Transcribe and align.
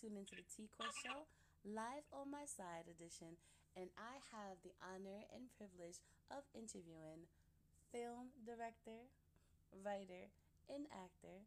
Tuned 0.00 0.16
into 0.16 0.32
the 0.32 0.48
T 0.48 0.64
Quest 0.72 0.96
Show, 1.04 1.28
live 1.60 2.08
on 2.08 2.32
my 2.32 2.48
side 2.48 2.88
edition, 2.88 3.36
and 3.76 3.92
I 4.00 4.16
have 4.32 4.56
the 4.64 4.72
honor 4.80 5.28
and 5.28 5.52
privilege 5.60 6.00
of 6.32 6.48
interviewing 6.56 7.28
film 7.92 8.32
director, 8.40 9.12
writer, 9.76 10.32
and 10.72 10.88
actor 10.88 11.44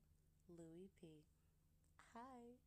Louis 0.54 0.94
P. 1.02 1.26
Hi. 2.14 2.62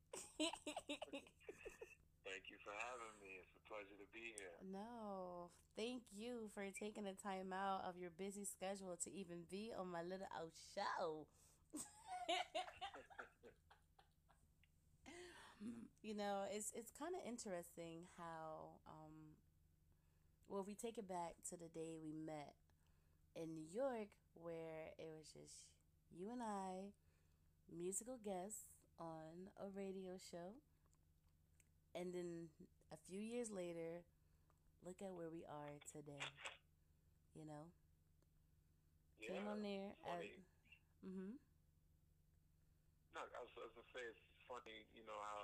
Thank 2.27 2.51
you 2.51 2.59
for 2.67 2.75
having 2.75 3.15
me. 3.23 3.47
It's 3.47 3.55
a 3.55 3.63
pleasure 3.71 3.95
to 3.95 4.09
be 4.11 4.35
here. 4.35 4.59
no, 4.67 5.55
thank 5.79 6.03
you 6.11 6.51
for 6.51 6.67
taking 6.75 7.07
the 7.07 7.15
time 7.15 7.55
out 7.55 7.87
of 7.87 7.95
your 7.95 8.11
busy 8.11 8.43
schedule 8.43 8.99
to 9.07 9.09
even 9.15 9.47
be 9.47 9.71
on 9.71 9.87
my 9.95 10.03
little 10.03 10.27
old 10.35 10.51
show. 10.75 11.31
you 16.03 16.15
know, 16.15 16.45
it's 16.51 16.73
it's 16.75 16.93
kind 16.99 17.15
of 17.15 17.21
interesting 17.27 18.09
how 18.17 18.81
um 18.87 19.37
well, 20.49 20.61
if 20.61 20.67
we 20.67 20.75
take 20.75 20.99
it 20.99 21.09
back 21.09 21.35
to 21.51 21.57
the 21.57 21.69
day 21.69 21.97
we 22.03 22.13
met 22.13 22.55
in 23.37 23.55
New 23.55 23.67
York 23.73 24.09
where 24.35 24.93
it 24.99 25.09
was 25.19 25.29
just 25.33 25.67
you 26.11 26.31
and 26.33 26.43
I, 26.43 26.93
musical 27.71 28.19
guests 28.25 28.67
on 28.99 29.51
a 29.61 29.69
radio 29.75 30.19
show. 30.31 30.55
And 31.95 32.13
then 32.13 32.49
a 32.93 32.97
few 32.97 33.19
years 33.21 33.51
later, 33.51 34.03
look 34.85 35.03
at 35.03 35.13
where 35.15 35.31
we 35.31 35.45
are 35.45 35.79
today. 35.93 36.23
You 37.35 37.45
know? 37.47 37.73
Yeah, 39.19 39.29
Came 39.35 39.47
on 39.49 39.63
there 39.63 39.97
as 40.05 40.25
mhm. 41.05 41.39
No, 43.15 43.21
I 43.25 43.41
was, 43.41 43.53
I 43.57 43.83
say 43.93 44.03
it's 44.05 44.21
funny, 44.45 44.85
you 44.93 45.03
know 45.09 45.17
how, 45.17 45.17
how, 45.17 45.17
how 45.17 45.25
life 45.25 45.36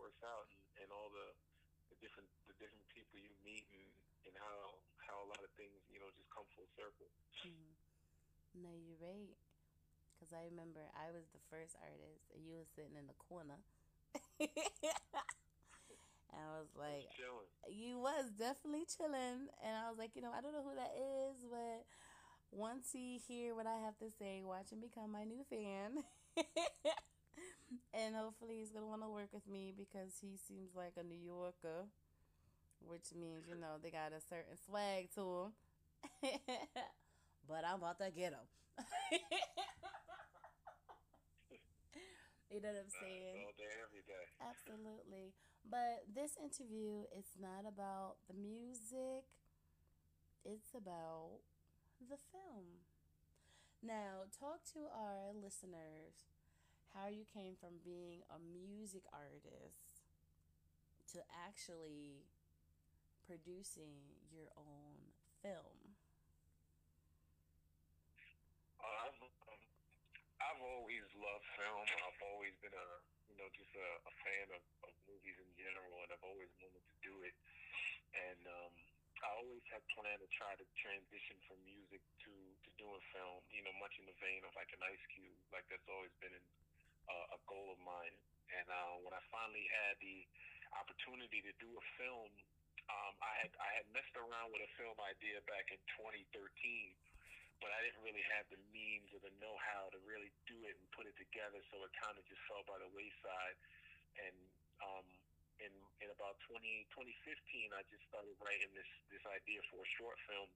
works 0.00 0.22
out 0.24 0.48
and, 0.50 0.62
and 0.84 0.88
all 0.90 1.08
the, 1.12 1.28
the 1.92 1.96
different 2.00 2.28
the 2.48 2.56
different 2.58 2.84
people 2.90 3.20
you 3.20 3.30
meet 3.44 3.68
and, 3.76 3.84
and 4.28 4.34
how 4.40 4.80
how 5.04 5.16
a 5.22 5.28
lot 5.28 5.40
of 5.44 5.50
things 5.60 5.76
you 5.92 6.00
know 6.00 6.08
just 6.16 6.28
come 6.32 6.46
full 6.56 6.68
circle. 6.74 7.08
Mhm. 7.44 7.76
No, 8.64 8.72
you're 8.74 8.98
right. 9.00 9.36
Because 10.14 10.32
I 10.36 10.44
remember 10.50 10.80
I 10.96 11.10
was 11.12 11.24
the 11.32 11.42
first 11.50 11.76
artist 11.80 12.24
and 12.34 12.44
you 12.44 12.54
were 12.56 12.68
sitting 12.76 12.96
in 12.98 13.06
the 13.08 13.16
corner. 13.28 13.58
and 14.40 14.50
I 16.32 16.58
was 16.60 16.68
like, 16.76 17.08
you 17.68 17.98
was 17.98 18.30
definitely 18.38 18.86
chilling. 18.86 19.48
And 19.64 19.72
I 19.76 19.88
was 19.88 19.98
like, 19.98 20.12
you 20.16 20.22
know, 20.22 20.32
I 20.36 20.40
don't 20.40 20.52
know 20.52 20.64
who 20.64 20.76
that 20.76 20.92
is, 20.96 21.44
but 21.48 21.84
once 22.52 22.90
he 22.92 23.20
hear 23.28 23.54
what 23.54 23.66
I 23.66 23.76
have 23.84 23.98
to 23.98 24.10
say, 24.18 24.42
watch 24.44 24.70
him 24.72 24.80
become 24.80 25.12
my 25.12 25.24
new 25.24 25.44
fan. 25.48 26.04
and 27.94 28.14
hopefully 28.14 28.58
he's 28.58 28.70
going 28.70 28.84
to 28.84 28.90
want 28.90 29.02
to 29.02 29.08
work 29.08 29.32
with 29.32 29.46
me 29.46 29.72
because 29.76 30.18
he 30.20 30.36
seems 30.36 30.74
like 30.74 30.94
a 30.98 31.02
New 31.02 31.18
Yorker, 31.18 31.86
which 32.80 33.14
means, 33.14 33.46
you 33.48 33.54
know, 33.54 33.78
they 33.82 33.90
got 33.90 34.12
a 34.12 34.20
certain 34.20 34.56
swag 34.66 35.10
to 35.14 35.22
him. 35.22 35.52
but 37.48 37.64
I'm 37.66 37.78
about 37.82 37.98
to 37.98 38.10
get 38.10 38.32
him. 38.32 38.46
you 42.50 42.60
know 42.60 42.72
what 42.72 42.82
I'm 42.82 42.90
saying? 42.90 43.46
all 43.46 43.54
day, 43.58 43.74
every 43.84 44.04
day. 44.06 44.24
Absolutely. 44.42 45.34
But 45.68 46.08
this 46.08 46.34
interview 46.40 47.04
is 47.14 47.36
not 47.38 47.68
about 47.68 48.16
the 48.26 48.34
music, 48.34 49.28
it's 50.44 50.72
about 50.74 51.44
the 52.00 52.16
film. 52.32 52.80
Now, 53.82 54.28
talk 54.38 54.64
to 54.74 54.88
our 54.92 55.32
listeners 55.32 56.28
how 56.94 57.06
you 57.06 57.22
came 57.30 57.54
from 57.54 57.78
being 57.86 58.26
a 58.26 58.38
music 58.38 59.06
artist 59.14 60.02
to 61.14 61.22
actually 61.46 62.26
producing 63.26 64.18
your 64.30 64.50
own 64.58 65.14
film. 65.42 65.94
Uh, 68.82 69.06
I've 69.06 69.18
um, 69.22 69.62
I've 70.42 70.62
always 70.62 71.06
loved 71.14 71.46
film. 71.54 71.86
I've 72.06 72.22
always 72.34 72.54
been 72.58 72.74
a 72.74 72.88
you 73.30 73.36
know 73.38 73.46
just 73.54 73.70
a, 73.74 73.88
a 74.06 74.12
fan 74.26 74.46
of, 74.54 74.62
of 74.86 74.92
movies 75.06 75.38
in 75.38 75.50
general, 75.54 75.94
and 76.02 76.10
I've 76.10 76.26
always 76.26 76.50
wanted 76.58 76.82
to 76.82 76.96
do 77.06 77.14
it. 77.22 77.34
And 78.10 78.42
um, 78.50 78.72
I 79.22 79.30
always 79.38 79.62
had 79.70 79.82
planned 79.94 80.22
to 80.22 80.30
try 80.34 80.58
to 80.58 80.66
transition 80.74 81.38
from 81.46 81.62
music 81.62 82.02
to 82.26 82.32
to 82.34 82.70
doing 82.78 83.02
film. 83.14 83.42
You 83.54 83.62
know, 83.62 83.74
much 83.78 83.94
in 84.02 84.06
the 84.10 84.16
vein 84.18 84.42
of 84.42 84.50
like 84.58 84.70
an 84.74 84.82
Ice 84.90 85.04
Cube. 85.14 85.38
Like 85.54 85.66
that's 85.70 85.86
always 85.86 86.14
been 86.18 86.34
an, 86.34 86.46
uh, 87.10 87.36
a 87.36 87.38
goal 87.50 87.74
of 87.74 87.80
mine. 87.82 88.14
And 88.54 88.66
uh, 88.70 89.02
when 89.02 89.10
I 89.14 89.22
finally 89.34 89.66
had 89.82 89.98
the 89.98 90.22
opportunity 90.78 91.42
to 91.42 91.52
do 91.58 91.70
a 91.74 91.84
film, 91.98 92.30
um, 92.90 93.14
I 93.22 93.32
had 93.42 93.52
I 93.58 93.70
had 93.82 93.86
messed 93.90 94.14
around 94.14 94.50
with 94.54 94.62
a 94.62 94.70
film 94.78 94.98
idea 95.02 95.42
back 95.46 95.70
in 95.70 95.78
2013 95.98 96.94
but 97.60 97.68
I 97.76 97.84
didn't 97.84 98.00
really 98.00 98.24
have 98.32 98.48
the 98.48 98.60
means 98.72 99.12
or 99.12 99.20
the 99.20 99.32
know-how 99.36 99.92
to 99.92 100.00
really 100.08 100.32
do 100.48 100.56
it 100.64 100.74
and 100.80 100.86
put 100.96 101.04
it 101.04 101.14
together, 101.20 101.60
so 101.68 101.84
it 101.84 101.92
kind 102.00 102.16
of 102.16 102.24
just 102.24 102.40
fell 102.48 102.64
by 102.64 102.80
the 102.80 102.88
wayside. 102.96 103.56
And 104.16 104.36
um, 104.80 105.06
in 105.60 105.72
in 106.00 106.08
about 106.08 106.40
20, 106.48 106.88
2015, 106.96 107.76
I 107.76 107.84
just 107.92 108.00
started 108.08 108.32
writing 108.40 108.72
this 108.72 108.88
this 109.12 109.20
idea 109.28 109.60
for 109.68 109.84
a 109.84 109.88
short 110.00 110.16
film, 110.24 110.48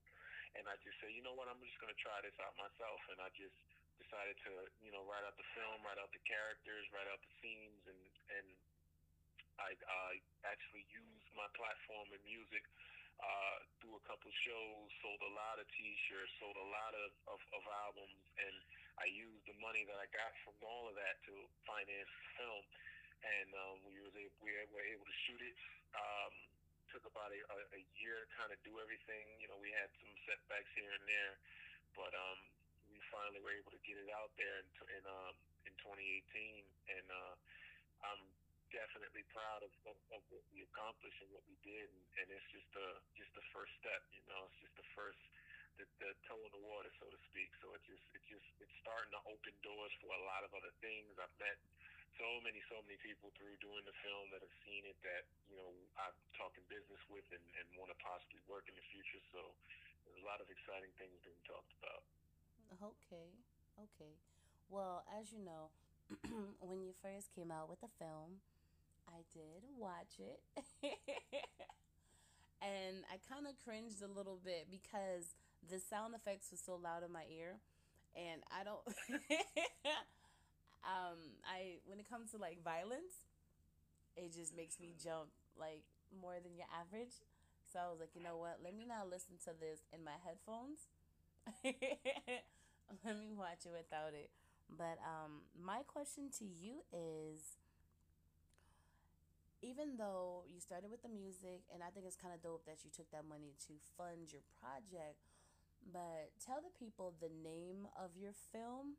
and 0.57 0.65
I 0.65 0.75
just 0.81 0.97
said, 0.97 1.13
you 1.13 1.21
know 1.21 1.37
what, 1.37 1.45
I'm 1.45 1.61
just 1.61 1.77
going 1.77 1.93
to 1.93 2.01
try 2.01 2.17
this 2.25 2.35
out 2.41 2.57
myself, 2.57 2.99
and 3.13 3.21
I 3.21 3.29
just 3.37 3.55
decided 3.99 4.35
to 4.47 4.51
you 4.83 4.91
know 4.91 5.03
write 5.07 5.23
out 5.23 5.35
the 5.39 5.47
film, 5.55 5.81
write 5.83 5.99
out 5.99 6.11
the 6.11 6.23
characters, 6.23 6.85
write 6.91 7.07
out 7.09 7.19
the 7.21 7.33
scenes, 7.41 7.81
and 7.87 8.01
and 8.35 8.47
I 9.59 9.71
uh, 9.71 10.13
actually 10.43 10.83
used 10.91 11.29
my 11.35 11.47
platform 11.55 12.11
in 12.11 12.19
music 12.27 12.63
uh, 13.23 13.57
through 13.79 13.95
a 13.95 14.03
couple 14.03 14.27
shows, 14.43 14.87
sold 14.99 15.21
a 15.23 15.33
lot 15.35 15.55
of 15.63 15.65
T-shirts, 15.71 16.31
sold 16.43 16.59
a 16.59 16.69
lot 16.75 16.91
of, 16.91 17.11
of, 17.31 17.39
of 17.55 17.63
albums, 17.87 18.19
and 18.35 18.55
I 18.99 19.07
used 19.07 19.47
the 19.47 19.55
money 19.63 19.87
that 19.87 19.95
I 19.95 20.07
got 20.11 20.31
from 20.43 20.55
all 20.63 20.91
of 20.91 20.95
that 20.99 21.23
to 21.31 21.33
finance 21.63 22.11
the 22.11 22.27
film. 22.39 22.63
And 23.25 23.49
um, 23.55 23.75
we 23.87 23.97
was 24.03 24.13
able, 24.13 24.35
we 24.43 24.51
were 24.69 24.85
able 24.91 25.07
to 25.07 25.17
shoot 25.25 25.41
it. 25.41 25.57
Um, 25.95 26.33
took 26.93 27.07
about 27.09 27.27
a, 27.27 27.39
a, 27.75 27.81
year 27.99 28.23
to 28.23 28.27
kind 28.39 28.51
of 28.55 28.59
do 28.63 28.77
everything. 28.79 29.25
You 29.41 29.51
know, 29.51 29.59
we 29.59 29.67
had 29.73 29.91
some 29.99 30.13
setbacks 30.23 30.69
here 30.77 30.93
and 30.95 31.03
there, 31.03 31.35
but 31.97 32.13
um, 32.15 32.39
finally 33.15 33.39
were 33.39 33.55
able 33.55 33.71
to 33.71 33.79
get 33.87 33.95
it 33.95 34.11
out 34.11 34.35
there 34.35 34.59
in 34.59 34.67
in, 34.99 35.03
um, 35.07 35.33
in 35.63 35.73
2018, 35.79 36.67
and 36.99 37.07
uh, 37.07 37.33
I'm 38.03 38.21
definitely 38.75 39.23
proud 39.31 39.63
of, 39.63 39.71
of, 39.87 39.95
of 40.11 40.21
what 40.27 40.43
we 40.51 40.67
accomplished 40.67 41.15
and 41.23 41.31
what 41.31 41.47
we 41.47 41.55
did, 41.63 41.87
and, 41.87 42.03
and 42.19 42.27
it's 42.35 42.49
just 42.51 42.67
the 42.75 42.87
just 43.15 43.31
the 43.39 43.45
first 43.55 43.71
step. 43.79 44.03
You 44.19 44.27
know, 44.27 44.43
it's 44.51 44.59
just 44.59 44.75
the 44.75 44.89
first 44.91 45.21
the, 45.79 45.87
the 46.03 46.11
toe 46.27 46.39
in 46.43 46.51
the 46.51 46.63
water, 46.67 46.91
so 46.99 47.07
to 47.07 47.19
speak. 47.31 47.47
So 47.63 47.71
it 47.71 47.81
just 47.87 48.03
it 48.11 48.23
just 48.27 48.47
it's 48.59 48.75
starting 48.83 49.15
to 49.15 49.21
open 49.31 49.55
doors 49.63 49.95
for 50.03 50.11
a 50.11 50.23
lot 50.27 50.43
of 50.43 50.51
other 50.51 50.75
things. 50.83 51.15
I've 51.15 51.31
met 51.39 51.55
so 52.19 52.27
many 52.43 52.59
so 52.67 52.83
many 52.83 52.99
people 52.99 53.31
through 53.39 53.55
doing 53.63 53.83
the 53.87 53.95
film 54.03 54.27
that 54.35 54.43
have 54.43 54.55
seen 54.67 54.83
it 54.87 54.99
that 55.07 55.23
you 55.47 55.55
know 55.55 55.71
I'm 55.99 56.15
talking 56.35 56.63
business 56.67 56.99
with 57.07 57.27
and, 57.31 57.45
and 57.59 57.65
want 57.79 57.95
to 57.95 57.97
possibly 58.03 58.43
work 58.51 58.67
in 58.67 58.75
the 58.75 58.85
future. 58.91 59.23
So 59.31 59.39
there's 60.03 60.19
a 60.19 60.27
lot 60.27 60.43
of 60.43 60.51
exciting 60.51 60.91
things 60.99 61.15
being 61.23 61.39
talked 61.47 61.71
about. 61.79 62.03
Okay, 62.73 63.31
okay. 63.79 64.13
Well, 64.69 65.03
as 65.19 65.31
you 65.31 65.39
know, 65.43 65.69
when 66.59 66.81
you 66.81 66.93
first 67.01 67.33
came 67.35 67.51
out 67.51 67.69
with 67.69 67.81
the 67.81 67.89
film, 67.99 68.41
I 69.09 69.23
did 69.33 69.63
watch 69.77 70.19
it. 70.19 70.39
and 72.61 73.03
I 73.11 73.17
kind 73.31 73.45
of 73.47 73.53
cringed 73.63 74.01
a 74.01 74.07
little 74.11 74.39
bit 74.43 74.67
because 74.71 75.35
the 75.69 75.79
sound 75.79 76.15
effects 76.15 76.49
were 76.51 76.57
so 76.61 76.75
loud 76.81 77.03
in 77.03 77.11
my 77.11 77.23
ear. 77.29 77.57
And 78.15 78.41
I 78.51 78.63
don't 78.63 78.79
um 80.85 81.19
I 81.45 81.79
when 81.85 81.99
it 81.99 82.09
comes 82.09 82.31
to 82.31 82.37
like 82.37 82.63
violence, 82.63 83.25
it 84.17 84.33
just 84.33 84.55
makes 84.55 84.79
me 84.79 84.95
jump 85.01 85.29
like 85.59 85.83
more 86.21 86.37
than 86.43 86.55
your 86.57 86.67
average. 86.73 87.13
So 87.71 87.79
I 87.79 87.89
was 87.89 87.99
like, 87.99 88.11
you 88.15 88.23
know 88.23 88.37
what? 88.37 88.59
Let 88.63 88.75
me 88.75 88.85
not 88.87 89.09
listen 89.09 89.35
to 89.45 89.51
this 89.59 89.81
in 89.93 90.03
my 90.03 90.17
headphones. 90.23 90.87
let 93.05 93.17
me 93.17 93.31
watch 93.33 93.65
it 93.65 93.73
without 93.73 94.13
it. 94.13 94.29
But 94.69 94.97
um, 95.05 95.45
my 95.53 95.85
question 95.85 96.29
to 96.39 96.45
you 96.45 96.81
is 96.89 97.61
even 99.61 99.97
though 99.97 100.45
you 100.49 100.59
started 100.61 100.89
with 100.89 101.01
the 101.01 101.09
music, 101.09 101.65
and 101.73 101.81
I 101.81 101.89
think 101.89 102.05
it's 102.05 102.17
kind 102.17 102.33
of 102.33 102.41
dope 102.41 102.65
that 102.65 102.85
you 102.85 102.89
took 102.93 103.09
that 103.09 103.25
money 103.25 103.53
to 103.69 103.77
fund 103.97 104.29
your 104.29 104.45
project, 104.61 105.25
but 105.85 106.33
tell 106.41 106.61
the 106.61 106.73
people 106.73 107.13
the 107.21 107.29
name 107.29 107.89
of 107.93 108.17
your 108.17 108.33
film 108.33 108.97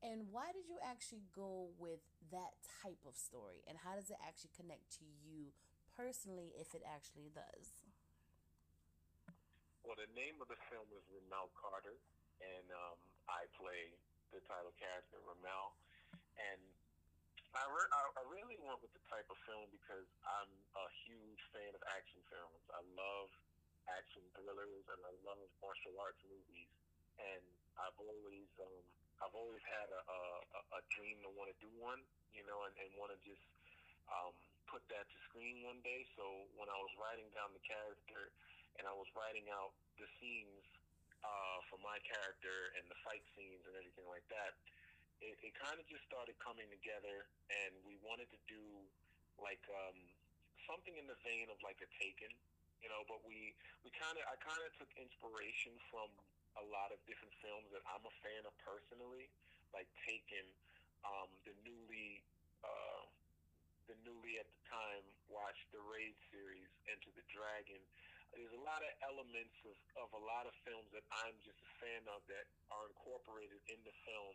and 0.00 0.32
why 0.32 0.48
did 0.56 0.64
you 0.64 0.80
actually 0.80 1.28
go 1.28 1.68
with 1.76 2.00
that 2.32 2.56
type 2.80 3.04
of 3.04 3.12
story? 3.20 3.60
And 3.68 3.76
how 3.76 4.00
does 4.00 4.08
it 4.08 4.16
actually 4.24 4.56
connect 4.56 4.88
to 4.96 5.04
you 5.04 5.52
personally, 5.92 6.56
if 6.56 6.72
it 6.72 6.80
actually 6.88 7.28
does? 7.28 7.84
Well, 9.84 10.00
the 10.00 10.08
name 10.16 10.40
of 10.40 10.48
the 10.48 10.56
film 10.72 10.88
is 10.96 11.04
Ramel 11.12 11.52
Carter, 11.52 12.00
and 12.40 12.66
um, 12.72 12.96
I 13.30 13.46
play 13.54 13.94
the 14.34 14.42
title 14.50 14.74
character 14.78 15.22
Ramel. 15.22 15.74
And 16.38 16.60
I, 17.54 17.64
re- 17.66 17.90
I 17.90 18.22
really 18.30 18.58
went 18.62 18.78
with 18.82 18.94
the 18.94 19.02
type 19.10 19.26
of 19.30 19.38
film 19.46 19.66
because 19.74 20.06
I'm 20.26 20.50
a 20.78 20.86
huge 21.06 21.42
fan 21.54 21.70
of 21.74 21.82
action 21.94 22.22
films. 22.30 22.62
I 22.70 22.82
love 22.94 23.30
action 23.90 24.22
thrillers 24.38 24.86
and 24.86 25.00
I 25.02 25.14
love 25.26 25.42
martial 25.58 25.94
arts 25.98 26.22
movies. 26.26 26.70
And 27.18 27.42
I've 27.78 27.98
always 27.98 28.50
um, 28.62 28.84
I've 29.20 29.36
always 29.36 29.60
had 29.68 29.88
a, 29.92 30.00
a, 30.00 30.60
a 30.78 30.82
dream 30.96 31.20
to 31.26 31.30
want 31.36 31.52
to 31.52 31.56
do 31.60 31.68
one, 31.76 32.00
you 32.32 32.40
know, 32.48 32.64
and, 32.64 32.72
and 32.80 32.88
want 32.96 33.12
to 33.12 33.20
just 33.20 33.44
um, 34.08 34.32
put 34.64 34.80
that 34.88 35.04
to 35.04 35.16
screen 35.28 35.60
one 35.66 35.76
day. 35.84 36.08
So 36.16 36.24
when 36.56 36.72
I 36.72 36.78
was 36.80 36.92
writing 36.96 37.28
down 37.36 37.52
the 37.52 37.60
character 37.60 38.32
and 38.80 38.88
I 38.88 38.94
was 38.96 39.10
writing 39.12 39.44
out 39.52 39.76
the 40.00 40.08
scenes 40.16 40.64
uh, 41.24 41.58
for 41.68 41.78
my 41.80 42.00
character 42.04 42.72
and 42.78 42.84
the 42.88 42.98
fight 43.04 43.24
scenes 43.36 43.62
and 43.68 43.74
everything 43.76 44.06
like 44.08 44.24
that, 44.32 44.56
it, 45.20 45.36
it 45.44 45.52
kind 45.56 45.76
of 45.76 45.84
just 45.88 46.04
started 46.08 46.36
coming 46.40 46.66
together, 46.72 47.28
and 47.52 47.76
we 47.84 48.00
wanted 48.00 48.28
to 48.32 48.40
do 48.48 48.60
like 49.36 49.60
um, 49.68 49.96
something 50.64 50.96
in 50.96 51.04
the 51.04 51.16
vein 51.24 51.48
of 51.52 51.60
like 51.60 51.80
a 51.84 51.88
Taken, 52.00 52.32
you 52.80 52.88
know. 52.88 53.04
But 53.04 53.20
we 53.28 53.52
we 53.84 53.92
kind 53.92 54.16
of 54.16 54.24
I 54.28 54.36
kind 54.40 54.60
of 54.64 54.72
took 54.80 54.88
inspiration 54.96 55.76
from 55.92 56.08
a 56.56 56.64
lot 56.72 56.90
of 56.90 56.98
different 57.04 57.36
films 57.44 57.68
that 57.76 57.84
I'm 57.84 58.02
a 58.02 58.14
fan 58.24 58.42
of 58.48 58.56
personally, 58.64 59.28
like 59.76 59.88
Taken, 60.08 60.48
um, 61.04 61.28
the 61.44 61.52
newly. 61.64 62.24
Uh, 62.64 63.08
the 63.88 63.98
newly 64.06 64.38
at 64.38 64.46
the 64.46 64.62
time 64.70 65.02
watched 65.26 65.66
the 65.74 65.82
Raid 65.82 66.14
series, 66.30 66.70
Enter 66.86 67.10
the 67.18 67.26
Dragon. 67.26 67.82
There's 68.34 68.54
a 68.54 68.62
lot 68.62 68.80
of 68.80 68.92
elements 69.04 69.56
of, 69.66 69.76
of 69.98 70.08
a 70.14 70.22
lot 70.22 70.46
of 70.46 70.54
films 70.62 70.86
that 70.94 71.02
I'm 71.10 71.34
just 71.42 71.58
a 71.60 71.70
fan 71.82 72.02
of 72.10 72.22
that 72.30 72.46
are 72.70 72.86
incorporated 72.90 73.58
in 73.66 73.80
the 73.82 73.94
film 74.06 74.34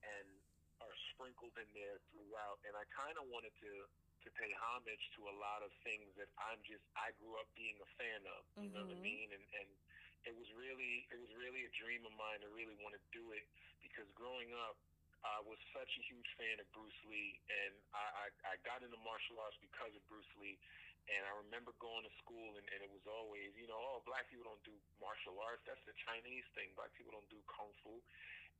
and 0.00 0.26
are 0.80 0.94
sprinkled 1.12 1.54
in 1.58 1.68
there 1.76 2.00
throughout. 2.10 2.58
And 2.64 2.72
I 2.74 2.84
kind 2.94 3.16
of 3.20 3.28
wanted 3.28 3.52
to 3.64 3.72
to 4.26 4.28
pay 4.34 4.50
homage 4.50 5.04
to 5.14 5.30
a 5.30 5.34
lot 5.38 5.62
of 5.62 5.70
things 5.86 6.10
that 6.18 6.26
I'm 6.50 6.58
just 6.66 6.82
I 6.98 7.14
grew 7.22 7.38
up 7.38 7.46
being 7.54 7.78
a 7.78 7.88
fan 7.94 8.22
of. 8.26 8.42
You 8.58 8.66
mm-hmm. 8.66 8.74
know 8.74 8.82
what 8.84 8.92
I 8.92 8.98
mm-hmm. 8.98 9.06
mean? 9.06 9.28
And 9.30 9.44
and 9.62 9.68
it 10.26 10.34
was 10.34 10.48
really 10.58 11.06
it 11.14 11.18
was 11.20 11.30
really 11.38 11.62
a 11.68 11.72
dream 11.78 12.02
of 12.02 12.14
mine 12.18 12.42
to 12.42 12.50
really 12.50 12.74
want 12.82 12.98
to 12.98 13.02
do 13.14 13.22
it 13.36 13.46
because 13.78 14.10
growing 14.18 14.50
up 14.66 14.74
I 15.26 15.42
was 15.42 15.58
such 15.74 15.90
a 15.98 16.02
huge 16.06 16.30
fan 16.38 16.62
of 16.62 16.66
Bruce 16.70 16.94
Lee, 17.10 17.42
and 17.50 17.74
I, 17.90 18.06
I, 18.06 18.26
I 18.50 18.62
got 18.62 18.86
into 18.86 18.94
martial 19.02 19.34
arts 19.42 19.58
because 19.58 19.90
of 19.90 20.02
Bruce 20.06 20.30
Lee. 20.38 20.54
And 21.08 21.24
I 21.24 21.32
remember 21.40 21.72
going 21.80 22.04
to 22.04 22.12
school, 22.20 22.52
and, 22.60 22.66
and 22.68 22.84
it 22.84 22.92
was 22.92 23.04
always, 23.08 23.56
you 23.56 23.64
know, 23.64 23.80
oh, 23.80 24.04
black 24.04 24.28
people 24.28 24.44
don't 24.44 24.60
do 24.60 24.76
martial 25.00 25.40
arts. 25.40 25.64
That's 25.64 25.80
the 25.88 25.96
Chinese 26.04 26.44
thing. 26.52 26.68
Black 26.76 26.92
people 26.92 27.16
don't 27.16 27.28
do 27.32 27.40
kung 27.48 27.72
fu. 27.80 27.96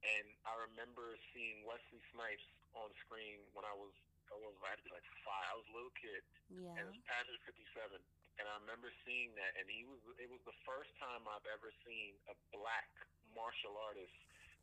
And 0.00 0.26
I 0.46 0.54
remember 0.70 1.18
seeing 1.34 1.66
Wesley 1.66 2.00
Snipes 2.14 2.46
on 2.72 2.88
screen 3.04 3.42
when 3.52 3.66
I 3.66 3.74
was 3.74 3.92
I 4.30 4.36
was 4.38 4.54
I 4.62 4.76
had 4.76 4.78
to 4.78 4.86
be 4.86 4.92
like 4.92 5.06
five. 5.24 5.46
I 5.50 5.56
was 5.58 5.66
a 5.68 5.74
little 5.74 5.94
kid. 5.98 6.22
Yeah. 6.52 6.70
And 6.78 6.84
it 6.86 7.32
was 7.34 7.42
Fifty 7.48 7.66
Seven. 7.74 8.00
And 8.38 8.46
I 8.46 8.54
remember 8.62 8.94
seeing 9.02 9.34
that 9.34 9.58
and 9.58 9.66
he 9.66 9.82
was 9.88 9.98
it 10.22 10.30
was 10.30 10.42
the 10.46 10.54
first 10.62 10.94
time 11.02 11.26
I've 11.26 11.46
ever 11.50 11.74
seen 11.82 12.14
a 12.30 12.36
black 12.54 12.86
martial 13.34 13.74
artist 13.90 14.14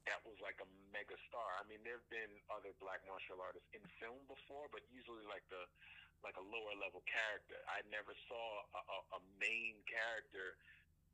that 0.07 0.21
was 0.23 0.37
like 0.39 0.61
a 0.63 0.69
mega 0.95 1.17
star. 1.27 1.49
I 1.59 1.67
mean 1.67 1.83
there 1.83 1.99
have 1.99 2.11
been 2.13 2.31
other 2.47 2.71
black 2.79 3.03
martial 3.03 3.41
artists 3.43 3.67
in 3.75 3.83
film 3.99 4.21
before, 4.31 4.71
but 4.71 4.85
usually 4.93 5.25
like 5.27 5.43
the 5.51 5.67
like 6.25 6.42
a 6.42 6.45
lower 6.50 6.74
level 6.81 7.06
character. 7.06 7.62
I 7.69 7.86
never 7.94 8.18
saw 8.25 8.45
a, 8.74 8.81
a, 8.81 8.98
a 9.18 9.22
main 9.38 9.77
character 9.86 10.57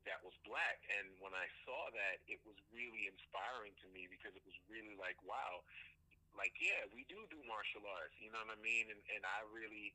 that 0.08 0.24
was 0.24 0.34
black. 0.48 0.80
And 0.98 1.12
when 1.20 1.36
I 1.36 1.46
saw 1.68 1.92
that, 1.94 2.24
it 2.32 2.40
was 2.48 2.56
really 2.72 3.12
inspiring 3.12 3.76
to 3.84 3.88
me 3.92 4.08
because 4.08 4.34
it 4.34 4.42
was 4.48 4.56
really 4.72 4.96
like, 4.96 5.20
wow, 5.28 5.62
like, 6.34 6.56
yeah, 6.64 6.88
we 6.96 7.04
do 7.12 7.20
do 7.28 7.38
martial 7.44 7.84
arts, 7.84 8.16
you 8.24 8.32
know 8.32 8.40
what 8.40 8.56
I 8.56 8.60
mean? 8.64 8.88
And, 8.88 9.02
and 9.12 9.22
I 9.28 9.44
really, 9.52 9.92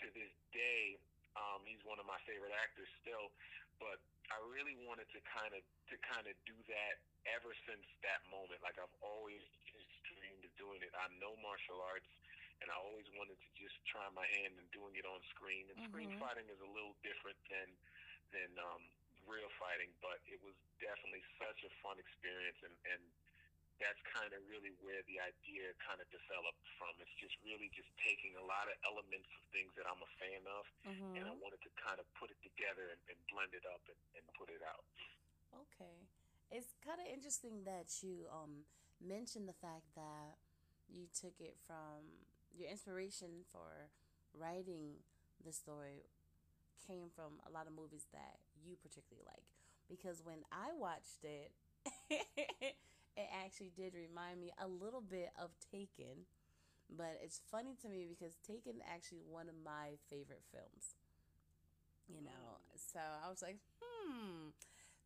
to 0.00 0.06
this 0.16 0.32
day, 0.50 0.96
um, 1.36 1.60
he's 1.68 1.84
one 1.84 2.00
of 2.00 2.08
my 2.08 2.18
favorite 2.24 2.56
actors 2.56 2.88
still, 3.04 3.28
but 3.76 4.00
I 4.32 4.40
really 4.48 4.74
wanted 4.88 5.06
to 5.12 5.20
kind 5.28 5.52
of, 5.52 5.62
to 5.92 5.96
kind 6.02 6.24
of 6.24 6.34
do 6.48 6.56
that 6.72 6.98
ever 7.28 7.52
since 7.68 7.84
that 8.00 8.24
moment. 8.32 8.64
Like 8.64 8.80
I've 8.80 8.96
always 9.04 9.44
just 9.68 9.92
dreamed 10.08 10.42
of 10.42 10.52
doing 10.56 10.80
it. 10.80 10.90
I 10.96 11.06
know 11.20 11.36
martial 11.44 11.78
arts 11.84 12.08
and 12.60 12.68
I 12.72 12.76
always 12.78 13.08
wanted 13.14 13.38
to 13.38 13.50
just 13.58 13.76
try 13.86 14.06
my 14.14 14.26
hand 14.40 14.58
in 14.58 14.66
doing 14.74 14.94
it 14.98 15.06
on 15.06 15.18
screen. 15.30 15.66
And 15.70 15.76
mm-hmm. 15.78 15.90
screen 15.90 16.10
fighting 16.18 16.46
is 16.50 16.60
a 16.60 16.70
little 16.70 16.94
different 17.04 17.38
than, 17.50 17.68
than, 18.34 18.50
um, 18.58 18.82
real 19.28 19.52
fighting, 19.60 19.92
but 20.00 20.18
it 20.24 20.40
was 20.40 20.56
definitely 20.80 21.20
such 21.36 21.60
a 21.62 21.70
fun 21.84 22.00
experience, 22.00 22.58
and 22.64 22.72
and 22.88 23.02
that's 23.78 24.00
kind 24.10 24.34
of 24.34 24.42
really 24.50 24.74
where 24.82 24.98
the 25.06 25.22
idea 25.22 25.70
kind 25.78 26.02
of 26.02 26.08
developed 26.10 26.64
from. 26.80 26.90
It's 26.98 27.14
just 27.22 27.38
really 27.46 27.70
just 27.70 27.86
taking 28.02 28.34
a 28.34 28.42
lot 28.42 28.66
of 28.66 28.74
elements 28.82 29.30
of 29.38 29.40
things 29.54 29.70
that 29.78 29.86
I'm 29.86 30.02
a 30.02 30.10
fan 30.18 30.42
of, 30.50 30.64
mm-hmm. 30.82 31.14
and 31.14 31.22
I 31.30 31.34
wanted 31.38 31.62
to 31.62 31.70
kind 31.78 32.02
of 32.02 32.08
put 32.18 32.34
it 32.34 32.40
together 32.42 32.90
and, 32.90 33.00
and 33.06 33.18
blend 33.30 33.54
it 33.54 33.62
up 33.68 33.84
and, 33.86 34.00
and 34.18 34.24
put 34.34 34.50
it 34.50 34.64
out. 34.66 34.82
Okay, 35.54 36.08
it's 36.50 36.74
kind 36.82 36.98
of 36.98 37.06
interesting 37.06 37.62
that 37.68 38.02
you 38.02 38.26
um 38.32 38.66
mentioned 38.98 39.46
the 39.46 39.58
fact 39.62 39.86
that 39.94 40.40
you 40.88 41.06
took 41.12 41.36
it 41.38 41.54
from 41.68 42.26
your 42.56 42.70
inspiration 42.70 43.44
for 43.52 43.90
writing 44.34 45.02
the 45.44 45.52
story 45.52 46.04
came 46.86 47.08
from 47.14 47.38
a 47.46 47.50
lot 47.50 47.66
of 47.66 47.72
movies 47.74 48.06
that 48.12 48.40
you 48.64 48.76
particularly 48.80 49.24
like. 49.26 49.44
Because 49.88 50.22
when 50.24 50.44
I 50.52 50.72
watched 50.76 51.24
it, 51.24 51.52
it 52.10 53.28
actually 53.32 53.72
did 53.76 53.94
remind 53.94 54.40
me 54.40 54.52
a 54.60 54.68
little 54.68 55.00
bit 55.00 55.30
of 55.40 55.50
Taken. 55.70 56.28
But 56.88 57.20
it's 57.22 57.40
funny 57.50 57.76
to 57.82 57.88
me 57.88 58.08
because 58.08 58.36
Taken 58.46 58.80
actually 58.84 59.20
one 59.28 59.48
of 59.48 59.54
my 59.64 60.00
favorite 60.08 60.44
films. 60.52 60.96
You 62.08 62.24
know, 62.24 62.64
so 62.72 63.00
I 63.00 63.28
was 63.28 63.42
like, 63.42 63.60
hmm, 63.76 64.48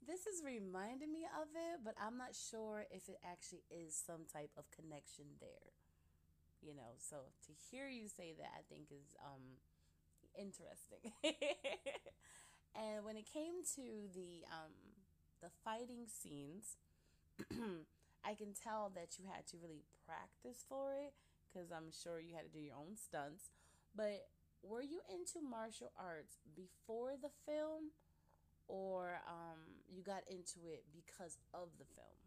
this 0.06 0.26
is 0.26 0.42
reminding 0.46 1.10
me 1.10 1.26
of 1.34 1.50
it, 1.50 1.82
but 1.82 1.94
I'm 1.98 2.16
not 2.16 2.30
sure 2.34 2.86
if 2.90 3.08
it 3.08 3.18
actually 3.26 3.66
is 3.70 3.94
some 3.94 4.22
type 4.30 4.50
of 4.56 4.70
connection 4.70 5.26
there. 5.40 5.81
You 6.62 6.74
know, 6.74 6.94
so 6.98 7.16
to 7.46 7.52
hear 7.70 7.88
you 7.88 8.08
say 8.08 8.34
that, 8.38 8.50
I 8.54 8.62
think 8.70 8.86
is 8.92 9.16
um 9.18 9.58
interesting. 10.38 11.12
and 12.74 13.04
when 13.04 13.16
it 13.16 13.26
came 13.26 13.62
to 13.76 14.08
the 14.14 14.44
um, 14.50 14.72
the 15.42 15.50
fighting 15.64 16.06
scenes, 16.06 16.76
I 18.24 18.34
can 18.34 18.54
tell 18.54 18.92
that 18.94 19.18
you 19.18 19.26
had 19.26 19.46
to 19.48 19.56
really 19.58 19.82
practice 20.06 20.64
for 20.68 20.94
it 20.94 21.12
because 21.50 21.70
I'm 21.70 21.90
sure 21.92 22.20
you 22.20 22.34
had 22.34 22.46
to 22.46 22.52
do 22.52 22.62
your 22.62 22.76
own 22.76 22.96
stunts. 22.96 23.50
But 23.96 24.28
were 24.62 24.82
you 24.82 25.00
into 25.10 25.42
martial 25.42 25.92
arts 25.98 26.38
before 26.54 27.14
the 27.20 27.30
film, 27.44 27.92
or 28.68 29.20
um, 29.28 29.60
you 29.90 30.02
got 30.02 30.22
into 30.30 30.70
it 30.70 30.84
because 30.94 31.38
of 31.54 31.68
the 31.78 31.86
film? 31.96 32.21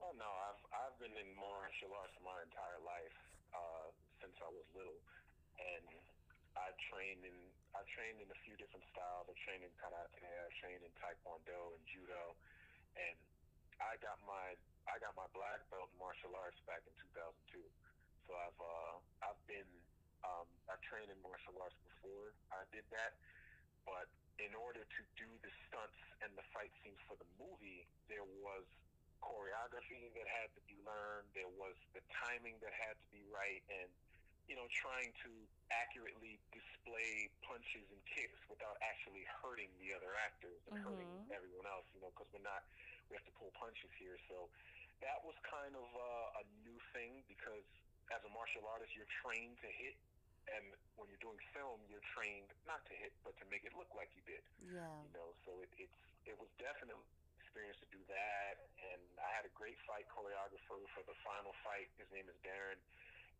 Oh 0.00 0.16
no, 0.16 0.28
I've 0.48 0.62
I've 0.72 0.96
been 0.96 1.12
in 1.12 1.28
martial 1.36 1.92
arts 1.92 2.16
my 2.24 2.36
entire 2.48 2.80
life 2.80 3.18
uh, 3.52 3.88
since 4.24 4.32
I 4.40 4.48
was 4.48 4.64
little, 4.72 4.96
and 5.60 5.86
I 6.56 6.72
trained 6.88 7.28
in 7.28 7.36
I 7.76 7.84
trained 7.92 8.24
in 8.24 8.28
a 8.32 8.38
few 8.48 8.56
different 8.56 8.84
styles. 8.96 9.28
I 9.28 9.36
trained 9.44 9.60
in 9.60 9.72
karate, 9.76 10.24
I 10.24 10.48
trained 10.56 10.80
in 10.88 10.92
taekwondo 10.96 11.76
and 11.76 11.84
judo, 11.84 12.32
and 12.96 13.16
I 13.84 14.00
got 14.00 14.16
my 14.24 14.56
I 14.88 14.96
got 15.04 15.12
my 15.20 15.28
black 15.36 15.60
belt 15.68 15.92
in 15.92 15.98
martial 16.00 16.32
arts 16.32 16.58
back 16.64 16.80
in 16.88 16.94
2002. 17.52 17.60
So 18.24 18.32
I've 18.40 18.56
uh, 18.56 18.96
I've 19.28 19.42
been 19.44 19.68
um, 20.24 20.48
I 20.72 20.80
trained 20.80 21.12
in 21.12 21.20
martial 21.20 21.60
arts 21.60 21.76
before 21.84 22.32
I 22.56 22.64
did 22.72 22.88
that, 22.96 23.20
but 23.84 24.08
in 24.40 24.56
order 24.56 24.80
to 24.80 25.00
do 25.20 25.28
the 25.44 25.52
stunts 25.68 26.00
and 26.24 26.32
the 26.40 26.46
fight 26.56 26.72
scenes 26.80 27.00
for 27.04 27.20
the 27.20 27.28
movie, 27.36 27.84
there 28.08 28.24
was 28.40 28.64
choreography 29.70 30.10
that 30.18 30.26
had 30.26 30.50
to 30.58 30.62
be 30.66 30.74
learned. 30.82 31.30
There 31.34 31.50
was 31.54 31.78
the 31.94 32.02
timing 32.10 32.58
that 32.60 32.74
had 32.74 32.98
to 32.98 33.08
be 33.14 33.22
right, 33.30 33.62
and 33.70 33.86
you 34.50 34.58
know, 34.58 34.66
trying 34.74 35.14
to 35.22 35.30
accurately 35.70 36.42
display 36.50 37.30
punches 37.46 37.86
and 37.86 38.02
kicks 38.10 38.42
without 38.50 38.74
actually 38.82 39.22
hurting 39.38 39.70
the 39.78 39.94
other 39.94 40.10
actors 40.26 40.58
and 40.66 40.74
mm-hmm. 40.74 40.90
hurting 40.90 41.12
everyone 41.30 41.70
else. 41.70 41.86
You 41.94 42.02
know, 42.02 42.10
because 42.10 42.26
we're 42.34 42.42
not 42.42 42.66
we 43.06 43.14
have 43.14 43.26
to 43.30 43.34
pull 43.38 43.54
punches 43.54 43.90
here. 43.94 44.18
So 44.26 44.50
that 45.06 45.22
was 45.22 45.38
kind 45.46 45.74
of 45.78 45.86
uh, 45.86 46.42
a 46.42 46.44
new 46.66 46.78
thing 46.90 47.22
because 47.30 47.62
as 48.10 48.20
a 48.26 48.30
martial 48.34 48.66
artist, 48.66 48.90
you're 48.98 49.10
trained 49.22 49.54
to 49.62 49.70
hit, 49.70 49.94
and 50.50 50.66
when 50.98 51.06
you're 51.06 51.22
doing 51.22 51.38
film, 51.54 51.78
you're 51.86 52.02
trained 52.10 52.50
not 52.66 52.82
to 52.90 52.94
hit, 52.98 53.14
but 53.22 53.38
to 53.38 53.46
make 53.54 53.62
it 53.62 53.70
look 53.78 53.90
like 53.94 54.10
you 54.18 54.22
did. 54.26 54.42
Yeah. 54.66 54.82
You 54.82 55.14
know, 55.14 55.30
so 55.46 55.62
it, 55.62 55.70
it's 55.78 56.00
it 56.26 56.34
was 56.42 56.50
definitely 56.58 57.06
experience 57.50 57.82
to 57.82 57.90
do 57.90 57.98
that, 58.06 58.62
and 58.94 59.02
I 59.18 59.26
had 59.34 59.42
a 59.42 59.50
great 59.58 59.74
fight 59.82 60.06
choreographer 60.06 60.86
for 60.94 61.02
the 61.02 61.18
final 61.26 61.50
fight. 61.66 61.90
His 61.98 62.06
name 62.14 62.30
is 62.30 62.38
Darren, 62.46 62.78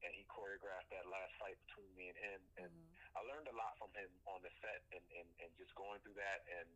and 0.02 0.10
he 0.10 0.26
choreographed 0.26 0.90
that 0.90 1.06
last 1.06 1.30
fight 1.38 1.54
between 1.70 1.94
me 1.94 2.10
and 2.10 2.18
him, 2.18 2.40
and 2.58 2.72
Mhm. 2.74 2.90
I 3.14 3.22
learned 3.30 3.46
a 3.46 3.54
lot 3.54 3.78
from 3.78 3.94
him 3.94 4.10
on 4.26 4.42
the 4.42 4.50
set, 4.58 4.82
and, 4.90 5.06
and, 5.14 5.30
and 5.38 5.54
just 5.54 5.70
going 5.78 6.02
through 6.02 6.18
that, 6.18 6.42
and 6.58 6.66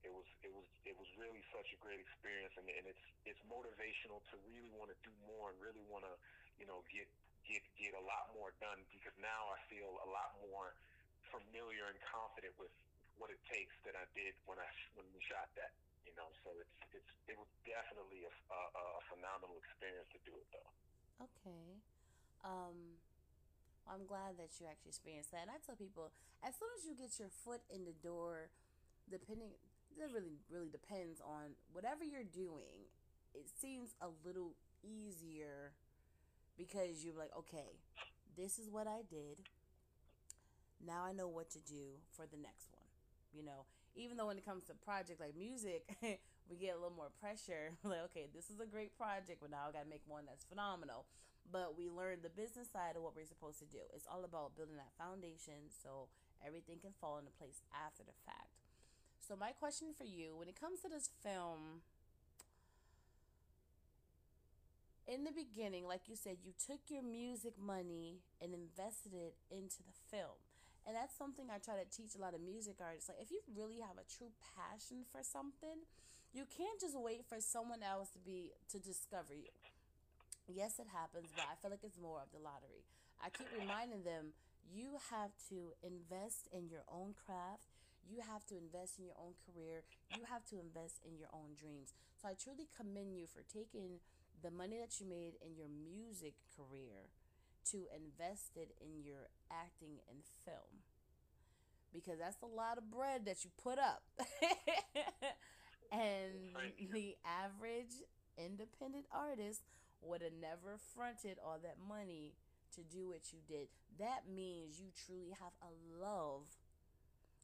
it 0.00 0.08
was 0.16 0.24
it 0.40 0.48
was 0.48 0.64
it 0.88 0.96
was 0.96 1.12
really 1.20 1.44
such 1.52 1.68
a 1.76 1.76
great 1.76 2.00
experience, 2.00 2.56
and, 2.56 2.64
and 2.64 2.88
it's 2.88 3.04
it's 3.28 3.42
motivational 3.44 4.24
to 4.32 4.40
really 4.48 4.72
want 4.72 4.88
to 4.88 4.96
do 5.04 5.12
more 5.28 5.52
and 5.52 5.60
really 5.60 5.84
want 5.92 6.08
to 6.08 6.16
you 6.56 6.64
know 6.64 6.80
get 6.88 7.04
get 7.44 7.60
get 7.76 7.92
a 7.92 8.00
lot 8.00 8.32
more 8.32 8.56
done 8.64 8.80
because 8.88 9.12
now 9.20 9.52
I 9.52 9.60
feel 9.68 9.92
a 10.00 10.08
lot 10.08 10.40
more 10.40 10.72
familiar 11.28 11.84
and 11.92 12.00
confident 12.00 12.56
with 12.56 12.72
what 13.20 13.28
it 13.28 13.44
takes 13.44 13.76
that 13.84 13.92
I 13.94 14.08
did 14.16 14.32
when 14.48 14.56
I 14.58 14.68
when 14.96 15.04
we 15.12 15.20
shot 15.20 15.52
that. 15.60 15.76
You 16.02 16.12
know, 16.18 16.28
so 16.42 16.52
it's 16.58 16.76
it's 16.92 17.12
it 17.30 17.36
was 17.38 17.48
definitely 17.64 18.26
a, 18.26 18.32
a, 18.32 18.60
a 18.74 18.84
phenomenal 19.08 19.56
experience 19.62 20.08
to 20.12 20.20
do 20.26 20.34
it 20.36 20.48
though. 20.50 20.70
Okay. 21.30 21.80
Um, 22.42 22.98
I'm 23.86 24.06
glad 24.06 24.38
that 24.38 24.50
you 24.58 24.66
actually 24.66 24.94
experienced 24.94 25.30
that. 25.32 25.46
And 25.46 25.50
I 25.50 25.58
tell 25.62 25.78
people, 25.78 26.10
as 26.42 26.54
soon 26.54 26.70
as 26.78 26.86
you 26.86 26.94
get 26.94 27.18
your 27.18 27.30
foot 27.30 27.62
in 27.70 27.84
the 27.86 27.94
door, 28.02 28.50
depending, 29.10 29.54
it 29.54 30.10
really, 30.10 30.42
really 30.50 30.70
depends 30.70 31.20
on 31.20 31.58
whatever 31.72 32.02
you're 32.04 32.26
doing. 32.26 32.90
It 33.34 33.46
seems 33.48 33.94
a 34.00 34.10
little 34.26 34.54
easier 34.82 35.72
because 36.58 37.04
you're 37.04 37.16
like, 37.16 37.32
okay, 37.36 37.78
this 38.36 38.58
is 38.58 38.70
what 38.70 38.86
I 38.86 39.02
did. 39.08 39.46
Now 40.84 41.04
I 41.06 41.12
know 41.12 41.28
what 41.28 41.50
to 41.50 41.60
do 41.60 42.02
for 42.10 42.26
the 42.26 42.36
next 42.36 42.70
one. 42.74 42.90
You 43.32 43.44
know, 43.44 43.64
even 43.94 44.16
though 44.16 44.26
when 44.26 44.38
it 44.38 44.44
comes 44.44 44.64
to 44.64 44.74
project 44.74 45.20
like 45.20 45.36
music, 45.36 45.84
we 46.50 46.56
get 46.56 46.74
a 46.74 46.78
little 46.80 46.96
more 46.96 47.12
pressure. 47.20 47.76
like, 47.84 48.04
okay, 48.12 48.28
this 48.34 48.50
is 48.50 48.60
a 48.60 48.66
great 48.66 48.96
project, 48.96 49.40
but 49.40 49.50
now 49.50 49.68
I 49.68 49.72
got 49.72 49.84
to 49.84 49.90
make 49.90 50.02
one 50.06 50.24
that's 50.26 50.44
phenomenal. 50.44 51.04
But 51.50 51.76
we 51.76 51.90
learn 51.90 52.22
the 52.22 52.32
business 52.32 52.70
side 52.72 52.96
of 52.96 53.02
what 53.02 53.16
we're 53.16 53.28
supposed 53.28 53.58
to 53.60 53.68
do. 53.68 53.82
It's 53.92 54.06
all 54.06 54.24
about 54.24 54.56
building 54.56 54.76
that 54.78 54.94
foundation 54.96 55.68
so 55.68 56.08
everything 56.40 56.78
can 56.80 56.94
fall 57.00 57.18
into 57.18 57.34
place 57.34 57.60
after 57.74 58.02
the 58.02 58.16
fact. 58.24 58.62
So, 59.20 59.36
my 59.36 59.52
question 59.52 59.94
for 59.96 60.04
you 60.04 60.34
when 60.36 60.48
it 60.48 60.58
comes 60.58 60.80
to 60.80 60.88
this 60.88 61.10
film, 61.22 61.82
in 65.06 65.24
the 65.24 65.32
beginning, 65.32 65.86
like 65.86 66.08
you 66.08 66.16
said, 66.16 66.38
you 66.44 66.52
took 66.54 66.80
your 66.88 67.02
music 67.02 67.54
money 67.60 68.22
and 68.40 68.54
invested 68.54 69.12
it 69.14 69.34
into 69.50 69.82
the 69.82 69.94
film. 70.10 70.38
And 70.86 70.98
that's 70.98 71.14
something 71.14 71.46
I 71.46 71.62
try 71.62 71.78
to 71.78 71.86
teach 71.86 72.18
a 72.18 72.20
lot 72.20 72.34
of 72.34 72.42
music 72.42 72.82
artists. 72.82 73.06
Like, 73.06 73.22
if 73.22 73.30
you 73.30 73.38
really 73.54 73.78
have 73.78 73.98
a 74.02 74.06
true 74.06 74.34
passion 74.58 75.06
for 75.14 75.22
something, 75.22 75.86
you 76.34 76.42
can't 76.50 76.80
just 76.80 76.98
wait 76.98 77.22
for 77.28 77.38
someone 77.38 77.86
else 77.86 78.10
to 78.16 78.18
be 78.18 78.50
to 78.72 78.82
discover 78.82 79.34
you. 79.36 79.52
Yes, 80.50 80.82
it 80.82 80.90
happens, 80.90 81.30
but 81.34 81.46
I 81.46 81.54
feel 81.60 81.70
like 81.70 81.86
it's 81.86 82.02
more 82.02 82.18
of 82.18 82.34
the 82.34 82.42
lottery. 82.42 82.82
I 83.22 83.30
keep 83.30 83.46
reminding 83.54 84.02
them 84.02 84.34
you 84.66 84.98
have 85.14 85.30
to 85.54 85.70
invest 85.86 86.50
in 86.50 86.66
your 86.66 86.82
own 86.90 87.14
craft. 87.14 87.70
You 88.02 88.18
have 88.26 88.42
to 88.50 88.58
invest 88.58 88.98
in 88.98 89.06
your 89.06 89.14
own 89.14 89.38
career. 89.46 89.86
You 90.10 90.26
have 90.26 90.42
to 90.50 90.58
invest 90.58 90.98
in 91.06 91.14
your 91.14 91.30
own 91.30 91.54
dreams. 91.54 91.94
So 92.18 92.26
I 92.26 92.34
truly 92.34 92.66
commend 92.74 93.14
you 93.14 93.30
for 93.30 93.46
taking 93.46 94.02
the 94.42 94.50
money 94.50 94.82
that 94.82 94.98
you 94.98 95.06
made 95.06 95.38
in 95.38 95.54
your 95.54 95.70
music 95.70 96.34
career 96.50 97.06
to 97.70 97.86
invest 97.94 98.56
it 98.56 98.74
in 98.80 99.04
your 99.04 99.28
acting 99.50 100.00
and 100.10 100.20
film. 100.44 100.82
Because 101.92 102.18
that's 102.18 102.40
a 102.42 102.46
lot 102.46 102.78
of 102.78 102.90
bread 102.90 103.26
that 103.26 103.44
you 103.44 103.50
put 103.62 103.78
up. 103.78 104.02
and 105.92 106.56
the 106.90 107.16
average 107.24 108.00
independent 108.38 109.04
artist 109.12 109.60
would 110.00 110.22
have 110.22 110.32
never 110.40 110.80
fronted 110.94 111.38
all 111.44 111.58
that 111.62 111.76
money 111.78 112.34
to 112.74 112.82
do 112.82 113.08
what 113.08 113.32
you 113.32 113.38
did. 113.46 113.68
That 113.98 114.24
means 114.24 114.80
you 114.80 114.88
truly 115.06 115.36
have 115.38 115.52
a 115.60 115.70
love 116.00 116.48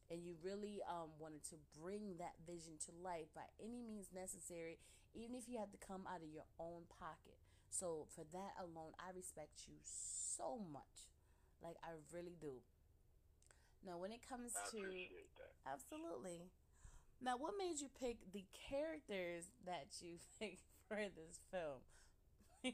and 0.09 0.25
you 0.25 0.33
really 0.43 0.81
um, 0.89 1.13
wanted 1.19 1.43
to 1.53 1.55
bring 1.79 2.17
that 2.17 2.33
vision 2.45 2.81
to 2.85 2.91
life 3.03 3.29
by 3.35 3.45
any 3.61 3.85
means 3.85 4.09
necessary, 4.13 4.79
even 5.13 5.35
if 5.35 5.45
you 5.47 5.59
had 5.59 5.71
to 5.71 5.77
come 5.77 6.09
out 6.09 6.25
of 6.25 6.33
your 6.33 6.49
own 6.59 6.89
pocket. 6.89 7.37
So, 7.69 8.07
for 8.13 8.23
that 8.33 8.53
alone, 8.59 8.93
I 8.99 9.11
respect 9.15 9.67
you 9.67 9.75
so 9.83 10.57
much. 10.71 11.07
Like, 11.61 11.75
I 11.83 11.91
really 12.13 12.35
do. 12.39 12.61
Now, 13.85 13.97
when 13.97 14.11
it 14.11 14.21
comes 14.27 14.53
I 14.57 14.69
to. 14.71 14.81
that. 14.81 15.53
Absolutely. 15.71 16.49
Now, 17.21 17.37
what 17.37 17.53
made 17.57 17.79
you 17.79 17.89
pick 17.99 18.17
the 18.31 18.43
characters 18.69 19.51
that 19.65 19.87
you 20.01 20.17
picked 20.39 20.63
for 20.87 20.97
this 20.97 21.39
film? 21.51 21.83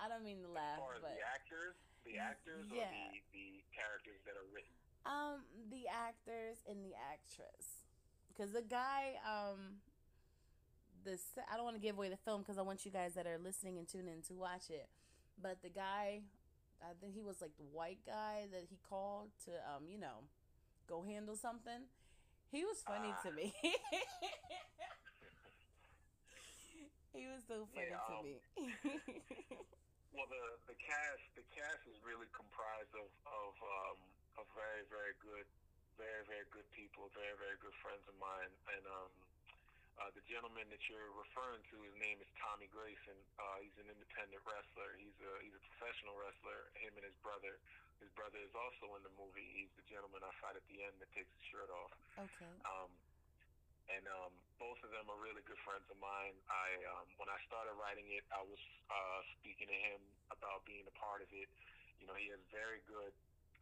I 0.00 0.08
don't 0.08 0.24
mean 0.24 0.40
to 0.40 0.48
As 0.48 0.54
laugh, 0.56 0.78
far 0.80 0.94
as 0.96 1.02
but 1.04 1.12
the 1.12 1.24
actors, 1.26 1.76
the 2.08 2.16
actors 2.16 2.64
Yeah. 2.72 2.88
or 2.88 3.12
the, 3.12 3.20
the 3.36 3.48
characters 3.74 4.20
that 4.24 4.32
are 4.38 4.48
written. 4.48 4.72
um, 5.04 5.44
the 5.68 5.84
actors 5.90 6.62
and 6.68 6.80
the 6.84 6.94
actress, 6.96 7.84
because 8.32 8.52
the 8.52 8.62
guy, 8.64 9.16
um, 9.26 9.80
the 11.10 11.18
se- 11.18 11.46
I 11.52 11.56
don't 11.56 11.64
want 11.64 11.76
to 11.76 11.82
give 11.82 11.96
away 11.96 12.08
the 12.08 12.16
film 12.16 12.42
because 12.42 12.58
I 12.58 12.62
want 12.62 12.84
you 12.84 12.90
guys 12.92 13.14
that 13.14 13.26
are 13.26 13.38
listening 13.38 13.78
and 13.78 13.88
tuning 13.88 14.14
in 14.14 14.22
to 14.28 14.34
watch 14.34 14.70
it. 14.70 14.88
But 15.40 15.62
the 15.62 15.68
guy, 15.70 16.22
I 16.82 16.92
think 17.00 17.14
he 17.14 17.22
was 17.22 17.40
like 17.40 17.56
the 17.58 17.64
white 17.72 17.98
guy 18.06 18.46
that 18.52 18.64
he 18.70 18.78
called 18.88 19.30
to, 19.46 19.52
um, 19.74 19.84
you 19.88 19.98
know, 19.98 20.24
go 20.88 21.02
handle 21.02 21.36
something. 21.36 21.88
He 22.50 22.64
was 22.64 22.82
funny 22.86 23.10
Ah. 23.12 23.22
to 23.24 23.32
me. 23.32 23.54
he 27.12 27.26
was 27.26 27.42
so 27.46 27.66
funny 27.74 27.90
Yeah, 27.90 28.06
to 28.06 28.14
um, 28.18 28.24
me. 28.24 28.36
Well, 30.10 30.26
the 30.26 30.42
the 30.66 30.74
cast 30.82 31.22
the 31.38 31.46
cast 31.54 31.86
is 31.86 31.94
really 32.02 32.26
comprised 32.34 32.90
of 32.98 33.06
of 33.30 33.52
um, 33.62 33.98
of 34.42 34.46
very 34.58 34.82
very 34.90 35.14
good, 35.22 35.46
very 35.94 36.26
very 36.26 36.46
good 36.50 36.66
people, 36.74 37.06
very 37.14 37.34
very 37.38 37.54
good 37.62 37.74
friends 37.78 38.02
of 38.10 38.16
mine, 38.18 38.50
and 38.74 38.82
um, 38.90 39.10
uh, 40.00 40.08
the 40.16 40.24
gentleman 40.24 40.64
that 40.72 40.80
you're 40.88 41.12
referring 41.12 41.60
to, 41.68 41.76
his 41.84 41.92
name 42.00 42.16
is 42.24 42.30
Tommy 42.40 42.72
Grayson. 42.72 43.16
Uh, 43.36 43.60
he's 43.60 43.76
an 43.76 43.88
independent 43.92 44.40
wrestler. 44.48 44.96
He's 44.96 45.16
a 45.20 45.32
he's 45.44 45.52
a 45.52 45.62
professional 45.76 46.16
wrestler. 46.16 46.72
Him 46.80 46.96
and 46.96 47.04
his 47.04 47.16
brother. 47.20 47.60
His 48.00 48.08
brother 48.16 48.40
is 48.40 48.54
also 48.56 48.96
in 48.96 49.04
the 49.04 49.12
movie. 49.20 49.44
He's 49.52 49.68
the 49.76 49.84
gentleman 49.92 50.24
I 50.24 50.32
fight 50.40 50.56
at 50.56 50.64
the 50.72 50.80
end 50.80 50.96
that 51.04 51.12
takes 51.12 51.28
his 51.28 51.44
shirt 51.52 51.68
off. 51.68 51.92
okay. 52.16 52.54
Um, 52.64 52.88
and 53.92 54.06
um, 54.08 54.32
both 54.56 54.80
of 54.86 54.88
them 54.94 55.04
are 55.12 55.20
really 55.20 55.44
good 55.44 55.60
friends 55.68 55.84
of 55.92 55.98
mine. 56.00 56.32
I 56.48 56.68
um, 56.96 57.06
when 57.20 57.28
I 57.28 57.36
started 57.44 57.76
writing 57.76 58.08
it, 58.08 58.24
I 58.32 58.40
was 58.40 58.62
uh, 58.88 59.20
speaking 59.36 59.68
to 59.68 59.78
him 59.92 60.00
about 60.32 60.64
being 60.64 60.88
a 60.88 60.94
part 60.96 61.20
of 61.20 61.28
it. 61.34 61.50
You 62.00 62.08
know, 62.08 62.16
he 62.16 62.32
has 62.32 62.40
very 62.48 62.80
good, 62.88 63.12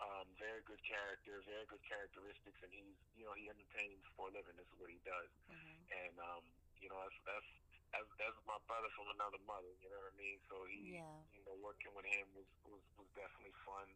um, 0.02 0.26
very 0.38 0.62
good 0.66 0.80
character, 0.86 1.42
very 1.46 1.66
good 1.70 1.82
characteristics, 1.86 2.58
and 2.62 2.70
he's 2.72 2.98
you 3.18 3.24
know 3.26 3.34
he 3.34 3.50
entertains 3.50 4.02
for 4.14 4.30
a 4.30 4.32
living. 4.34 4.54
This 4.58 4.68
is 4.70 4.78
what 4.78 4.90
he 4.92 5.00
does, 5.06 5.30
hmm 5.50 5.78
and 5.90 6.14
um, 6.22 6.44
you 6.78 6.88
know 6.90 6.98
that's 7.02 7.18
that's 7.26 7.50
that's, 7.94 8.10
that's 8.20 8.38
my 8.46 8.58
brother 8.68 8.90
from 8.94 9.08
another 9.16 9.40
mother. 9.48 9.72
You 9.82 9.88
know 9.90 9.98
what 10.02 10.12
I 10.12 10.16
mean? 10.20 10.38
So 10.50 10.56
he, 10.68 11.00
Yeah. 11.00 11.18
you 11.34 11.42
know, 11.48 11.56
working 11.62 11.92
with 11.96 12.06
him 12.06 12.26
was 12.36 12.48
was, 12.68 12.82
was 13.00 13.08
definitely 13.16 13.54
fun. 13.66 13.88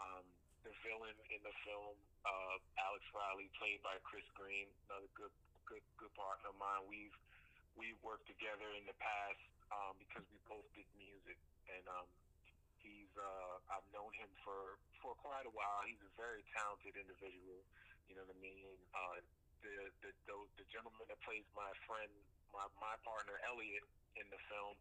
Um, 0.00 0.24
the 0.64 0.72
villain 0.82 1.14
in 1.30 1.40
the 1.44 1.54
film, 1.62 1.94
uh, 2.24 2.56
Alex 2.80 3.04
Riley, 3.12 3.50
played 3.60 3.82
by 3.84 4.00
Chris 4.02 4.24
Green, 4.34 4.66
another 4.88 5.10
good 5.14 5.32
good 5.68 5.84
good 6.00 6.12
partner 6.18 6.50
of 6.50 6.58
mine. 6.58 6.88
We've 6.88 7.14
we've 7.78 7.98
worked 8.02 8.26
together 8.26 8.66
in 8.74 8.86
the 8.88 8.96
past 8.98 9.42
um, 9.70 9.94
because 10.00 10.24
we 10.32 10.38
both 10.48 10.66
did 10.74 10.86
music, 10.98 11.38
and 11.70 11.84
um, 11.90 12.08
he's 12.84 13.10
uh, 13.16 13.72
I've 13.72 13.88
known 13.90 14.12
him 14.14 14.28
for 14.44 14.76
for 15.00 15.16
quite 15.24 15.48
a 15.48 15.54
while. 15.56 15.80
He's 15.88 16.00
a 16.04 16.12
very 16.14 16.44
talented 16.52 16.94
individual. 17.00 17.64
You 18.06 18.20
know 18.20 18.24
what 18.28 18.36
I 18.36 18.40
mean? 18.44 18.76
Uh, 18.92 19.18
the, 19.64 19.74
the 20.04 20.10
the 20.28 20.36
the 20.60 20.66
gentleman 20.68 21.08
that 21.08 21.18
plays 21.24 21.48
my 21.56 21.72
friend, 21.88 22.12
my 22.52 22.68
my 22.78 22.94
partner 23.02 23.40
Elliot 23.48 23.84
in 24.20 24.28
the 24.28 24.40
film, 24.52 24.76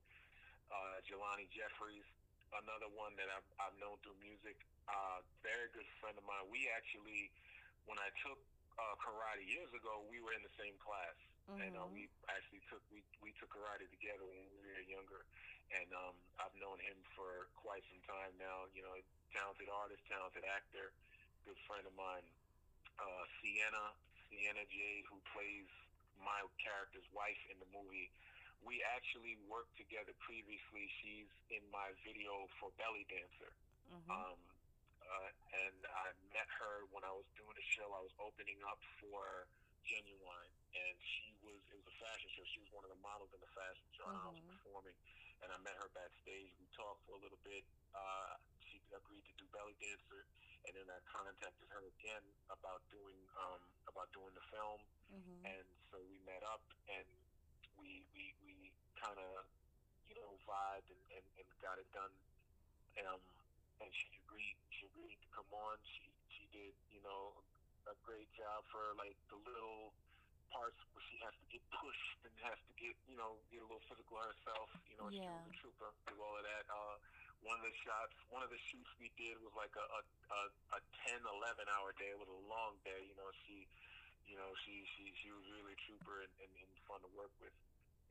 uh, 0.69 0.99
Jelani 1.07 1.47
Jeffries, 1.55 2.05
another 2.51 2.91
one 2.91 3.15
that 3.15 3.31
I've 3.31 3.47
I've 3.63 3.77
known 3.79 3.95
through 4.03 4.19
music. 4.19 4.59
Uh, 4.91 5.23
very 5.39 5.71
good 5.71 5.87
friend 6.03 6.19
of 6.19 6.27
mine. 6.27 6.43
We 6.51 6.67
actually, 6.75 7.31
when 7.87 7.95
I 8.03 8.11
took 8.19 8.35
uh, 8.75 8.95
karate 8.99 9.47
years 9.47 9.71
ago, 9.71 10.03
we 10.11 10.19
were 10.19 10.35
in 10.35 10.43
the 10.43 10.51
same 10.59 10.75
class, 10.83 11.15
and 11.63 11.71
uh, 11.79 11.87
Mhm. 11.87 11.95
we 11.95 12.01
actually 12.27 12.59
took 12.67 12.83
we 12.91 12.99
we 13.23 13.31
took 13.39 13.47
karate 13.55 13.87
together 13.87 14.27
when 14.27 14.43
we 14.51 14.59
were 14.67 14.83
younger, 14.91 15.23
and 15.73 15.89
um, 15.97 16.15
I've 16.37 16.53
known 16.61 16.77
him 16.81 16.97
for 17.17 17.49
quite 17.57 17.81
some 17.89 18.01
time 18.05 18.33
now. 18.37 18.69
You 18.77 18.85
know, 18.85 18.93
talented 19.33 19.69
artist, 19.69 20.01
talented 20.05 20.45
actor, 20.45 20.93
good 21.45 21.57
friend 21.65 21.83
of 21.85 21.93
mine. 21.97 22.25
Uh, 23.01 23.23
Sienna, 23.41 23.97
Sienna 24.29 24.63
Jade, 24.69 25.05
who 25.09 25.17
plays 25.33 25.65
my 26.21 26.45
character's 26.61 27.07
wife 27.09 27.39
in 27.49 27.57
the 27.57 27.69
movie. 27.73 28.13
We 28.63 28.79
actually 28.95 29.35
worked 29.51 29.75
together 29.75 30.13
previously. 30.23 30.87
She's 31.01 31.27
in 31.51 31.63
my 31.73 31.91
video 32.05 32.47
for 32.61 32.71
Belly 32.79 33.03
Dancer. 33.11 33.51
Mm-hmm. 33.91 34.07
Um, 34.13 34.37
uh, 35.03 35.29
and 35.67 35.77
I 35.83 36.15
met 36.31 36.47
her 36.47 36.87
when 36.95 37.03
I 37.03 37.11
was 37.11 37.27
doing 37.35 37.57
a 37.59 37.65
show. 37.75 37.91
I 37.91 37.99
was 37.99 38.13
opening 38.23 38.55
up 38.63 38.79
for 39.03 39.49
Ginuwine, 39.83 40.53
and 40.79 40.95
she 41.03 41.35
was 41.43 41.59
it 41.67 41.75
was 41.75 41.87
a 41.91 41.97
fashion 41.99 42.31
show. 42.31 42.45
She 42.55 42.63
was 42.63 42.71
one 42.71 42.87
of 42.87 42.91
the 42.93 43.01
models 43.03 43.35
in 43.35 43.41
the 43.43 43.51
fashion 43.51 43.83
show, 43.99 44.07
and 44.07 44.15
I 44.15 44.31
was 44.31 44.39
Mhm. 44.39 44.55
performing. 44.63 44.95
And 45.43 45.51
I 45.51 45.59
met 45.59 45.75
her 45.75 45.91
backstage. 45.91 46.55
We 46.55 46.67
talked 46.71 47.03
for 47.03 47.19
a 47.19 47.21
little 47.21 47.39
bit. 47.43 47.67
Uh, 47.91 48.39
she 48.63 48.79
agreed 48.95 49.27
to 49.27 49.33
do 49.35 49.45
belly 49.51 49.75
dancer, 49.83 50.23
and 50.63 50.71
then 50.71 50.87
I 50.87 50.99
contacted 51.03 51.67
her 51.75 51.83
again 51.99 52.23
about 52.47 52.79
doing 52.87 53.19
um, 53.35 53.59
about 53.91 54.07
doing 54.15 54.31
the 54.31 54.45
film. 54.47 54.79
mm-hmm. 55.11 55.39
And 55.43 55.67
so 55.91 55.99
we 56.07 56.15
met 56.23 56.41
up, 56.47 56.63
and 56.87 57.03
we 57.75 58.07
we 58.15 58.31
we 58.47 58.71
kind 58.95 59.19
of 59.19 59.43
you 60.07 60.15
know 60.15 60.31
vibed 60.47 60.87
and, 60.87 61.03
and, 61.19 61.25
and 61.43 61.47
got 61.59 61.75
it 61.75 61.89
done. 61.91 62.13
Um, 63.03 63.19
and 63.83 63.91
she 63.91 64.15
agreed. 64.23 64.57
She 64.71 64.87
agreed 64.95 65.19
to 65.19 65.29
come 65.35 65.49
on. 65.51 65.75
She 65.83 66.07
she 66.31 66.47
did 66.55 66.71
you 66.95 67.03
know 67.03 67.35
a 67.91 67.95
great 68.07 68.31
job 68.31 68.63
for 68.71 68.95
like 68.95 69.19
the 69.27 69.39
little 69.43 69.91
parts 70.53 70.77
where 70.93 71.03
she 71.09 71.17
has 71.25 71.33
to 71.41 71.47
get 71.49 71.63
pushed 71.73 72.19
and 72.29 72.33
has 72.45 72.59
to 72.69 72.73
get 72.77 72.93
you 73.09 73.17
know 73.17 73.41
get 73.49 73.65
a 73.65 73.67
little 73.67 73.83
physical 73.89 74.15
herself. 74.21 74.69
You 74.87 74.97
know, 75.01 75.09
she 75.09 75.25
Yeah. 75.25 75.33
was 75.33 75.43
a 75.49 75.53
trooper. 75.59 75.89
Do 76.07 76.15
all 76.21 76.37
of 76.37 76.45
that. 76.45 76.65
Uh, 76.69 76.95
one 77.43 77.59
of 77.59 77.65
the 77.67 77.75
shots, 77.83 78.13
one 78.31 78.45
of 78.45 78.51
the 78.53 78.61
shoots 78.71 78.89
we 79.01 79.11
did 79.17 79.41
was 79.41 79.53
like 79.57 79.73
a 79.75 79.85
a, 79.85 80.01
a, 80.31 80.41
a 80.77 80.79
10, 81.09 81.19
11 81.25 81.67
hour 81.73 81.91
day. 81.97 82.13
It 82.13 82.19
was 82.21 82.29
a 82.31 82.43
long 82.47 82.77
day. 82.85 83.01
You 83.09 83.17
know, 83.17 83.29
she 83.49 83.67
you 84.27 84.37
know, 84.39 84.51
she 84.65 84.85
she 84.97 85.11
she 85.23 85.29
was 85.33 85.43
really 85.51 85.73
a 85.75 85.81
trooper 85.87 86.23
and, 86.23 86.33
and, 86.43 86.51
and 86.63 86.71
fun 86.87 87.01
to 87.03 87.11
work 87.17 87.33
with. 87.41 87.53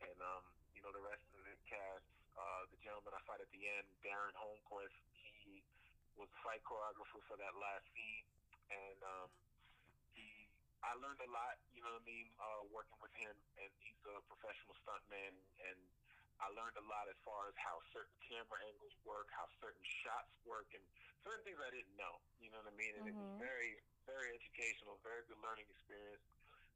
And 0.02 0.18
um, 0.20 0.42
you 0.74 0.82
know, 0.82 0.92
the 0.92 1.02
rest 1.04 1.24
of 1.36 1.44
the 1.46 1.56
cast, 1.68 2.06
uh, 2.36 2.62
the 2.72 2.80
gentleman 2.84 3.14
I 3.16 3.22
fight 3.28 3.40
at 3.40 3.50
the 3.54 3.62
end, 3.68 3.86
Darren 4.04 4.34
Holmquist, 4.36 4.96
he 5.44 5.62
was 6.18 6.28
the 6.28 6.40
fight 6.44 6.62
choreographer 6.66 7.22
for 7.28 7.36
that 7.40 7.54
last 7.56 7.86
scene, 7.96 8.26
and 8.70 8.98
um, 9.04 9.30
I 10.82 10.98
learned 10.98 11.22
a 11.22 11.30
lot. 11.30 11.58
You 11.70 11.82
know 11.82 11.94
what 11.94 12.02
I 12.02 12.08
mean, 12.10 12.28
uh, 12.38 12.62
working 12.70 12.98
with 12.98 13.14
him, 13.14 13.34
and 13.58 13.70
he's 13.82 13.98
a 14.06 14.18
professional 14.26 14.74
stuntman, 14.82 15.34
and 15.70 15.78
I 16.42 16.50
learned 16.58 16.74
a 16.74 16.86
lot 16.90 17.06
as 17.06 17.18
far 17.22 17.46
as 17.46 17.54
how 17.54 17.78
certain 17.94 18.18
camera 18.26 18.58
angles 18.66 18.94
work, 19.06 19.30
how 19.30 19.46
certain 19.62 19.82
shots 20.02 20.34
work, 20.42 20.66
and 20.74 20.82
certain 21.22 21.46
things 21.46 21.58
I 21.62 21.70
didn't 21.70 21.94
know. 21.94 22.18
You 22.42 22.50
know 22.50 22.58
what 22.58 22.70
I 22.70 22.74
mean? 22.74 22.98
And 22.98 23.06
it 23.06 23.14
was 23.14 23.30
Mhm. 23.30 23.38
very, 23.38 23.78
very 24.10 24.34
educational, 24.34 24.98
very 25.06 25.22
good 25.30 25.38
learning 25.38 25.70
experience. 25.70 26.26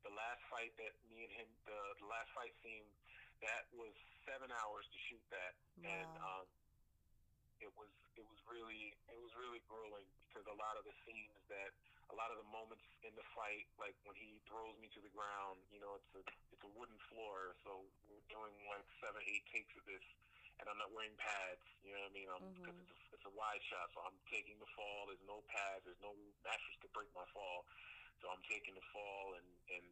The 0.06 0.14
last 0.14 0.38
fight 0.46 0.70
that 0.78 0.94
me 1.10 1.26
and 1.26 1.32
him, 1.34 1.48
the, 1.66 1.80
the 1.98 2.06
last 2.06 2.30
fight 2.30 2.54
scene, 2.62 2.86
that 3.42 3.66
was 3.75 3.92
seven 4.22 4.54
hours 4.54 4.86
to 4.86 4.98
shoot 5.10 5.25
that, 5.34 5.58
and 5.82 6.14
um, 6.22 6.46
it 7.60 7.72
was 7.75 7.90
it 8.16 8.25
was 8.25 8.38
really 8.46 8.94
it 9.10 9.18
was 9.18 9.32
really 9.36 9.60
grueling 9.66 10.06
because 10.28 10.46
a 10.46 10.56
lot 10.56 10.78
of 10.78 10.84
the 10.86 10.94
scenes 11.04 11.36
that 11.50 11.72
a 12.10 12.14
lot 12.14 12.30
of 12.30 12.38
the 12.38 12.48
moments 12.48 12.86
in 13.02 13.12
the 13.18 13.26
fight, 13.34 13.66
like 13.78 13.94
when 14.06 14.14
he 14.14 14.38
throws 14.46 14.78
me 14.78 14.86
to 14.94 15.00
the 15.02 15.10
ground, 15.10 15.58
you 15.75 15.82
know, 15.82 15.98
it's 15.98 16.12
a 16.14 16.22
it's 16.54 16.62
a 16.62 16.72
wooden 16.78 16.98
floor, 17.10 17.54
so 17.66 17.82
we're 18.06 18.22
doing 18.30 18.54
like 18.70 18.86
seven, 19.02 19.18
eight 19.26 19.44
takes 19.50 19.75
of 19.75 19.82
this, 19.90 20.04
and 20.62 20.70
I'm 20.70 20.78
not 20.78 20.94
wearing 20.94 21.14
pads. 21.18 21.62
You 21.82 21.94
know 21.98 22.06
what 22.06 22.14
I 22.14 22.18
mean? 22.18 22.28
Because 22.62 22.78
Mhm. 22.78 22.86
it's 22.86 22.92
a, 22.94 22.98
it's 23.18 23.26
a 23.26 23.34
wide 23.34 23.62
shot, 23.66 23.90
so 23.94 24.02
I'm 24.06 24.18
taking 24.30 24.58
the 24.62 24.70
fall. 24.78 25.10
There's 25.10 25.26
no 25.26 25.42
pads. 25.50 25.82
There's 25.84 26.00
no 26.02 26.14
mattress 26.46 26.76
to 26.86 26.88
break 26.94 27.10
my 27.14 27.26
fall, 27.34 27.66
so 28.22 28.30
I'm 28.30 28.42
taking 28.46 28.75
the 28.78 28.86
fall, 28.94 29.34
and 29.34 29.48
and 29.75 29.86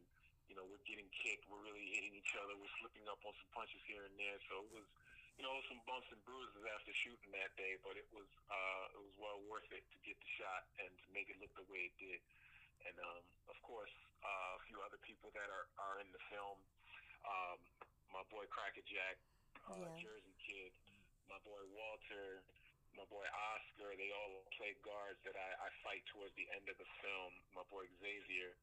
you 0.47 0.55
know 0.55 0.63
we're 0.63 0.83
getting 0.87 1.09
kicked. 1.11 1.47
We're 1.51 1.63
really 1.67 1.83
hitting 1.91 2.15
each 2.15 2.33
other. 2.39 2.55
We're 2.55 2.75
slipping 2.79 3.05
up 3.11 3.19
on 3.27 3.35
some 3.43 3.51
punches 3.51 3.83
here 3.83 4.07
and 4.07 4.15
there. 4.15 4.39
So 4.47 4.63
it 4.63 4.71
was 4.71 4.87
you 5.35 5.43
know, 5.43 5.55
some 5.67 5.79
bumps 5.83 6.07
and 6.15 6.19
bruises 6.23 6.63
after 6.75 6.91
shooting 6.95 7.31
that 7.35 7.51
day, 7.59 7.75
but 7.83 7.99
it 7.99 8.07
was 8.15 8.27
uh, 8.47 8.95
it 8.95 9.01
was 9.03 9.15
well 9.19 9.39
worth 9.51 9.67
it 9.75 9.83
to 9.91 9.97
get 10.07 10.15
the 10.15 10.31
shot 10.39 10.63
and 10.79 10.87
to 10.91 11.07
make 11.11 11.27
it 11.27 11.35
look 11.43 11.51
the 11.59 11.67
way 11.67 11.91
it 11.91 11.95
did. 11.99 12.21
And 12.87 12.95
um, 13.03 13.23
of 13.51 13.57
course, 13.65 13.91
uh, 14.23 14.59
a 14.59 14.61
few 14.69 14.79
other 14.85 14.99
people 15.03 15.33
that 15.35 15.49
are, 15.51 15.67
are 15.81 15.97
in 15.99 16.07
the 16.15 16.21
film. 16.31 16.57
Um, 17.25 17.57
my 18.13 18.23
boy 18.31 18.45
Cracker 18.47 18.85
Jack, 18.87 19.17
uh, 19.67 19.75
Yeah. 19.75 19.97
Jersey 19.99 20.35
Kid, 20.39 20.71
my 21.27 21.41
boy 21.43 21.59
Walter, 21.73 22.45
my 22.95 23.03
boy 23.11 23.25
Oscar. 23.51 23.91
They 23.97 24.13
all 24.15 24.45
play 24.55 24.77
guards 24.85 25.19
that 25.27 25.35
I, 25.35 25.67
I 25.67 25.69
fight 25.83 26.05
towards 26.13 26.31
the 26.39 26.47
end 26.55 26.69
of 26.71 26.77
the 26.79 26.87
film. 27.03 27.31
My 27.57 27.65
boy 27.73 27.89
Xavier, 27.99 28.53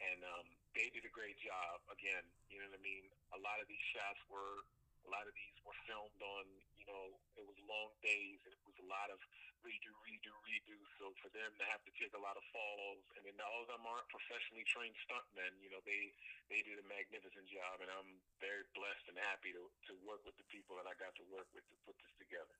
and 0.00 0.22
um, 0.32 0.46
they 0.72 0.88
did 0.94 1.04
a 1.04 1.12
great 1.12 1.36
job. 1.42 1.82
Again, 1.92 2.24
you 2.48 2.62
know 2.62 2.70
what 2.72 2.78
I 2.78 2.82
mean. 2.86 3.04
A 3.36 3.40
lot 3.42 3.58
of 3.60 3.66
these 3.68 3.82
shots 3.92 4.22
were 4.32 4.62
a 5.06 5.10
lot 5.10 5.26
of 5.26 5.34
these 5.34 5.56
were 5.66 5.76
filmed 5.86 6.22
on, 6.22 6.44
you 6.78 6.86
know, 6.86 7.18
it 7.38 7.44
was 7.46 7.58
long 7.66 7.90
days 8.02 8.38
and 8.46 8.52
it 8.54 8.62
was 8.66 8.78
a 8.82 8.88
lot 8.88 9.10
of 9.10 9.18
redo, 9.62 9.92
redo, 10.02 10.34
redo. 10.46 10.78
So 10.98 11.14
for 11.22 11.30
them 11.30 11.54
to 11.58 11.64
have 11.70 11.82
to 11.86 11.92
take 11.98 12.14
a 12.14 12.22
lot 12.22 12.34
of 12.38 12.44
falls, 12.50 13.02
and 13.18 13.22
then 13.22 13.38
all 13.42 13.62
of 13.62 13.70
them 13.70 13.82
aren't 13.86 14.06
professionally 14.10 14.66
trained 14.66 14.98
stuntmen, 15.06 15.54
you 15.62 15.70
know, 15.70 15.82
they 15.86 16.10
they 16.50 16.60
did 16.66 16.78
a 16.78 16.86
magnificent 16.86 17.46
job, 17.48 17.82
and 17.82 17.90
I'm 17.90 18.18
very 18.42 18.66
blessed 18.74 19.06
and 19.10 19.18
happy 19.18 19.54
to 19.54 19.64
to 19.90 19.92
work 20.02 20.22
with 20.26 20.36
the 20.38 20.46
people 20.50 20.78
that 20.78 20.86
I 20.90 20.94
got 20.98 21.14
to 21.18 21.24
work 21.30 21.46
with 21.54 21.64
to 21.66 21.76
put 21.86 21.96
this 21.98 22.14
together. 22.18 22.56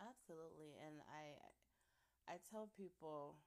Absolutely, 0.00 0.76
and 0.80 1.04
I 1.08 1.36
I 2.28 2.40
tell 2.48 2.68
people 2.72 3.40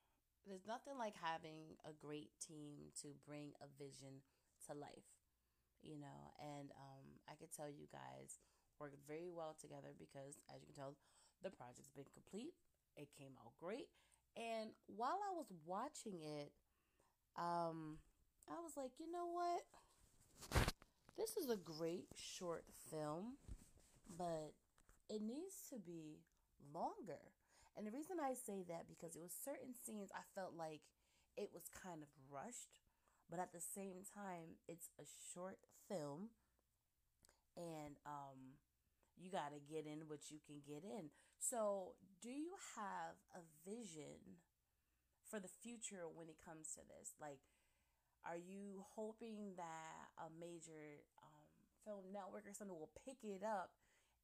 there's 0.45 0.67
nothing 0.67 0.99
like 0.99 1.15
having 1.15 1.79
a 1.87 1.95
great 1.95 2.35
team 2.41 2.91
to 2.99 3.15
bring 3.23 3.55
a 3.63 3.69
vision 3.79 4.25
to 4.67 4.75
life, 4.75 5.07
you 5.79 5.95
know. 5.95 6.33
And 6.41 6.73
um, 6.75 7.12
I 7.33 7.35
could 7.41 7.49
tell 7.49 7.65
you 7.65 7.89
guys 7.89 8.37
worked 8.77 9.01
very 9.09 9.33
well 9.33 9.57
together 9.57 9.97
because, 9.97 10.37
as 10.53 10.61
you 10.61 10.69
can 10.69 10.77
tell, 10.77 10.93
the 11.41 11.49
project's 11.49 11.89
been 11.89 12.05
complete. 12.13 12.53
It 12.93 13.09
came 13.17 13.33
out 13.41 13.57
great, 13.57 13.89
and 14.37 14.69
while 14.85 15.17
I 15.17 15.33
was 15.33 15.49
watching 15.65 16.21
it, 16.21 16.53
um, 17.33 17.97
I 18.45 18.61
was 18.61 18.77
like, 18.77 19.01
you 19.01 19.09
know 19.09 19.25
what? 19.25 19.65
This 21.17 21.37
is 21.37 21.49
a 21.49 21.57
great 21.57 22.05
short 22.13 22.65
film, 22.89 23.37
but 24.17 24.53
it 25.09 25.21
needs 25.21 25.65
to 25.69 25.79
be 25.79 26.21
longer. 26.73 27.33
And 27.77 27.87
the 27.87 27.91
reason 27.91 28.17
I 28.21 28.33
say 28.33 28.63
that 28.69 28.85
because 28.85 29.15
it 29.15 29.21
was 29.21 29.33
certain 29.33 29.73
scenes 29.73 30.09
I 30.13 30.21
felt 30.37 30.53
like 30.57 30.81
it 31.37 31.49
was 31.53 31.69
kind 31.73 32.01
of 32.01 32.09
rushed, 32.29 32.81
but 33.29 33.39
at 33.39 33.53
the 33.53 33.61
same 33.61 34.05
time 34.05 34.61
it's 34.67 34.89
a 35.01 35.05
short 35.33 35.57
film 35.89 36.29
and 37.57 37.97
um 38.05 38.59
you 39.17 39.29
got 39.29 39.53
to 39.53 39.61
get 39.69 39.85
in 39.85 40.09
what 40.09 40.33
you 40.33 40.41
can 40.41 40.57
get 40.65 40.81
in. 40.81 41.13
So, 41.37 41.93
do 42.19 42.33
you 42.33 42.57
have 42.75 43.13
a 43.37 43.45
vision 43.61 44.41
for 45.29 45.39
the 45.39 45.47
future 45.61 46.09
when 46.09 46.29
it 46.29 46.37
comes 46.41 46.73
to 46.73 46.81
this? 46.81 47.13
Like 47.21 47.39
are 48.23 48.39
you 48.39 48.83
hoping 48.95 49.55
that 49.59 50.07
a 50.19 50.31
major 50.39 51.03
um, 51.19 51.43
film 51.83 52.07
network 52.15 52.47
or 52.47 52.55
something 52.55 52.75
will 52.75 52.95
pick 53.03 53.19
it 53.23 53.43
up 53.43 53.75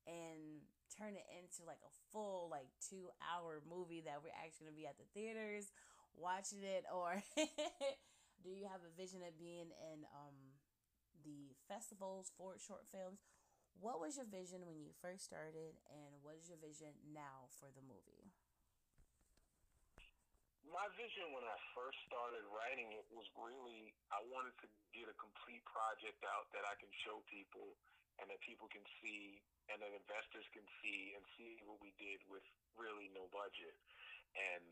and 0.07 0.63
turn 0.87 1.13
it 1.19 1.27
into 1.35 1.67
like 1.67 1.83
a 1.83 1.93
full 2.11 2.47
like 2.49 2.71
two 2.79 3.11
hour 3.21 3.61
movie 3.67 4.01
that 4.01 4.23
we're 4.23 4.33
actually 4.39 4.71
gonna 4.71 4.79
be 4.79 4.87
at 4.87 4.97
the 4.97 5.07
theaters 5.13 5.69
watching 6.15 6.63
it 6.63 6.87
or 6.89 7.19
do 8.43 8.49
you 8.49 8.65
have 8.65 8.81
a 8.87 8.91
vision 8.95 9.19
of 9.21 9.35
being 9.37 9.69
in 9.91 10.07
um 10.15 10.48
the 11.29 11.53
festivals 11.69 12.33
for 12.33 12.57
short 12.57 12.89
films 12.89 13.21
what 13.77 14.01
was 14.01 14.17
your 14.17 14.25
vision 14.25 14.65
when 14.65 14.81
you 14.81 14.89
first 14.97 15.23
started 15.23 15.77
and 15.93 16.17
what 16.25 16.33
is 16.41 16.49
your 16.49 16.57
vision 16.57 16.97
now 17.13 17.45
for 17.61 17.69
the 17.69 17.85
movie 17.85 18.33
My 20.65 20.89
vision 20.97 21.29
when 21.37 21.45
I 21.45 21.57
first 21.77 22.01
started 22.09 22.41
writing 22.49 22.89
it 22.97 23.05
was 23.13 23.29
really 23.37 23.93
I 24.09 24.25
wanted 24.33 24.57
to 24.65 24.67
get 24.91 25.05
a 25.05 25.15
complete 25.21 25.61
project 25.69 26.17
out 26.25 26.49
that 26.57 26.65
I 26.65 26.73
can 26.81 26.89
show 27.05 27.21
people 27.29 27.77
and 28.17 28.27
that 28.27 28.41
people 28.41 28.67
can 28.67 28.83
see 28.99 29.39
and 29.69 29.77
that 29.79 29.93
investors 29.93 30.45
can 30.49 30.65
see 30.81 31.13
and 31.13 31.23
see 31.37 31.61
what 31.63 31.77
we 31.79 31.93
did 32.01 32.19
with 32.25 32.43
really 32.73 33.07
no 33.13 33.29
budget. 33.29 33.77
And 34.33 34.65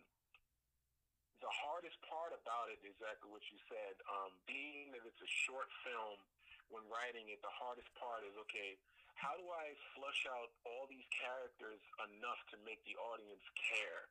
the 1.38 1.54
hardest 1.54 1.98
part 2.10 2.34
about 2.34 2.74
it, 2.74 2.82
exactly 2.82 3.30
what 3.30 3.46
you 3.54 3.62
said, 3.70 3.94
um, 4.10 4.34
being 4.50 4.90
that 4.98 5.06
it's 5.06 5.22
a 5.22 5.32
short 5.46 5.70
film, 5.86 6.18
when 6.70 6.84
writing 6.92 7.28
it, 7.32 7.40
the 7.44 7.54
hardest 7.54 7.88
part 7.96 8.24
is 8.28 8.36
okay, 8.48 8.78
how 9.16 9.34
do 9.40 9.46
I 9.50 9.74
flush 9.98 10.28
out 10.30 10.54
all 10.68 10.86
these 10.86 11.08
characters 11.10 11.82
enough 12.12 12.40
to 12.54 12.58
make 12.68 12.84
the 12.86 12.96
audience 13.12 13.44
care? 13.56 14.08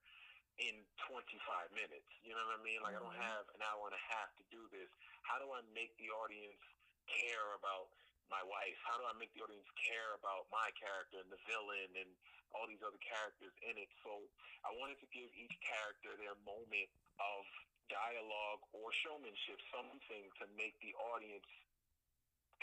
in 0.56 0.72
25 1.04 1.36
minutes. 1.76 2.08
You 2.24 2.32
know 2.32 2.40
what 2.48 2.56
I 2.56 2.62
mean? 2.64 2.80
Like 2.80 2.96
I 2.96 3.00
don't 3.04 3.12
Mhm. 3.12 3.28
have 3.28 3.44
an 3.52 3.60
hour 3.60 3.92
and 3.92 3.94
a 3.94 4.04
half 4.08 4.34
to 4.36 4.44
do 4.44 4.66
this. 4.68 4.88
How 5.28 5.38
do 5.38 5.52
I 5.52 5.60
make 5.76 5.94
the 5.98 6.10
audience 6.10 6.62
care 7.06 7.52
about 7.52 7.90
my 8.30 8.42
wife? 8.42 8.78
How 8.88 8.96
do 8.96 9.04
I 9.04 9.12
make 9.20 9.32
the 9.34 9.42
audience 9.42 9.68
care 9.76 10.14
about 10.14 10.48
my 10.50 10.70
character 10.72 11.20
and 11.20 11.30
the 11.30 11.36
villain 11.44 11.94
and 11.96 12.16
all 12.52 12.66
these 12.66 12.82
other 12.82 12.96
characters 12.98 13.52
in 13.68 13.76
it? 13.76 13.90
So 14.02 14.30
I 14.64 14.72
wanted 14.72 14.98
to 15.00 15.06
give 15.12 15.28
each 15.34 15.60
character 15.60 16.16
their 16.16 16.34
moment 16.36 16.88
of 17.20 17.44
dialogue 17.88 18.64
or 18.72 18.92
showmanship, 18.92 19.60
something 19.70 20.32
to 20.40 20.46
make 20.56 20.78
the 20.80 20.94
audience 20.94 21.46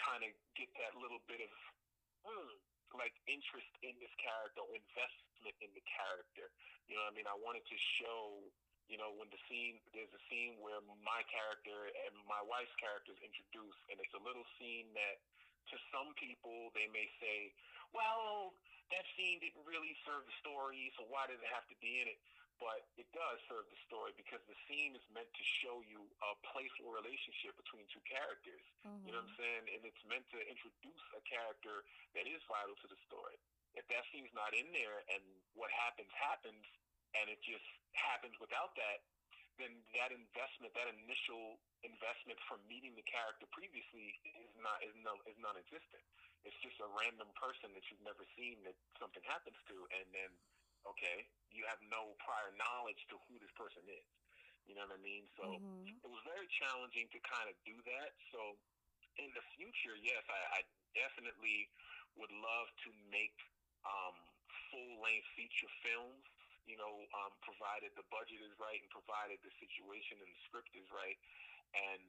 kind 0.01 0.25
of 0.25 0.31
get 0.57 0.69
that 0.79 0.93
little 0.97 1.21
bit 1.29 1.41
of 1.43 1.51
mm, 2.25 2.53
like 2.95 3.13
interest 3.25 3.69
in 3.81 3.93
this 3.97 4.13
character 4.21 4.61
investment 4.69 5.55
in 5.61 5.71
the 5.73 5.83
character. 5.85 6.49
You 6.85 6.97
know 6.97 7.05
what 7.09 7.13
I 7.13 7.17
mean? 7.17 7.29
I 7.29 7.37
wanted 7.41 7.65
to 7.65 7.77
show, 7.99 8.45
you 8.89 8.97
know, 9.01 9.13
when 9.17 9.29
the 9.33 9.41
scene 9.49 9.81
there's 9.91 10.13
a 10.13 10.23
scene 10.29 10.61
where 10.61 10.81
my 11.01 11.21
character 11.29 11.89
and 12.05 12.13
my 12.29 12.41
wife's 12.45 12.73
character 12.77 13.13
is 13.13 13.21
introduced 13.21 13.81
and 13.89 13.97
it's 13.97 14.13
a 14.13 14.21
little 14.21 14.45
scene 14.61 14.91
that 14.93 15.17
to 15.71 15.75
some 15.89 16.13
people 16.19 16.69
they 16.77 16.87
may 16.91 17.07
say, 17.23 17.53
Well, 17.95 18.53
that 18.91 19.05
scene 19.17 19.41
didn't 19.41 19.63
really 19.65 19.95
serve 20.05 20.21
the 20.27 20.35
story, 20.43 20.91
so 20.99 21.07
why 21.09 21.25
did 21.25 21.39
it 21.41 21.49
have 21.49 21.65
to 21.71 21.77
be 21.81 22.03
in 22.03 22.07
it? 22.11 22.19
But 22.61 22.85
it 22.97 23.09
does 23.13 23.37
serve 23.49 23.65
the 23.69 23.79
story 23.85 24.13
because 24.17 24.41
the 24.49 24.57
scene 24.67 24.93
is 24.93 25.05
meant 25.13 25.29
to 25.31 25.43
show 25.63 25.81
you 25.85 26.01
a 26.21 26.31
playful 26.53 26.93
relationship 26.93 27.57
between 27.57 27.85
two 27.89 28.03
characters. 28.05 28.63
Mm-hmm. 28.85 29.05
You 29.05 29.11
know 29.13 29.21
what 29.21 29.33
I'm 29.33 29.37
saying? 29.37 29.63
And 29.73 29.81
it's 29.85 30.03
meant 30.05 30.25
to 30.33 30.39
introduce 30.45 31.05
a 31.17 31.21
character 31.25 31.83
that 32.17 32.25
is 32.29 32.41
vital 32.49 32.77
to 32.83 32.87
the 32.89 32.99
story. 33.05 33.37
If 33.73 33.89
that 33.89 34.05
scene's 34.13 34.33
not 34.37 34.53
in 34.53 34.69
there 34.69 35.01
and 35.09 35.23
what 35.57 35.73
happens 35.73 36.13
happens 36.13 36.61
and 37.17 37.29
it 37.29 37.41
just 37.41 37.65
happens 37.93 38.37
without 38.37 38.73
that, 38.77 39.01
then 39.61 39.69
that 39.93 40.09
investment, 40.09 40.73
that 40.73 40.89
initial 40.89 41.61
investment 41.85 42.41
from 42.49 42.57
meeting 42.65 42.97
the 42.97 43.05
character 43.05 43.45
previously 43.53 44.17
is 44.25 44.53
not 44.57 44.81
is 44.81 44.93
no 45.05 45.13
is 45.29 45.37
non-existent. 45.37 46.01
It's 46.41 46.57
just 46.65 46.81
a 46.81 46.89
random 46.89 47.29
person 47.37 47.69
that 47.77 47.85
you've 47.87 48.01
never 48.01 48.25
seen 48.33 48.65
that 48.65 48.73
something 48.97 49.21
happens 49.29 49.57
to, 49.69 49.77
and 49.93 50.09
then 50.09 50.31
okay, 50.87 51.27
you 51.53 51.63
have 51.69 51.79
no 51.87 52.17
prior 52.23 52.51
knowledge 52.57 52.99
to 53.13 53.15
who 53.27 53.37
this 53.39 53.51
person 53.55 53.83
is. 53.87 54.07
You 54.67 54.79
know 54.79 54.87
what 54.87 54.95
I 54.95 55.01
mean? 55.03 55.27
So 55.35 55.43
mm-hmm. 55.43 55.91
it 55.91 56.09
was 56.09 56.23
very 56.23 56.47
challenging 56.55 57.11
to 57.11 57.19
kind 57.27 57.51
of 57.51 57.55
do 57.67 57.75
that. 57.83 58.15
So 58.31 58.55
in 59.19 59.29
the 59.35 59.43
future, 59.59 59.95
yes, 59.99 60.23
I, 60.31 60.41
I 60.57 60.61
definitely 60.95 61.67
would 62.15 62.31
love 62.31 62.67
to 62.87 62.89
make 63.11 63.35
um, 63.83 64.15
full 64.71 65.03
length 65.03 65.27
feature 65.35 65.71
films. 65.83 66.23
You 66.63 66.79
know, 66.79 66.95
um, 67.19 67.35
provided 67.43 67.91
the 67.99 68.07
budget 68.07 68.39
is 68.39 68.55
right 68.55 68.79
and 68.79 68.87
provided 68.87 69.35
the 69.43 69.51
situation 69.59 70.15
and 70.23 70.31
the 70.31 70.41
script 70.47 70.71
is 70.79 70.87
right. 70.95 71.19
And 71.75 71.99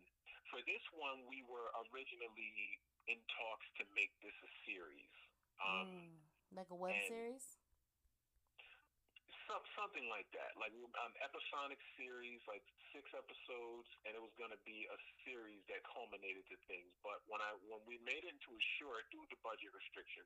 for 0.55 0.63
this 0.63 0.85
one, 0.95 1.27
we 1.27 1.43
were 1.51 1.75
originally 1.91 2.79
in 3.11 3.19
talks 3.35 3.67
to 3.83 3.85
make 3.99 4.15
this 4.23 4.37
a 4.47 4.51
series. 4.63 5.15
Um, 5.59 5.91
mm, 5.91 6.15
like 6.55 6.71
a 6.71 6.79
web 6.79 6.95
series? 7.11 7.64
Some, 9.45 9.61
something 9.77 10.09
like 10.09 10.25
that, 10.33 10.57
like 10.57 10.73
an 10.73 11.13
episodic 11.21 11.77
series, 12.01 12.41
like 12.49 12.65
six 12.97 13.05
episodes, 13.13 13.89
and 14.09 14.17
it 14.17 14.23
was 14.23 14.33
going 14.41 14.49
to 14.49 14.63
be 14.65 14.89
a 14.89 14.99
series 15.29 15.61
that 15.69 15.85
culminated 15.85 16.49
to 16.49 16.57
things. 16.65 16.89
But 17.05 17.21
when 17.29 17.45
I 17.45 17.53
when 17.69 17.85
we 17.85 18.01
made 18.09 18.25
it 18.25 18.33
into 18.33 18.51
a 18.57 18.63
short, 18.81 19.05
due 19.13 19.21
to 19.21 19.37
budget 19.45 19.69
restriction, 19.77 20.25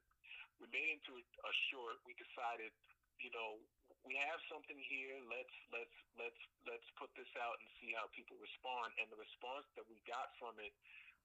we 0.62 0.70
made 0.70 0.86
it 0.86 1.02
into 1.02 1.18
a 1.18 1.54
short. 1.74 1.98
We 2.06 2.14
decided, 2.14 2.70
you 3.18 3.34
know, 3.34 3.58
we 4.06 4.14
have 4.22 4.38
something 4.46 4.78
here. 4.86 5.18
Let's 5.26 5.56
let's 5.74 5.96
let's 6.14 6.42
let's 6.70 6.88
put 6.94 7.10
this 7.18 7.30
out 7.42 7.58
and 7.58 7.68
see 7.82 7.90
how 7.98 8.06
people 8.14 8.38
respond. 8.38 8.94
And 9.02 9.10
the 9.10 9.18
response 9.18 9.66
that 9.74 9.86
we 9.90 9.98
got 10.06 10.30
from 10.38 10.54
it 10.62 10.70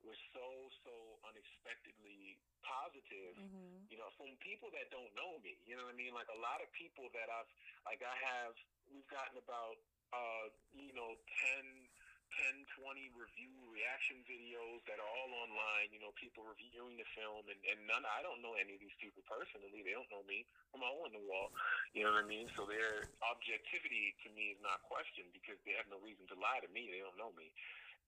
was 0.03 0.19
so 0.35 0.45
so 0.83 0.93
unexpectedly 1.27 2.37
positive. 2.63 3.35
Mm-hmm. 3.35 3.91
You 3.91 3.97
know, 3.99 4.09
from 4.15 4.33
people 4.39 4.71
that 4.75 4.89
don't 4.89 5.11
know 5.15 5.39
me. 5.43 5.59
You 5.67 5.75
know 5.79 5.85
what 5.87 5.95
I 5.95 5.99
mean? 5.99 6.15
Like 6.15 6.31
a 6.31 6.39
lot 6.39 6.63
of 6.63 6.71
people 6.75 7.11
that 7.15 7.27
I've 7.27 7.49
like 7.87 8.01
I 8.03 8.15
have. 8.31 8.55
We've 8.91 9.07
gotten 9.09 9.39
about 9.39 9.79
uh, 10.13 10.45
you 10.75 10.93
know 10.93 11.17
10, 11.55 11.65
10, 11.65 12.65
20 12.77 13.09
review 13.15 13.53
reaction 13.73 14.21
videos 14.27 14.85
that 14.85 14.99
are 15.01 15.07
all 15.07 15.31
online. 15.45 15.89
You 15.89 16.03
know, 16.03 16.13
people 16.19 16.45
reviewing 16.45 16.99
the 16.99 17.07
film, 17.15 17.47
and, 17.47 17.59
and 17.67 17.79
none. 17.87 18.03
I 18.05 18.21
don't 18.21 18.43
know 18.43 18.55
any 18.59 18.75
of 18.75 18.81
these 18.83 18.95
people 18.99 19.23
personally. 19.25 19.81
They 19.83 19.95
don't 19.95 20.09
know 20.11 20.23
me 20.27 20.45
from 20.69 20.83
a 20.83 20.89
hole 20.89 21.07
in 21.07 21.13
the 21.15 21.23
wall. 21.25 21.51
You 21.95 22.05
know 22.05 22.15
what 22.15 22.25
I 22.25 22.27
mean? 22.27 22.51
So 22.53 22.67
their 22.67 23.07
objectivity 23.23 24.15
to 24.25 24.29
me 24.35 24.55
is 24.55 24.59
not 24.61 24.83
questioned 24.85 25.31
because 25.31 25.57
they 25.63 25.75
have 25.79 25.87
no 25.89 25.97
reason 26.03 26.27
to 26.31 26.35
lie 26.37 26.61
to 26.61 26.69
me. 26.69 26.91
They 26.91 27.01
don't 27.01 27.17
know 27.17 27.33
me, 27.37 27.49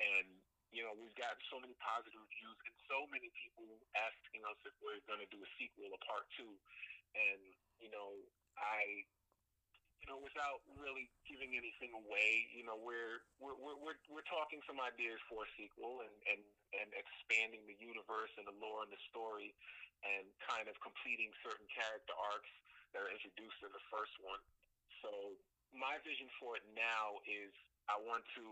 and 0.02 0.28
you 0.76 0.84
know, 0.84 0.92
we've 1.00 1.16
gotten 1.16 1.40
so 1.48 1.56
many 1.64 1.72
positive 1.80 2.20
reviews 2.20 2.60
and 2.68 2.76
so 2.92 3.08
many 3.08 3.32
people 3.32 3.80
asking 3.96 4.44
us 4.44 4.60
if 4.68 4.76
we're 4.84 5.00
going 5.08 5.24
to 5.24 5.30
do 5.32 5.40
a 5.40 5.50
sequel, 5.56 5.88
a 5.88 6.02
part 6.04 6.28
two. 6.36 6.52
And, 7.16 7.40
you 7.80 7.88
know, 7.96 8.12
I, 8.60 9.08
you 10.04 10.12
know, 10.12 10.20
without 10.20 10.60
really 10.76 11.08
giving 11.24 11.56
anything 11.56 11.96
away, 11.96 12.52
you 12.52 12.68
know, 12.68 12.76
we're, 12.76 13.24
we're, 13.40 13.56
we're, 13.56 13.96
we're 14.12 14.28
talking 14.28 14.60
some 14.68 14.84
ideas 14.84 15.16
for 15.32 15.48
a 15.48 15.50
sequel 15.56 16.04
and, 16.04 16.16
and, 16.28 16.44
and 16.76 16.92
expanding 16.92 17.64
the 17.72 17.80
universe 17.80 18.36
and 18.36 18.44
the 18.44 18.56
lore 18.60 18.84
and 18.84 18.92
the 18.92 19.00
story 19.08 19.56
and 20.04 20.28
kind 20.44 20.68
of 20.68 20.76
completing 20.84 21.32
certain 21.40 21.66
character 21.72 22.14
arcs 22.36 22.52
that 22.92 23.00
are 23.00 23.12
introduced 23.16 23.64
in 23.64 23.72
the 23.72 23.86
first 23.88 24.14
one. 24.20 24.44
So 25.00 25.40
my 25.72 26.04
vision 26.04 26.28
for 26.36 26.60
it 26.60 26.68
now 26.76 27.24
is 27.24 27.56
I 27.88 27.96
want 28.04 28.28
to 28.36 28.44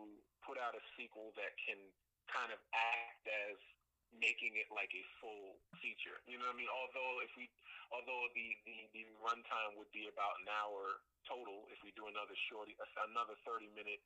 put 0.46 0.62
out 0.62 0.72
a 0.78 0.84
sequel 0.96 1.36
that 1.36 1.52
can 1.60 1.80
kind 2.30 2.52
of 2.52 2.60
act 2.74 3.24
as 3.28 3.58
making 4.14 4.54
it 4.62 4.70
like 4.70 4.94
a 4.94 5.04
full 5.18 5.58
feature. 5.82 6.22
You 6.30 6.38
know 6.38 6.46
what 6.50 6.58
I 6.58 6.62
mean? 6.62 6.70
Although 6.70 7.24
if 7.26 7.34
we, 7.34 7.50
although 7.90 8.30
the 8.38 8.48
the, 8.66 8.78
the 8.94 9.04
runtime 9.22 9.74
would 9.78 9.90
be 9.90 10.06
about 10.10 10.38
an 10.46 10.50
hour 10.54 11.02
total 11.26 11.66
if 11.74 11.80
we 11.82 11.96
do 11.98 12.06
another 12.06 12.38
shorty, 12.50 12.78
another 13.10 13.34
thirty 13.42 13.70
minute 13.74 14.02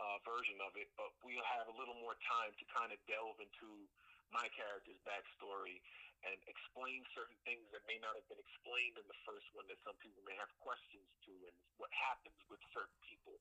uh, 0.00 0.16
version 0.24 0.56
of 0.64 0.72
it, 0.80 0.88
but 0.96 1.12
we'll 1.20 1.44
have 1.44 1.68
a 1.68 1.76
little 1.76 1.96
more 2.00 2.16
time 2.24 2.52
to 2.56 2.64
kind 2.72 2.88
of 2.88 2.98
delve 3.04 3.36
into 3.36 3.84
my 4.32 4.48
character's 4.56 4.98
backstory 5.04 5.82
and 6.24 6.36
explain 6.44 7.00
certain 7.16 7.36
things 7.48 7.64
that 7.72 7.80
may 7.88 7.96
not 8.00 8.12
have 8.12 8.24
been 8.28 8.40
explained 8.40 8.96
in 9.00 9.06
the 9.08 9.20
first 9.24 9.48
one 9.56 9.64
that 9.72 9.80
some 9.84 9.96
people 10.04 10.20
may 10.28 10.36
have 10.36 10.52
questions 10.60 11.08
to, 11.24 11.32
and 11.48 11.56
what 11.80 11.88
happens 11.92 12.36
with 12.48 12.60
certain 12.72 12.96
people 13.08 13.36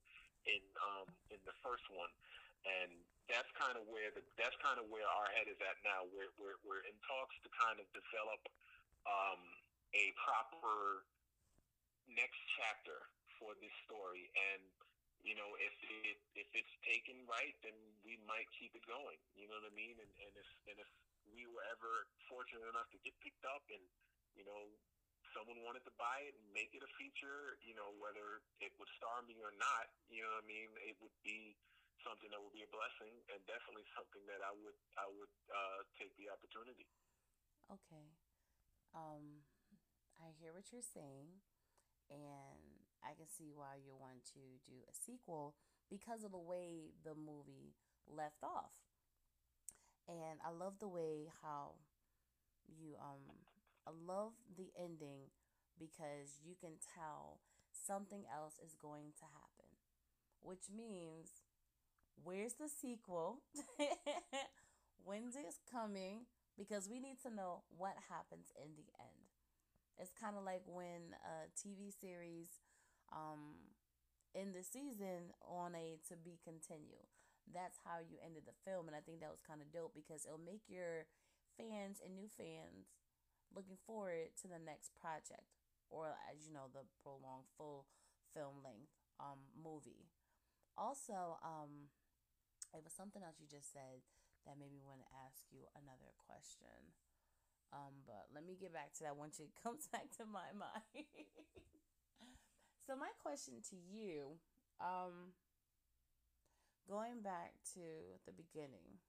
in 0.47 0.63
um, 0.79 1.07
in 1.31 1.39
the 1.47 1.55
first 1.63 1.83
one 1.91 2.11
and 2.65 2.91
that's 3.29 3.49
kind 3.55 3.77
of 3.77 3.85
where 3.85 4.09
the 4.11 4.25
that's 4.35 4.57
kind 4.59 4.81
of 4.81 4.89
where 4.89 5.05
our 5.05 5.29
head 5.37 5.45
is 5.45 5.59
at 5.61 5.77
now. 5.85 6.09
We're 6.09 6.33
we're, 6.41 6.57
we're 6.65 6.83
in 6.89 6.97
talks 7.05 7.37
to 7.45 7.49
kind 7.53 7.77
of 7.77 7.85
develop 7.93 8.41
um, 9.05 9.41
a 9.93 10.11
proper 10.17 11.05
next 12.09 12.41
chapter 12.57 12.97
for 13.37 13.53
this 13.61 13.73
story, 13.85 14.27
and 14.33 14.65
you 15.21 15.37
know 15.37 15.49
if 15.61 15.75
it 16.09 16.17
if 16.33 16.49
it's 16.57 16.75
taken 16.83 17.21
right, 17.29 17.53
then 17.61 17.77
we 18.01 18.17
might 18.25 18.49
keep 18.57 18.73
it 18.73 18.83
going. 18.89 19.21
You 19.37 19.45
know 19.45 19.61
what 19.61 19.69
I 19.69 19.75
mean? 19.77 19.95
And 20.01 20.11
and 20.25 20.33
if 20.33 20.49
and 20.65 20.77
if 20.81 20.89
we 21.29 21.45
were 21.45 21.63
ever 21.69 22.09
fortunate 22.25 22.65
enough 22.65 22.89
to 22.91 22.99
get 23.05 23.13
picked 23.21 23.45
up 23.45 23.61
and 23.69 23.83
you 24.33 24.43
know 24.43 24.73
someone 25.37 25.61
wanted 25.61 25.85
to 25.85 25.93
buy 26.01 26.25
it 26.25 26.33
and 26.33 26.45
make 26.57 26.73
it 26.73 26.81
a 26.81 26.91
feature, 26.97 27.53
you 27.61 27.77
know, 27.77 27.93
whether 28.01 28.41
it 28.65 28.73
would 28.81 28.89
star 28.97 29.21
me 29.29 29.37
or 29.45 29.53
not, 29.61 29.85
you 30.09 30.25
know 30.25 30.31
what 30.33 30.41
I 30.41 30.47
mean, 30.49 30.69
it 30.81 30.97
would 31.05 31.13
be 31.21 31.53
something 32.03 32.29
that 32.31 32.39
would 32.39 32.55
be 32.55 32.63
a 32.65 32.71
blessing 32.71 33.13
and 33.31 33.39
definitely 33.45 33.85
something 33.95 34.23
that 34.29 34.41
I 34.43 34.53
would 34.53 34.77
I 34.95 35.07
would 35.07 35.33
uh, 35.51 35.79
take 35.99 36.15
the 36.15 36.31
opportunity. 36.31 36.87
Okay, 37.69 38.09
um, 38.97 39.45
I 40.17 40.33
hear 40.41 40.51
what 40.51 40.73
you're 40.73 40.81
saying, 40.85 41.39
and 42.09 42.59
I 43.05 43.13
can 43.13 43.29
see 43.29 43.53
why 43.53 43.77
you 43.77 43.93
want 43.93 44.25
to 44.33 44.41
do 44.65 44.81
a 44.89 44.93
sequel 44.93 45.55
because 45.87 46.25
of 46.25 46.31
the 46.33 46.41
way 46.41 46.93
the 47.05 47.13
movie 47.13 47.77
left 48.09 48.41
off, 48.41 48.73
and 50.07 50.41
I 50.41 50.49
love 50.49 50.81
the 50.81 50.89
way 50.89 51.29
how 51.43 51.77
you 52.67 52.95
um 52.99 53.45
I 53.87 53.91
love 53.91 54.33
the 54.57 54.69
ending 54.77 55.33
because 55.79 56.41
you 56.43 56.55
can 56.59 56.77
tell 56.81 57.39
something 57.71 58.25
else 58.27 58.59
is 58.63 58.75
going 58.75 59.15
to 59.17 59.25
happen, 59.33 59.71
which 60.41 60.69
means 60.69 61.38
where's 62.23 62.53
the 62.53 62.69
sequel? 62.69 63.41
When's 65.03 65.35
it 65.35 65.55
coming? 65.71 66.27
Because 66.57 66.89
we 66.89 66.99
need 66.99 67.21
to 67.23 67.31
know 67.33 67.63
what 67.77 67.95
happens 68.09 68.51
in 68.59 68.75
the 68.75 68.87
end. 68.99 69.23
It's 69.97 70.11
kind 70.15 70.35
of 70.37 70.43
like 70.43 70.63
when 70.67 71.15
a 71.23 71.47
TV 71.55 71.91
series 71.91 72.61
um 73.11 73.57
in 74.35 74.53
the 74.53 74.61
season 74.63 75.33
on 75.43 75.73
a 75.75 75.97
to 76.07 76.15
be 76.15 76.37
continue. 76.43 77.03
That's 77.49 77.79
how 77.83 77.99
you 78.03 78.21
ended 78.21 78.45
the 78.45 78.57
film 78.67 78.87
and 78.87 78.95
I 78.95 79.01
think 79.01 79.19
that 79.21 79.33
was 79.33 79.41
kind 79.41 79.61
of 79.61 79.73
dope 79.73 79.95
because 79.97 80.25
it'll 80.27 80.39
make 80.41 80.69
your 80.69 81.09
fans 81.57 81.99
and 82.03 82.13
new 82.13 82.29
fans 82.29 82.93
looking 83.55 83.79
forward 83.87 84.31
to 84.39 84.47
the 84.47 84.61
next 84.61 84.93
project 84.93 85.49
or 85.89 86.13
as 86.29 86.45
you 86.45 86.53
know 86.53 86.69
the 86.69 86.85
prolonged 87.01 87.49
full 87.57 87.89
film 88.33 88.61
length 88.63 88.93
um 89.19 89.41
movie. 89.57 90.07
Also, 90.77 91.41
um 91.43 91.89
it 92.73 92.83
was 92.83 92.93
something 92.93 93.23
else 93.23 93.39
you 93.41 93.47
just 93.49 93.71
said 93.73 94.01
that 94.45 94.59
made 94.59 94.71
me 94.71 94.81
want 94.85 95.01
to 95.03 95.09
ask 95.25 95.43
you 95.51 95.65
another 95.75 96.11
question. 96.25 96.95
Um, 97.73 98.01
but 98.05 98.29
let 98.33 98.45
me 98.45 98.57
get 98.57 98.73
back 98.73 98.93
to 98.97 99.03
that 99.05 99.17
once 99.17 99.39
it 99.39 99.51
comes 99.63 99.87
back 99.87 100.09
to 100.17 100.25
my 100.25 100.49
mind. 100.55 101.05
so 102.85 102.95
my 102.95 103.11
question 103.21 103.61
to 103.69 103.77
you, 103.77 104.39
um, 104.81 105.33
going 106.89 107.21
back 107.21 107.53
to 107.73 108.17
the 108.25 108.33
beginning, 108.33 109.01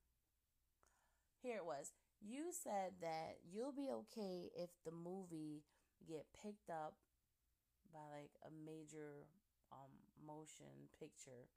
here 1.43 1.57
it 1.57 1.65
was. 1.65 1.93
you 2.21 2.53
said 2.53 2.93
that 3.01 3.41
you'll 3.49 3.73
be 3.73 3.89
okay 3.91 4.51
if 4.55 4.69
the 4.85 4.93
movie 4.93 5.65
get 6.07 6.27
picked 6.37 6.69
up 6.69 6.95
by 7.93 8.05
like 8.13 8.33
a 8.45 8.53
major 8.53 9.25
um 9.73 9.91
motion 10.21 10.89
picture 10.99 11.49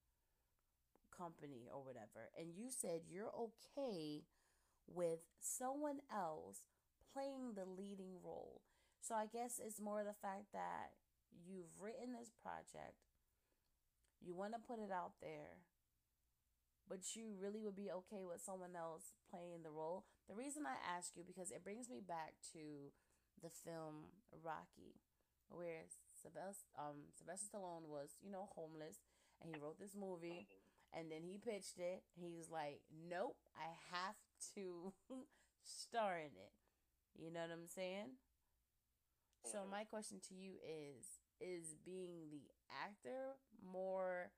company 1.16 1.70
or 1.74 1.84
whatever 1.84 2.30
and 2.38 2.50
you 2.56 2.70
said 2.70 3.02
you're 3.10 3.32
okay 3.38 4.24
with 4.88 5.20
someone 5.40 6.00
else 6.12 6.66
playing 7.14 7.54
the 7.56 7.66
leading 7.66 8.18
role. 8.24 8.62
So 9.02 9.16
i 9.16 9.26
guess 9.26 9.60
it's 9.64 9.80
more 9.80 10.04
the 10.04 10.18
fact 10.22 10.52
that 10.54 10.96
you've 11.46 11.82
written 11.82 12.14
this 12.14 12.32
project 12.42 12.98
you 14.22 14.34
want 14.34 14.54
to 14.54 14.60
put 14.60 14.80
it 14.80 14.92
out 14.92 15.14
there 15.22 15.60
but 16.88 17.16
you 17.16 17.36
really 17.40 17.62
would 17.64 17.76
be 17.76 17.92
okay 17.92 18.24
with 18.28 18.44
someone 18.44 18.76
else 18.76 19.16
playing 19.32 19.64
the 19.64 19.72
role. 19.72 20.04
The 20.28 20.36
reason 20.36 20.68
i 20.68 20.76
ask 20.84 21.16
you 21.16 21.24
because 21.26 21.52
it 21.52 21.64
brings 21.64 21.90
me 21.90 22.02
back 22.06 22.36
to 22.54 22.92
the 23.42 23.50
film 23.50 24.12
rocky 24.44 25.00
where 25.50 25.88
Sylvester, 26.16 26.66
um, 26.80 27.12
Sylvester 27.14 27.52
Stallone 27.52 27.86
was, 27.86 28.16
you 28.24 28.32
know, 28.32 28.50
homeless, 28.56 29.04
and 29.42 29.52
he 29.52 29.60
wrote 29.60 29.78
this 29.78 29.94
movie, 29.94 30.48
and 30.96 31.12
then 31.12 31.24
he 31.24 31.38
pitched 31.38 31.80
it. 31.80 32.04
He 32.16 32.30
was 32.30 32.50
like, 32.50 32.82
"Nope, 33.10 33.38
I 33.56 33.68
have 33.92 34.16
to 34.56 34.94
star 35.64 36.18
in 36.20 36.36
it." 36.38 36.54
You 37.16 37.32
know 37.32 37.42
what 37.42 37.52
I'm 37.52 37.68
saying? 37.68 38.18
So 39.44 39.60
Mhm. 39.66 39.70
my 39.70 39.84
question 39.86 40.20
to 40.30 40.34
you 40.36 40.60
is: 40.64 41.20
Is 41.40 41.76
being 41.76 42.30
the 42.30 42.52
actor 42.70 43.38
more 43.62 44.32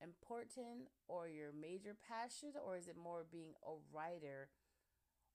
important, 0.00 0.88
or 1.08 1.28
your 1.28 1.52
major 1.52 1.94
passion, 1.94 2.52
or 2.64 2.76
is 2.76 2.88
it 2.88 2.96
more 2.96 3.24
being 3.24 3.54
a 3.62 3.74
writer, 3.92 4.50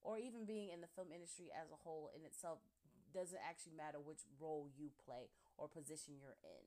or 0.02 0.18
even 0.18 0.46
being 0.46 0.70
in 0.70 0.82
the 0.82 0.88
film 0.88 1.12
industry 1.12 1.52
as 1.52 1.72
a 1.72 1.76
whole 1.76 2.10
in 2.16 2.26
itself? 2.26 2.60
Doesn't 3.14 3.40
actually 3.48 3.74
matter 3.74 4.00
which 4.00 4.26
role 4.40 4.70
you 4.76 4.92
play 5.06 5.30
or 5.58 5.68
position 5.70 6.18
you're 6.20 6.38
in. 6.44 6.66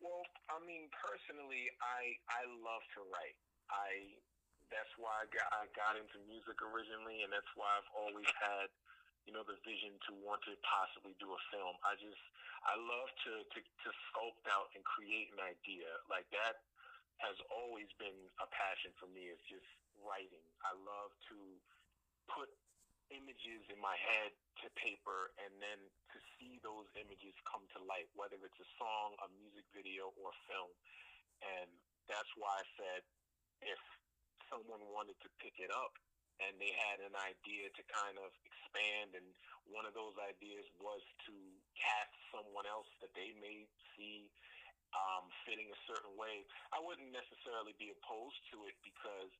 Well, 0.00 0.24
I 0.48 0.56
mean, 0.64 0.88
personally, 0.96 1.68
I 1.80 2.16
I 2.32 2.48
love 2.64 2.84
to 2.96 3.00
write. 3.12 3.36
I 3.68 4.16
that's 4.72 4.90
why 4.96 5.12
I 5.12 5.26
got 5.28 5.48
I 5.52 5.68
got 5.76 6.00
into 6.00 6.16
music 6.24 6.56
originally, 6.64 7.20
and 7.20 7.30
that's 7.30 7.52
why 7.52 7.68
I've 7.76 7.92
always 7.92 8.28
had, 8.40 8.72
you 9.28 9.36
know, 9.36 9.44
the 9.44 9.60
vision 9.60 9.92
to 10.08 10.16
want 10.24 10.40
to 10.48 10.56
possibly 10.64 11.12
do 11.20 11.28
a 11.28 11.40
film. 11.52 11.76
I 11.84 12.00
just 12.00 12.22
I 12.64 12.80
love 12.80 13.12
to 13.28 13.32
to, 13.44 13.58
to 13.60 13.90
sculpt 14.08 14.48
out 14.48 14.72
and 14.72 14.80
create 14.88 15.28
an 15.36 15.44
idea 15.44 15.88
like 16.08 16.26
that. 16.32 16.64
Has 17.20 17.36
always 17.52 17.92
been 18.00 18.16
a 18.40 18.48
passion 18.48 18.96
for 18.96 19.04
me. 19.12 19.28
Is 19.28 19.44
just 19.44 19.68
writing. 20.00 20.40
I 20.64 20.72
love 20.80 21.12
to 21.28 21.38
put 22.32 22.48
images 23.10 23.62
in 23.70 23.78
my 23.78 23.94
head 23.98 24.32
to 24.62 24.66
paper 24.78 25.34
and 25.42 25.52
then 25.58 25.80
to 26.14 26.18
see 26.38 26.58
those 26.62 26.86
images 26.98 27.34
come 27.46 27.66
to 27.74 27.80
light, 27.86 28.10
whether 28.14 28.38
it's 28.42 28.60
a 28.62 28.70
song, 28.78 29.18
a 29.22 29.28
music 29.36 29.66
video, 29.74 30.14
or 30.18 30.30
film. 30.46 30.70
And 31.42 31.70
that's 32.06 32.30
why 32.38 32.50
I 32.50 32.66
said 32.78 33.00
if 33.62 33.80
someone 34.48 34.82
wanted 34.90 35.18
to 35.22 35.28
pick 35.38 35.58
it 35.62 35.70
up 35.70 35.94
and 36.40 36.56
they 36.56 36.72
had 36.88 37.04
an 37.04 37.12
idea 37.14 37.68
to 37.68 37.82
kind 37.92 38.16
of 38.16 38.32
expand, 38.48 39.12
and 39.12 39.28
one 39.68 39.84
of 39.84 39.92
those 39.92 40.16
ideas 40.24 40.64
was 40.80 41.04
to 41.28 41.36
cast 41.76 42.16
someone 42.32 42.64
else 42.64 42.88
that 43.04 43.12
they 43.12 43.36
may 43.36 43.68
see 43.92 44.32
um, 44.96 45.28
fitting 45.46 45.68
a 45.70 45.80
certain 45.86 46.16
way, 46.16 46.42
I 46.74 46.80
wouldn't 46.82 47.12
necessarily 47.12 47.76
be 47.78 47.92
opposed 47.94 48.40
to 48.54 48.66
it 48.66 48.74
because 48.82 49.30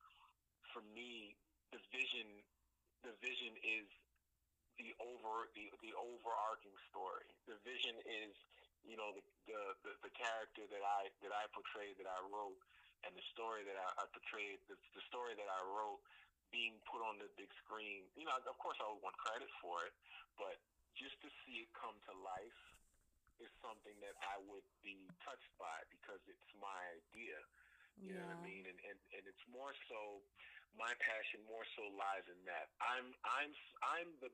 for 0.70 0.84
me, 0.94 1.34
the 1.74 1.80
vision 1.90 2.26
the 3.04 3.14
vision 3.24 3.52
is 3.64 3.86
the 4.80 4.92
over 5.00 5.48
the, 5.52 5.68
the 5.84 5.92
overarching 5.96 6.76
story. 6.88 7.28
The 7.44 7.56
vision 7.64 7.96
is, 8.24 8.32
you 8.84 8.96
know, 8.96 9.12
the, 9.12 9.24
the, 9.48 9.62
the, 9.84 9.92
the 10.08 10.12
character 10.16 10.64
that 10.68 10.84
I 10.84 11.12
that 11.24 11.32
I 11.32 11.44
portrayed 11.52 12.00
that 12.00 12.08
I 12.08 12.20
wrote 12.32 12.56
and 13.04 13.12
the 13.16 13.24
story 13.32 13.64
that 13.64 13.76
I, 13.76 13.88
I 14.00 14.04
portrayed 14.12 14.60
the, 14.68 14.76
the 14.96 15.04
story 15.08 15.36
that 15.36 15.48
I 15.48 15.60
wrote 15.64 16.00
being 16.52 16.76
put 16.88 17.00
on 17.04 17.16
the 17.20 17.30
big 17.38 17.48
screen. 17.62 18.04
You 18.18 18.26
know, 18.26 18.34
of 18.36 18.58
course 18.58 18.76
I 18.82 18.88
would 18.90 19.00
want 19.04 19.16
credit 19.20 19.48
for 19.62 19.86
it, 19.86 19.94
but 20.36 20.58
just 20.98 21.16
to 21.22 21.28
see 21.44 21.64
it 21.64 21.70
come 21.76 21.94
to 22.10 22.12
life 22.20 22.60
is 23.40 23.48
something 23.64 23.96
that 24.04 24.16
I 24.20 24.36
would 24.50 24.66
be 24.84 25.08
touched 25.24 25.52
by 25.56 25.80
because 25.88 26.20
it's 26.28 26.50
my 26.60 26.80
idea. 26.92 27.40
You 28.00 28.16
know 28.16 28.24
what 28.32 28.40
I 28.40 28.48
mean? 28.48 28.64
And, 28.64 28.78
and 28.88 28.98
and 29.12 29.22
it's 29.28 29.44
more 29.52 29.76
so 29.92 30.24
my 30.78 30.92
passion 31.02 31.42
more 31.46 31.66
so 31.76 31.86
lies 31.96 32.26
in 32.30 32.40
that. 32.46 32.70
I'm 32.82 33.10
I'm 33.26 33.50
I'm 33.82 34.08
the 34.22 34.30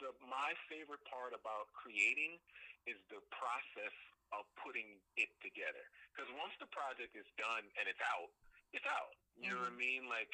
the 0.00 0.10
my 0.24 0.56
favorite 0.72 1.02
part 1.08 1.36
about 1.36 1.70
creating 1.76 2.40
is 2.88 2.98
the 3.12 3.20
process 3.30 3.96
of 4.32 4.48
putting 4.64 4.98
it 5.20 5.30
together. 5.44 5.84
Because 6.12 6.28
once 6.40 6.56
the 6.56 6.68
project 6.72 7.12
is 7.12 7.28
done 7.36 7.68
and 7.76 7.84
it's 7.84 8.00
out, 8.00 8.32
it's 8.72 8.88
out. 8.88 9.14
You 9.36 9.52
know 9.52 9.60
what 9.60 9.72
I 9.72 9.76
mm-hmm. 9.76 10.04
mean? 10.04 10.08
Like 10.08 10.32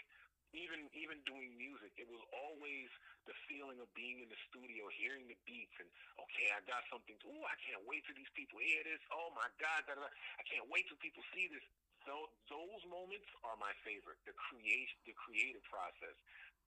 even 0.56 0.88
even 0.96 1.20
doing 1.28 1.52
music, 1.58 1.92
it 2.00 2.08
was 2.08 2.22
always 2.32 2.88
the 3.28 3.36
feeling 3.44 3.76
of 3.84 3.88
being 3.92 4.24
in 4.24 4.28
the 4.32 4.40
studio, 4.48 4.88
hearing 4.96 5.28
the 5.28 5.36
beats, 5.44 5.76
and 5.76 5.88
okay, 6.16 6.48
I 6.56 6.64
got 6.64 6.80
something. 6.88 7.12
Oh, 7.28 7.44
I 7.44 7.56
can't 7.60 7.84
wait 7.84 8.00
till 8.08 8.16
these 8.16 8.32
people 8.32 8.56
hear 8.62 8.80
this. 8.88 9.02
Oh 9.12 9.28
my 9.36 9.48
God, 9.60 9.84
da, 9.84 9.92
da, 9.92 10.08
da. 10.08 10.10
I 10.40 10.44
can't 10.48 10.64
wait 10.72 10.88
till 10.88 10.96
people 11.04 11.20
see 11.36 11.52
this. 11.52 11.64
So 12.06 12.30
those 12.48 12.82
moments 12.88 13.28
are 13.42 13.56
my 13.58 13.72
favorite. 13.82 14.18
The 14.24 14.36
creation, 14.36 14.96
the 15.04 15.16
creative 15.16 15.64
process, 15.66 16.16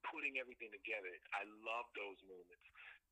putting 0.08 0.38
everything 0.42 0.74
together. 0.74 1.12
I 1.38 1.46
love 1.64 1.88
those 1.94 2.20
moments. 2.26 2.66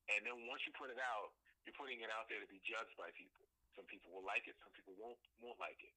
And 0.10 0.26
then 0.26 0.50
once 0.50 0.66
you 0.66 0.74
put 0.74 0.90
it 0.90 1.00
out, 1.00 1.34
you're 1.64 1.78
putting 1.78 2.02
it 2.02 2.10
out 2.10 2.26
there 2.32 2.42
to 2.42 2.50
be 2.50 2.62
judged 2.66 2.96
by 2.98 3.14
people. 3.14 3.46
Some 3.78 3.86
people 3.86 4.12
will 4.12 4.26
like 4.26 4.50
it, 4.50 4.58
some 4.66 4.74
people 4.74 4.98
won't 4.98 5.20
won't 5.40 5.60
like 5.62 5.80
it. 5.86 5.94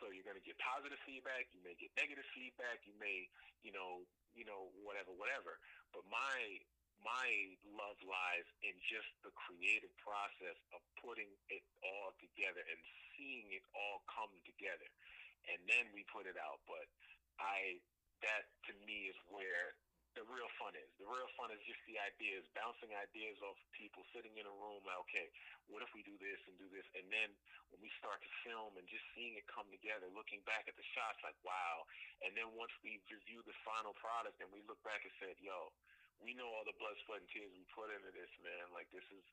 So 0.00 0.12
you're 0.12 0.26
going 0.26 0.36
to 0.36 0.44
get 0.44 0.60
positive 0.60 1.00
feedback. 1.08 1.48
You 1.56 1.64
may 1.64 1.72
get 1.78 1.88
negative 1.96 2.26
feedback. 2.36 2.84
You 2.84 2.92
may, 3.00 3.28
you 3.64 3.72
know, 3.72 4.04
you 4.36 4.44
know, 4.44 4.68
whatever, 4.84 5.12
whatever. 5.16 5.56
But 5.96 6.04
my 6.12 6.60
my 7.00 7.28
love 7.76 7.98
lies 8.04 8.48
in 8.64 8.72
just 8.88 9.08
the 9.20 9.32
creative 9.36 9.92
process 10.00 10.56
of 10.72 10.80
putting 11.00 11.28
it 11.52 11.64
all 11.84 12.16
together 12.20 12.64
and 12.72 12.80
seeing 13.12 13.52
it 13.52 13.64
all 13.76 14.00
come 14.08 14.32
together, 14.48 14.88
and 15.50 15.60
then 15.66 15.90
we 15.94 16.06
put 16.10 16.26
it 16.26 16.38
out. 16.38 16.62
But 16.66 16.86
I 17.38 17.80
that 18.24 18.48
to 18.70 18.72
me 18.86 19.12
is 19.12 19.18
where 19.28 19.76
the 20.16 20.24
real 20.32 20.48
fun 20.56 20.72
is. 20.72 20.88
The 20.96 21.04
real 21.04 21.28
fun 21.36 21.52
is 21.52 21.60
just 21.68 21.76
the 21.84 22.00
ideas, 22.00 22.48
bouncing 22.56 22.88
ideas 22.96 23.36
off 23.44 23.60
people, 23.76 24.00
sitting 24.16 24.32
in 24.40 24.48
a 24.48 24.56
room. 24.56 24.80
Like, 24.88 24.96
okay, 25.04 25.28
what 25.68 25.84
if 25.84 25.92
we 25.92 26.00
do 26.08 26.16
this 26.16 26.40
and 26.48 26.56
do 26.56 26.64
this? 26.72 26.88
And 26.96 27.04
then 27.12 27.28
when 27.68 27.84
we 27.84 27.92
start 28.00 28.24
to 28.24 28.30
film 28.40 28.72
and 28.80 28.88
just 28.88 29.04
seeing 29.12 29.36
it 29.36 29.44
come 29.44 29.68
together, 29.68 30.08
looking 30.16 30.40
back 30.48 30.64
at 30.72 30.76
the 30.80 30.86
shots, 30.96 31.20
like, 31.20 31.36
wow. 31.44 31.84
And 32.24 32.32
then 32.32 32.48
once 32.56 32.72
we 32.80 32.96
review 33.12 33.44
the 33.44 33.52
final 33.60 33.92
product 34.00 34.40
and 34.40 34.48
we 34.48 34.64
look 34.64 34.80
back 34.80 35.04
and 35.04 35.12
said, 35.20 35.36
yo, 35.36 35.68
we 36.24 36.32
know 36.32 36.48
all 36.48 36.64
the 36.64 36.76
blood, 36.80 36.96
sweat, 37.04 37.20
and 37.20 37.28
tears 37.28 37.52
we 37.52 37.68
put 37.76 37.92
into 37.92 38.08
this, 38.16 38.32
man. 38.40 38.72
Like, 38.72 38.88
this 38.88 39.04
is, 39.12 39.24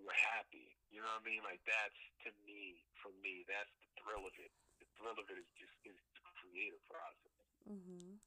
we're 0.00 0.16
happy. 0.32 0.72
You 0.88 1.04
know 1.04 1.12
what 1.20 1.20
I 1.20 1.28
mean? 1.28 1.44
Like, 1.44 1.60
that's 1.68 2.00
to 2.24 2.32
me, 2.48 2.80
for 3.04 3.12
me, 3.20 3.44
that's 3.44 3.68
the 3.84 4.00
thrill 4.00 4.24
of 4.24 4.32
it. 4.40 4.48
Thrill 4.96 5.16
of 5.18 5.26
it 5.28 5.38
is 5.38 5.48
just 5.58 5.76
is 5.86 5.98
creative 6.40 6.82
process. 6.88 7.34
Mm-hmm. 7.66 8.20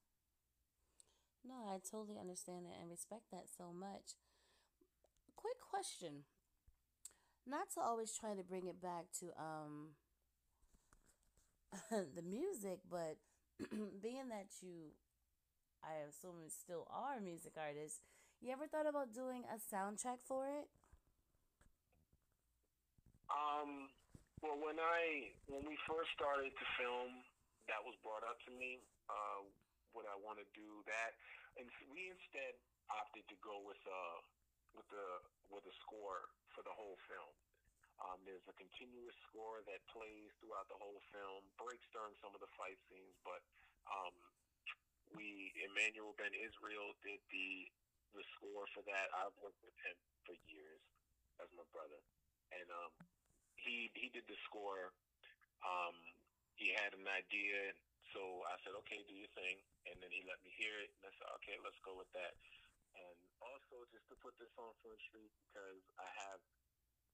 No, 1.47 1.69
I 1.69 1.79
totally 1.79 2.19
understand 2.19 2.67
it 2.67 2.75
and 2.75 2.91
respect 2.91 3.31
that 3.31 3.47
so 3.47 3.71
much. 3.71 4.19
Quick 5.35 5.61
question. 5.61 6.27
Not 7.47 7.71
to 7.75 7.81
always 7.81 8.11
try 8.11 8.35
to 8.35 8.43
bring 8.43 8.67
it 8.67 8.81
back 8.81 9.07
to 9.19 9.31
um 9.39 9.95
the 12.15 12.21
music, 12.21 12.79
but 12.89 13.17
being 14.01 14.27
that 14.29 14.47
you 14.61 14.91
I 15.83 16.03
assume 16.09 16.49
still 16.49 16.87
are 16.91 17.17
a 17.17 17.21
music 17.21 17.53
artist, 17.55 18.01
you 18.41 18.51
ever 18.51 18.67
thought 18.67 18.87
about 18.87 19.13
doing 19.13 19.43
a 19.47 19.57
soundtrack 19.57 20.19
for 20.25 20.47
it? 20.47 20.67
Um, 23.31 23.89
well, 24.41 24.57
when 24.61 24.77
I 24.77 25.33
when 25.49 25.65
we 25.65 25.75
first 25.89 26.13
started 26.13 26.53
to 26.53 26.65
film, 26.77 27.25
that 27.67 27.81
was 27.81 27.97
brought 28.05 28.21
up 28.23 28.37
to 28.45 28.51
me. 28.53 28.81
Uh, 29.09 29.45
would 29.97 30.05
I 30.05 30.17
want 30.21 30.37
to 30.37 30.47
do 30.53 30.69
that? 30.85 31.17
And 31.57 31.65
we 31.89 32.13
instead 32.13 32.53
opted 32.87 33.25
to 33.27 33.37
go 33.41 33.59
with 33.65 33.81
uh 33.87 34.19
with 34.77 34.87
the 34.93 35.07
with 35.49 35.65
a 35.65 35.75
score 35.81 36.29
for 36.53 36.61
the 36.61 36.73
whole 36.73 36.99
film. 37.09 37.33
Um, 37.97 38.21
there's 38.29 38.45
a 38.45 38.53
continuous 38.53 39.17
score 39.25 39.65
that 39.65 39.81
plays 39.89 40.29
throughout 40.37 40.69
the 40.69 40.77
whole 40.77 41.01
film, 41.09 41.41
breaks 41.57 41.87
during 41.89 42.13
some 42.21 42.29
of 42.37 42.41
the 42.45 42.51
fight 42.53 42.77
scenes, 42.85 43.17
but 43.25 43.41
um, 43.89 44.13
we 45.17 45.49
Emmanuel 45.65 46.13
Ben 46.13 46.29
Israel 46.37 46.93
did 47.01 47.17
the 47.33 47.65
the 48.13 48.21
score 48.37 48.69
for 48.77 48.85
that. 48.85 49.09
I've 49.17 49.33
worked 49.41 49.61
with 49.65 49.73
him 49.81 49.97
for 50.29 50.37
years 50.45 50.81
as 51.41 51.49
my 51.57 51.65
brother, 51.73 51.97
and 52.53 52.69
um, 52.69 52.93
he 53.67 53.91
he 53.93 54.07
did 54.09 54.25
the 54.25 54.39
score. 54.47 54.95
Um, 55.61 55.95
he 56.57 56.73
had 56.73 56.93
an 56.97 57.05
idea, 57.05 57.75
So 58.15 58.41
I 58.49 58.57
said, 58.65 58.73
okay, 58.81 59.03
do 59.05 59.13
your 59.13 59.29
thing. 59.37 59.61
And 59.85 59.99
then 60.01 60.09
he 60.09 60.25
let 60.25 60.41
me 60.41 60.49
hear 60.57 60.73
it. 60.81 60.89
And 60.97 61.11
I 61.11 61.13
said, 61.13 61.29
okay, 61.41 61.57
let's 61.61 61.77
go 61.85 61.93
with 61.93 62.09
that. 62.17 62.33
And 62.97 63.17
also, 63.43 63.85
just 63.93 64.09
to 64.09 64.15
put 64.17 64.33
this 64.41 64.49
on 64.57 64.73
Front 64.81 64.97
Street, 65.05 65.29
because 65.45 65.83
I 66.01 66.09
have 66.25 66.41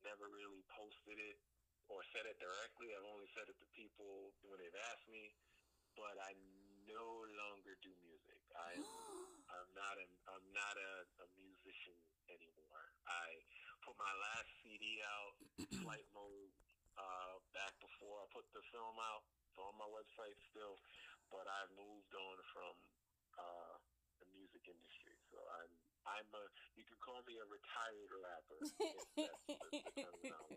never 0.06 0.32
really 0.32 0.64
posted 0.72 1.20
it 1.20 1.38
or 1.92 2.00
said 2.16 2.24
it 2.30 2.40
directly. 2.40 2.96
I've 2.96 3.10
only 3.10 3.28
said 3.36 3.52
it 3.52 3.58
to 3.60 3.68
people 3.76 4.32
when 4.48 4.64
they've 4.64 4.82
asked 4.94 5.10
me. 5.12 5.36
But 6.00 6.16
I 6.24 6.34
no 6.88 7.28
longer 7.36 7.76
do 7.84 7.92
music. 8.06 8.40
I, 8.56 8.80
I'm 9.60 9.72
not 9.76 9.96
a, 10.00 10.08
I'm 10.32 10.48
not 10.56 10.76
a, 10.80 10.94
a 11.20 11.28
musician 11.36 12.00
anymore. 12.32 12.86
I 13.10 13.28
put 13.84 14.00
my 14.00 14.16
last 14.16 14.50
CD 14.64 15.04
out, 15.04 15.36
Flight 15.84 16.08
Mode, 16.16 16.52
uh, 16.96 17.36
back 17.52 17.76
before 17.84 18.24
I 18.24 18.26
put 18.32 18.48
the 18.56 18.64
film 18.72 18.96
out. 19.00 19.28
It's 19.44 19.60
on 19.60 19.76
my 19.76 19.88
website 19.92 20.40
still, 20.50 20.80
but 21.30 21.46
I 21.46 21.68
moved 21.76 22.14
on 22.16 22.38
from 22.56 22.76
uh, 23.38 23.76
the 24.24 24.28
music 24.32 24.64
industry. 24.66 25.20
So 25.30 25.38
I'm 25.60 25.72
I'm 26.04 26.30
a 26.32 26.44
you 26.80 26.84
can 26.88 26.98
call 27.04 27.22
me 27.28 27.38
a 27.40 27.48
retired 27.48 28.12
rapper. 28.18 28.60
the, 29.16 29.28
the 29.72 30.10
you 30.24 30.32
know. 30.32 30.48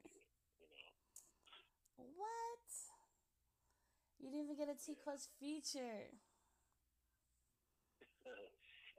What? 1.96 2.66
You 4.22 4.30
didn't 4.32 4.48
even 4.48 4.56
get 4.56 4.70
a 4.72 4.78
T 4.78 4.96
Quest 4.96 5.34
feature. 5.38 6.14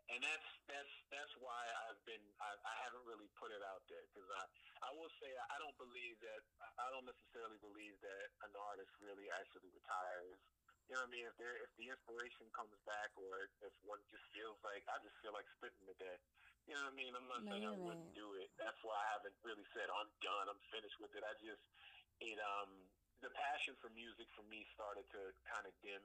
And 0.07 0.23
that's 0.23 0.49
that's 0.71 0.93
that's 1.11 1.33
why 1.43 1.59
I've 1.87 1.99
been 2.07 2.23
I, 2.39 2.55
I 2.63 2.75
haven't 2.87 3.03
really 3.03 3.27
put 3.35 3.51
it 3.51 3.59
out 3.59 3.83
there 3.91 4.03
because 4.11 4.27
I 4.31 4.43
I 4.87 4.89
will 4.95 5.11
say 5.19 5.27
I 5.51 5.57
don't 5.59 5.75
believe 5.75 6.15
that 6.23 6.41
I 6.79 6.87
don't 6.95 7.07
necessarily 7.07 7.59
believe 7.59 7.95
that 7.99 8.25
an 8.47 8.55
artist 8.55 8.91
really 9.03 9.27
actually 9.35 9.71
retires. 9.75 10.39
You 10.87 10.95
know 10.95 11.03
what 11.03 11.11
I 11.11 11.15
mean? 11.19 11.27
If 11.27 11.35
there 11.35 11.55
if 11.59 11.71
the 11.75 11.91
inspiration 11.91 12.47
comes 12.55 12.71
back 12.87 13.11
or 13.19 13.51
if 13.67 13.73
one 13.83 13.99
just 14.07 14.23
feels 14.31 14.55
like 14.63 14.87
I 14.87 14.95
just 15.03 15.19
feel 15.19 15.35
like 15.35 15.47
spitting 15.59 15.83
the 15.83 15.97
day. 15.99 16.17
You 16.67 16.75
know 16.75 16.83
what 16.87 16.95
I 16.95 16.99
mean? 16.99 17.11
I'm 17.15 17.27
not 17.31 17.43
saying 17.47 17.63
I 17.63 17.75
wouldn't 17.79 18.11
do 18.11 18.27
it. 18.39 18.51
That's 18.59 18.79
why 18.83 18.95
I 18.95 19.07
haven't 19.15 19.35
really 19.43 19.67
said 19.71 19.87
I'm 19.91 20.11
done. 20.23 20.51
I'm 20.51 20.59
finished 20.71 20.99
with 21.03 21.11
it. 21.15 21.23
I 21.23 21.35
just 21.43 21.63
it 22.23 22.39
um 22.39 22.71
the 23.19 23.31
passion 23.35 23.75
for 23.83 23.91
music 23.91 24.29
for 24.37 24.45
me 24.47 24.63
started 24.71 25.03
to 25.11 25.21
kind 25.51 25.65
of 25.67 25.73
dim 25.83 26.03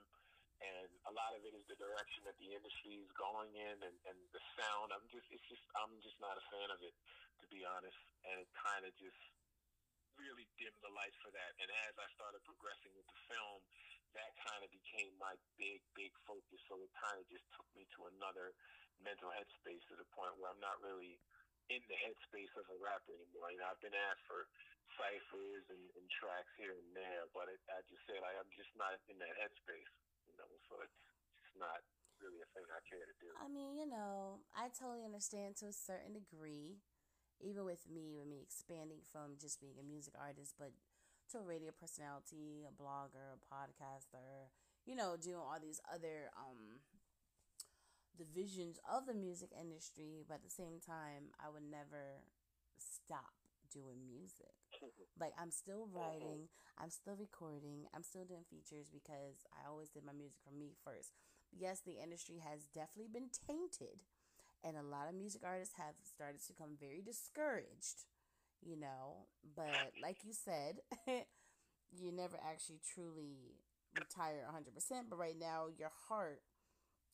and 0.61 0.91
a 1.09 1.13
lot 1.15 1.33
of 1.35 1.43
it 1.43 1.57
is 1.57 1.65
the 1.67 1.79
direction 1.81 2.23
that 2.29 2.37
the 2.39 2.53
industry 2.53 3.01
is 3.01 3.11
going 3.17 3.51
in 3.57 3.77
and, 3.83 3.97
and 4.07 4.19
the 4.37 4.43
sound. 4.59 4.93
I'm 4.93 5.07
just 5.09 5.27
it's 5.33 5.47
just 5.49 5.65
I'm 5.79 5.97
just 6.05 6.19
not 6.21 6.37
a 6.37 6.45
fan 6.53 6.69
of 6.71 6.81
it 6.85 6.95
to 7.43 7.47
be 7.51 7.67
honest. 7.67 7.99
And 8.29 8.39
it 8.39 8.49
kind 8.55 8.87
of 8.87 8.95
just 8.97 9.19
really 10.15 10.47
dimmed 10.61 10.79
the 10.85 10.93
lights 10.95 11.19
for 11.19 11.35
that. 11.35 11.51
And 11.59 11.69
as 11.89 11.95
I 11.99 12.07
started 12.15 12.41
progressing 12.47 12.95
with 12.95 13.09
the 13.11 13.19
film, 13.33 13.61
that 14.15 14.31
kind 14.45 14.61
of 14.63 14.71
became 14.71 15.11
my 15.19 15.35
big 15.59 15.83
big 15.99 16.13
focus. 16.29 16.61
So 16.71 16.79
it 16.85 16.93
kind 16.95 17.19
of 17.19 17.27
just 17.27 17.45
took 17.57 17.67
me 17.75 17.89
to 17.99 18.13
another 18.15 18.55
mental 19.03 19.35
headspace 19.35 19.83
to 19.91 19.99
the 19.99 20.07
point 20.15 20.39
where 20.39 20.53
I'm 20.53 20.63
not 20.63 20.79
really 20.85 21.19
in 21.71 21.83
the 21.91 21.99
headspace 21.99 22.53
of 22.61 22.69
a 22.71 22.79
rapper 22.79 23.17
anymore. 23.17 23.51
You 23.51 23.59
know, 23.59 23.71
I've 23.73 23.83
been 23.83 23.97
asked 23.97 24.23
for 24.29 24.47
ciphers 25.01 25.65
and, 25.73 25.85
and 25.97 26.07
tracks 26.13 26.53
here 26.61 26.77
and 26.77 26.91
there, 26.93 27.25
but 27.33 27.49
it, 27.49 27.59
I 27.73 27.81
just 27.89 28.05
said 28.05 28.21
I'm 28.21 28.53
just 28.53 28.71
not 28.77 28.93
in 29.09 29.17
that 29.19 29.35
headspace 29.41 29.89
know, 30.49 30.61
so 30.69 30.75
it's 30.83 30.99
just 31.43 31.55
not 31.59 31.81
really 32.23 32.41
a 32.43 32.49
thing 32.55 32.67
I 32.71 32.81
care 32.87 33.05
to 33.05 33.17
do. 33.21 33.29
I 33.39 33.49
mean, 33.51 33.77
you 33.77 33.89
know, 33.89 34.43
I 34.55 34.71
totally 34.73 35.05
understand 35.05 35.57
to 35.61 35.67
a 35.71 35.75
certain 35.75 36.15
degree, 36.15 36.79
even 37.41 37.65
with 37.65 37.87
me, 37.91 38.15
with 38.17 38.29
me 38.29 38.41
expanding 38.43 39.03
from 39.11 39.39
just 39.41 39.61
being 39.61 39.79
a 39.81 39.87
music 39.87 40.15
artist, 40.19 40.55
but 40.59 40.73
to 41.33 41.39
a 41.39 41.47
radio 41.47 41.73
personality, 41.73 42.67
a 42.69 42.73
blogger, 42.75 43.35
a 43.35 43.41
podcaster, 43.43 44.51
you 44.87 44.95
know, 44.95 45.17
doing 45.21 45.37
all 45.43 45.59
these 45.61 45.81
other 45.93 46.31
um 46.37 46.81
divisions 48.17 48.79
of 48.89 49.07
the 49.07 49.15
music 49.15 49.51
industry, 49.59 50.25
but 50.29 50.35
at 50.35 50.45
the 50.45 50.51
same 50.51 50.81
time, 50.81 51.33
I 51.41 51.49
would 51.49 51.65
never 51.65 52.23
stop 52.79 53.33
doing 53.73 54.07
music. 54.07 54.62
like 55.21 55.33
I'm 55.41 55.51
still 55.51 55.87
mm-hmm. 55.87 55.99
writing, 55.99 56.41
I'm 56.79 56.91
still 56.91 57.17
recording, 57.17 57.87
I'm 57.95 58.03
still 58.03 58.25
doing 58.25 58.45
features 58.49 58.91
because 58.93 59.47
I 59.53 59.69
always 59.69 59.91
did 59.91 60.05
my 60.05 60.13
music 60.13 60.39
for 60.45 60.55
me 60.55 60.75
first. 60.85 61.13
Yes, 61.53 61.81
the 61.85 62.01
industry 62.03 62.41
has 62.41 62.65
definitely 62.73 63.13
been 63.13 63.29
tainted 63.29 64.03
and 64.65 64.77
a 64.77 64.83
lot 64.83 65.09
of 65.09 65.15
music 65.15 65.43
artists 65.45 65.75
have 65.77 65.95
started 66.03 66.41
to 66.41 66.53
become 66.53 66.79
very 66.79 67.03
discouraged, 67.03 68.07
you 68.63 68.79
know, 68.79 69.27
but 69.57 69.93
like 70.01 70.25
you 70.25 70.33
said, 70.33 70.81
you 71.93 72.13
never 72.13 72.39
actually 72.39 72.81
truly 72.95 73.59
retire 73.95 74.47
100%, 74.49 75.11
but 75.11 75.19
right 75.19 75.39
now 75.39 75.67
your 75.77 75.91
heart 76.09 76.41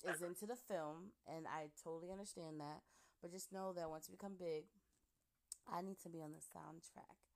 is 0.06 0.22
into 0.22 0.46
the 0.46 0.56
film 0.56 1.10
and 1.26 1.46
I 1.46 1.68
totally 1.82 2.12
understand 2.12 2.60
that. 2.60 2.82
But 3.20 3.32
just 3.32 3.52
know 3.52 3.72
that 3.72 3.90
once 3.90 4.08
you 4.08 4.14
become 4.14 4.36
big, 4.38 4.64
I 5.66 5.82
need 5.82 5.98
to 6.02 6.08
be 6.08 6.22
on 6.22 6.32
the 6.32 6.38
soundtrack. 6.38 7.27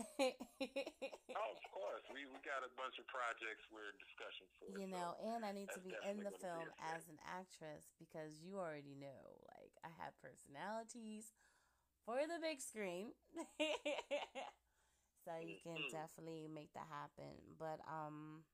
oh, 1.36 1.50
of 1.52 1.64
course. 1.72 2.04
We 2.12 2.24
we 2.28 2.38
got 2.42 2.64
a 2.64 2.70
bunch 2.76 2.96
of 2.96 3.06
projects 3.10 3.66
we're 3.68 3.92
in 3.92 3.98
discussion 4.00 4.46
for. 4.56 4.72
You 4.76 4.88
know, 4.88 5.16
so 5.18 5.34
and 5.34 5.44
I 5.44 5.52
need 5.52 5.68
to 5.76 5.82
be 5.82 5.92
in 6.08 6.24
the 6.24 6.32
film 6.40 6.68
as 6.80 7.06
an 7.08 7.20
actress 7.26 7.92
because 8.00 8.40
you 8.40 8.56
already 8.56 8.96
know, 8.96 9.40
like 9.56 9.74
I 9.84 9.90
have 10.00 10.16
personalities 10.20 11.32
for 12.04 12.20
the 12.24 12.40
big 12.40 12.60
screen. 12.60 13.12
so 15.24 15.36
you 15.38 15.60
can 15.60 15.76
mm-hmm. 15.76 15.92
definitely 15.92 16.48
make 16.48 16.72
that 16.74 16.88
happen. 16.88 17.36
But 17.60 17.84
um 17.84 18.48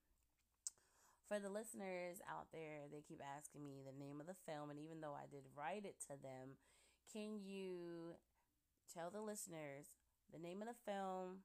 for 1.27 1.43
the 1.43 1.51
listeners 1.51 2.23
out 2.31 2.47
there, 2.55 2.87
they 2.91 3.03
keep 3.03 3.19
asking 3.19 3.67
me 3.67 3.83
the 3.83 3.97
name 3.97 4.23
of 4.23 4.31
the 4.31 4.39
film 4.47 4.71
and 4.71 4.79
even 4.79 5.03
though 5.03 5.15
I 5.15 5.27
did 5.27 5.43
write 5.59 5.83
it 5.83 5.99
to 6.07 6.15
them, 6.15 6.59
can 7.11 7.43
you 7.43 8.15
tell 8.93 9.11
the 9.11 9.21
listeners 9.21 9.91
the 10.37 10.44
name 10.44 10.61
of 10.61 10.68
the 10.68 10.77
film, 10.85 11.40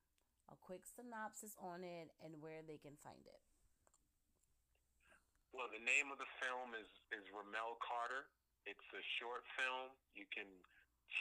a 0.51 0.55
quick 0.59 0.83
synopsis 0.83 1.55
on 1.55 1.79
it, 1.79 2.11
and 2.19 2.43
where 2.43 2.59
they 2.59 2.75
can 2.75 2.99
find 2.99 3.23
it. 3.23 3.39
Well, 5.55 5.71
the 5.71 5.79
name 5.79 6.11
of 6.11 6.19
the 6.19 6.27
film 6.43 6.75
is, 6.75 6.91
is 7.15 7.23
Ramel 7.31 7.79
Carter. 7.79 8.27
It's 8.67 8.83
a 8.91 9.03
short 9.15 9.47
film. 9.55 9.95
You 10.11 10.27
can 10.27 10.47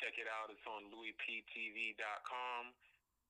check 0.02 0.18
it 0.18 0.26
out. 0.26 0.50
It's 0.50 0.66
on 0.66 0.90
louisptv.com. 0.90 2.74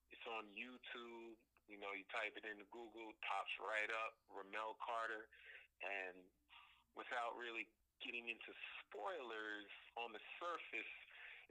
It's 0.09 0.25
on 0.25 0.49
YouTube. 0.57 1.37
You 1.69 1.77
know, 1.77 1.93
you 1.93 2.01
type 2.09 2.33
it 2.33 2.45
into 2.49 2.65
Google, 2.73 3.13
pops 3.21 3.53
right 3.61 3.93
up, 3.93 4.17
Ramel 4.33 4.73
Carter. 4.81 5.29
And 5.85 6.17
without 6.97 7.37
really 7.37 7.69
getting 8.01 8.25
into 8.25 8.51
spoilers 8.81 9.69
on 10.01 10.09
the 10.17 10.21
surface, 10.41 10.93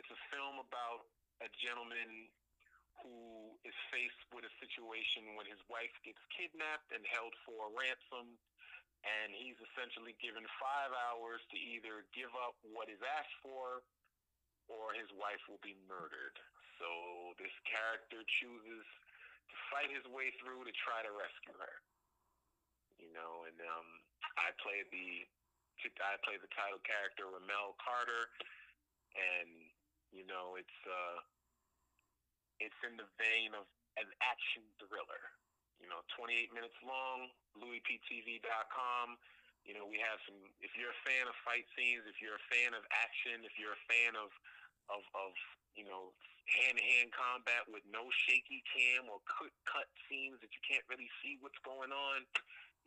it's 0.03 0.11
a 0.11 0.21
film 0.35 0.59
about 0.59 1.07
a 1.39 1.49
gentleman 1.63 2.35
who 3.03 3.57
is 3.65 3.77
faced 3.93 4.23
with 4.33 4.45
a 4.47 4.53
situation 4.63 5.37
when 5.37 5.49
his 5.49 5.61
wife 5.69 5.93
gets 6.05 6.21
kidnapped 6.33 6.93
and 6.93 7.03
held 7.09 7.33
for 7.45 7.69
a 7.69 7.75
ransom, 7.75 8.37
and 9.05 9.33
he's 9.33 9.57
essentially 9.73 10.13
given 10.21 10.45
five 10.61 10.93
hours 11.09 11.41
to 11.53 11.57
either 11.57 12.05
give 12.13 12.31
up 12.37 12.57
what 12.73 12.93
is 12.93 13.01
asked 13.01 13.39
for 13.41 13.81
or 14.71 14.95
his 14.95 15.11
wife 15.19 15.43
will 15.51 15.61
be 15.67 15.75
murdered. 15.91 16.39
So 16.79 16.89
this 17.37 17.53
character 17.67 18.23
chooses 18.41 18.87
to 19.51 19.57
fight 19.75 19.91
his 19.91 20.07
way 20.09 20.31
through 20.39 20.65
to 20.65 20.73
try 20.81 21.03
to 21.03 21.13
rescue 21.13 21.59
her. 21.59 21.77
You 23.03 23.11
know, 23.17 23.49
and 23.49 23.57
um, 23.59 23.89
I 24.39 24.55
play 24.63 24.87
the 24.93 25.27
I 25.81 26.21
play 26.21 26.37
the 26.37 26.53
title 26.53 26.81
character 26.85 27.25
Ramel 27.25 27.73
Carter, 27.81 28.29
and 29.17 29.49
you 30.13 30.29
know 30.29 30.61
it's 30.61 30.81
uh, 30.85 31.25
it's 32.61 32.77
in 32.85 32.95
the 33.01 33.09
vein 33.17 33.57
of 33.57 33.65
an 33.97 34.09
action 34.21 34.63
thriller. 34.79 35.25
You 35.81 35.89
know, 35.89 36.05
28 36.15 36.53
minutes 36.53 36.77
long, 36.85 37.33
louisptv.com. 37.57 39.09
You 39.65 39.77
know, 39.77 39.89
we 39.89 39.97
have 40.01 40.21
some, 40.29 40.37
if 40.61 40.73
you're 40.77 40.93
a 40.93 41.03
fan 41.05 41.25
of 41.29 41.37
fight 41.45 41.65
scenes, 41.77 42.05
if 42.05 42.21
you're 42.21 42.37
a 42.37 42.49
fan 42.53 42.77
of 42.77 42.85
action, 42.93 43.45
if 43.45 43.57
you're 43.57 43.77
a 43.77 43.85
fan 43.89 44.17
of, 44.17 44.29
of, 44.93 45.05
of 45.17 45.33
you 45.77 45.85
know, 45.89 46.13
hand-to-hand 46.49 47.13
combat 47.13 47.65
with 47.69 47.85
no 47.89 48.09
shaky 48.29 48.65
cam 48.69 49.09
or 49.09 49.21
cut, 49.29 49.53
cut 49.69 49.89
scenes 50.09 50.41
that 50.45 50.53
you 50.53 50.63
can't 50.65 50.85
really 50.89 51.09
see 51.21 51.41
what's 51.41 51.61
going 51.65 51.93
on, 51.93 52.25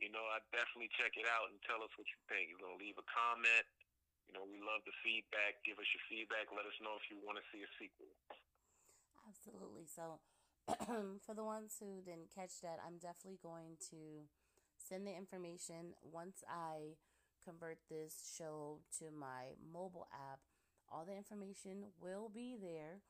you 0.01 0.09
know, 0.09 0.25
I 0.33 0.41
definitely 0.49 0.89
check 0.97 1.13
it 1.17 1.29
out 1.29 1.53
and 1.53 1.57
tell 1.65 1.81
us 1.85 1.93
what 1.95 2.09
you 2.09 2.19
think. 2.29 2.49
You're 2.49 2.61
going 2.61 2.77
to 2.77 2.81
leave 2.81 2.97
a 2.97 3.05
comment. 3.05 3.65
You 4.25 4.33
know, 4.35 4.43
we 4.49 4.57
love 4.57 4.81
the 4.89 4.95
feedback. 5.05 5.61
Give 5.61 5.77
us 5.77 5.87
your 5.93 6.03
feedback. 6.09 6.49
Let 6.49 6.65
us 6.65 6.75
know 6.81 6.97
if 6.97 7.05
you 7.07 7.21
want 7.21 7.37
to 7.37 7.45
see 7.53 7.61
a 7.61 7.69
sequel. 7.77 8.09
Absolutely. 9.45 9.85
So, 9.85 10.19
for 11.25 11.33
the 11.35 11.43
ones 11.43 11.75
who 11.79 12.01
didn't 12.01 12.33
catch 12.33 12.61
that, 12.61 12.79
I'm 12.85 12.97
definitely 12.97 13.39
going 13.41 13.77
to 13.91 14.27
send 14.77 15.05
the 15.05 15.15
information 15.15 15.93
once 16.01 16.43
I 16.49 16.95
convert 17.43 17.77
this 17.89 18.33
show 18.37 18.79
to 18.99 19.05
my 19.11 19.55
mobile 19.71 20.07
app. 20.13 20.39
All 20.89 21.05
the 21.05 21.15
information 21.15 21.91
will 21.99 22.29
be 22.33 22.55
there, 22.61 23.01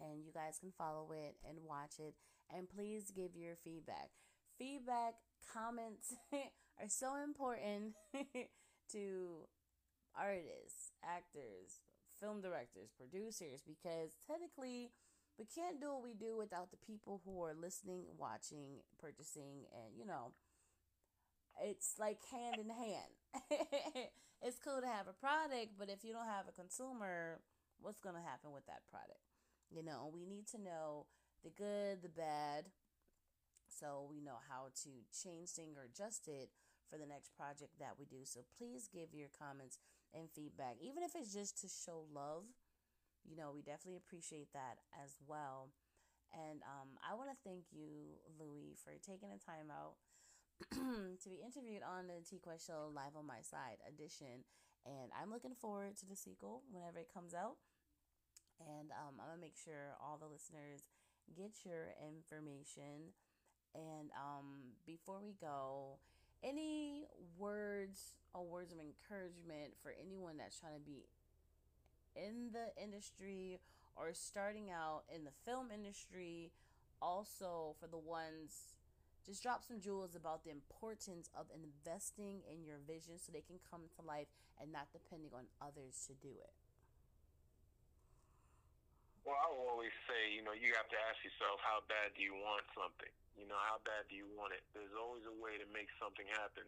and 0.00 0.24
you 0.24 0.32
guys 0.32 0.58
can 0.58 0.72
follow 0.76 1.12
it 1.12 1.36
and 1.48 1.58
watch 1.64 1.98
it. 1.98 2.14
And 2.54 2.68
please 2.68 3.12
give 3.14 3.36
your 3.36 3.56
feedback. 3.62 4.10
Feedback, 4.58 5.14
comments 5.52 6.14
are 6.32 6.88
so 6.88 7.14
important 7.22 7.94
to 8.92 9.46
artists, 10.16 10.92
actors, 11.04 11.80
film 12.20 12.40
directors, 12.40 12.90
producers, 12.96 13.62
because 13.66 14.16
technically 14.26 14.90
we 15.38 15.46
can't 15.46 15.80
do 15.80 15.94
what 15.94 16.02
we 16.02 16.14
do 16.14 16.36
without 16.36 16.70
the 16.70 16.76
people 16.76 17.22
who 17.24 17.42
are 17.42 17.54
listening, 17.54 18.04
watching, 18.18 18.82
purchasing, 18.98 19.70
and 19.72 19.94
you 19.96 20.04
know, 20.04 20.32
it's 21.62 21.94
like 21.98 22.18
hand 22.30 22.56
in 22.58 22.68
hand. 22.68 23.12
it's 24.42 24.58
cool 24.58 24.80
to 24.80 24.86
have 24.86 25.06
a 25.06 25.14
product, 25.14 25.78
but 25.78 25.88
if 25.88 26.04
you 26.04 26.12
don't 26.12 26.26
have 26.26 26.48
a 26.48 26.52
consumer, 26.52 27.40
what's 27.80 28.00
going 28.00 28.16
to 28.16 28.22
happen 28.22 28.50
with 28.52 28.66
that 28.66 28.82
product? 28.90 29.22
You 29.70 29.84
know, 29.84 30.10
we 30.12 30.26
need 30.26 30.46
to 30.48 30.58
know 30.58 31.06
the 31.44 31.50
good, 31.50 32.02
the 32.02 32.08
bad, 32.08 32.66
so 33.68 34.06
we 34.10 34.20
know 34.20 34.42
how 34.48 34.74
to 34.82 34.90
change 35.14 35.50
things 35.54 35.76
or 35.76 35.84
adjust 35.84 36.26
it 36.26 36.50
for 36.90 36.98
the 36.98 37.06
next 37.06 37.36
project 37.36 37.78
that 37.78 37.94
we 37.98 38.06
do. 38.06 38.24
So 38.24 38.40
please 38.56 38.88
give 38.90 39.14
your 39.14 39.28
comments 39.38 39.78
and 40.14 40.28
feedback, 40.34 40.76
even 40.80 41.02
if 41.02 41.14
it's 41.14 41.32
just 41.32 41.60
to 41.60 41.68
show 41.68 42.04
love. 42.12 42.44
You 43.28 43.36
know, 43.36 43.52
we 43.52 43.60
definitely 43.60 44.00
appreciate 44.00 44.48
that 44.56 44.80
as 45.04 45.20
well. 45.28 45.68
And 46.32 46.60
um, 46.64 46.96
I 47.04 47.12
want 47.14 47.28
to 47.28 47.38
thank 47.44 47.68
you, 47.72 48.16
Louie, 48.40 48.76
for 48.80 48.92
taking 49.00 49.28
the 49.28 49.40
time 49.40 49.68
out 49.68 50.00
to 50.72 51.28
be 51.28 51.44
interviewed 51.44 51.84
on 51.84 52.08
the 52.08 52.24
T 52.24 52.40
Quest 52.40 52.66
Show 52.66 52.88
Live 52.92 53.16
on 53.16 53.26
My 53.28 53.40
Side 53.44 53.80
edition. 53.84 54.48
And 54.84 55.12
I'm 55.12 55.30
looking 55.30 55.54
forward 55.54 55.96
to 56.00 56.06
the 56.06 56.16
sequel 56.16 56.62
whenever 56.72 56.98
it 56.98 57.12
comes 57.12 57.34
out. 57.34 57.60
And 58.60 58.90
um, 58.96 59.20
I'm 59.20 59.28
going 59.28 59.38
to 59.38 59.44
make 59.44 59.56
sure 59.56 59.94
all 60.00 60.18
the 60.18 60.26
listeners 60.28 60.88
get 61.36 61.64
your 61.64 61.94
information. 62.00 63.12
And 63.74 64.10
um, 64.16 64.74
before 64.86 65.20
we 65.20 65.36
go, 65.40 66.00
any 66.42 67.06
words 67.36 68.14
or 68.34 68.44
words 68.44 68.72
of 68.72 68.78
encouragement 68.80 69.76
for 69.82 69.92
anyone 70.00 70.36
that's 70.38 70.58
trying 70.58 70.74
to 70.74 70.84
be 70.84 71.04
in 72.14 72.50
the 72.52 72.70
industry 72.82 73.60
or 73.96 74.14
starting 74.14 74.70
out 74.70 75.02
in 75.14 75.24
the 75.24 75.32
film 75.44 75.68
industry? 75.74 76.52
Also, 77.00 77.76
for 77.78 77.86
the 77.86 77.98
ones 77.98 78.74
just 79.28 79.44
drop 79.44 79.60
some 79.60 79.76
jewels 79.76 80.16
about 80.16 80.40
the 80.40 80.48
importance 80.48 81.28
of 81.36 81.52
investing 81.52 82.40
in 82.48 82.64
your 82.64 82.80
vision 82.88 83.20
so 83.20 83.28
they 83.28 83.44
can 83.44 83.60
come 83.60 83.84
to 83.92 84.00
life 84.00 84.32
and 84.56 84.72
not 84.72 84.88
depending 84.88 85.36
on 85.36 85.52
others 85.60 86.08
to 86.08 86.16
do 86.16 86.32
it. 86.32 86.56
Well, 89.28 89.36
I 89.36 89.52
will 89.52 89.68
always 89.68 89.92
say, 90.08 90.32
you 90.32 90.40
know, 90.40 90.56
you 90.56 90.72
have 90.72 90.88
to 90.88 90.98
ask 91.12 91.20
yourself, 91.20 91.60
how 91.60 91.84
bad 91.92 92.16
do 92.16 92.24
you 92.24 92.32
want 92.40 92.64
something? 92.72 93.12
You 93.36 93.44
know, 93.44 93.60
how 93.68 93.84
bad 93.84 94.08
do 94.08 94.16
you 94.16 94.24
want 94.32 94.56
it? 94.56 94.64
There's 94.72 94.96
always 94.96 95.28
a 95.28 95.36
way 95.36 95.60
to 95.60 95.68
make 95.76 95.92
something 96.00 96.24
happen. 96.32 96.64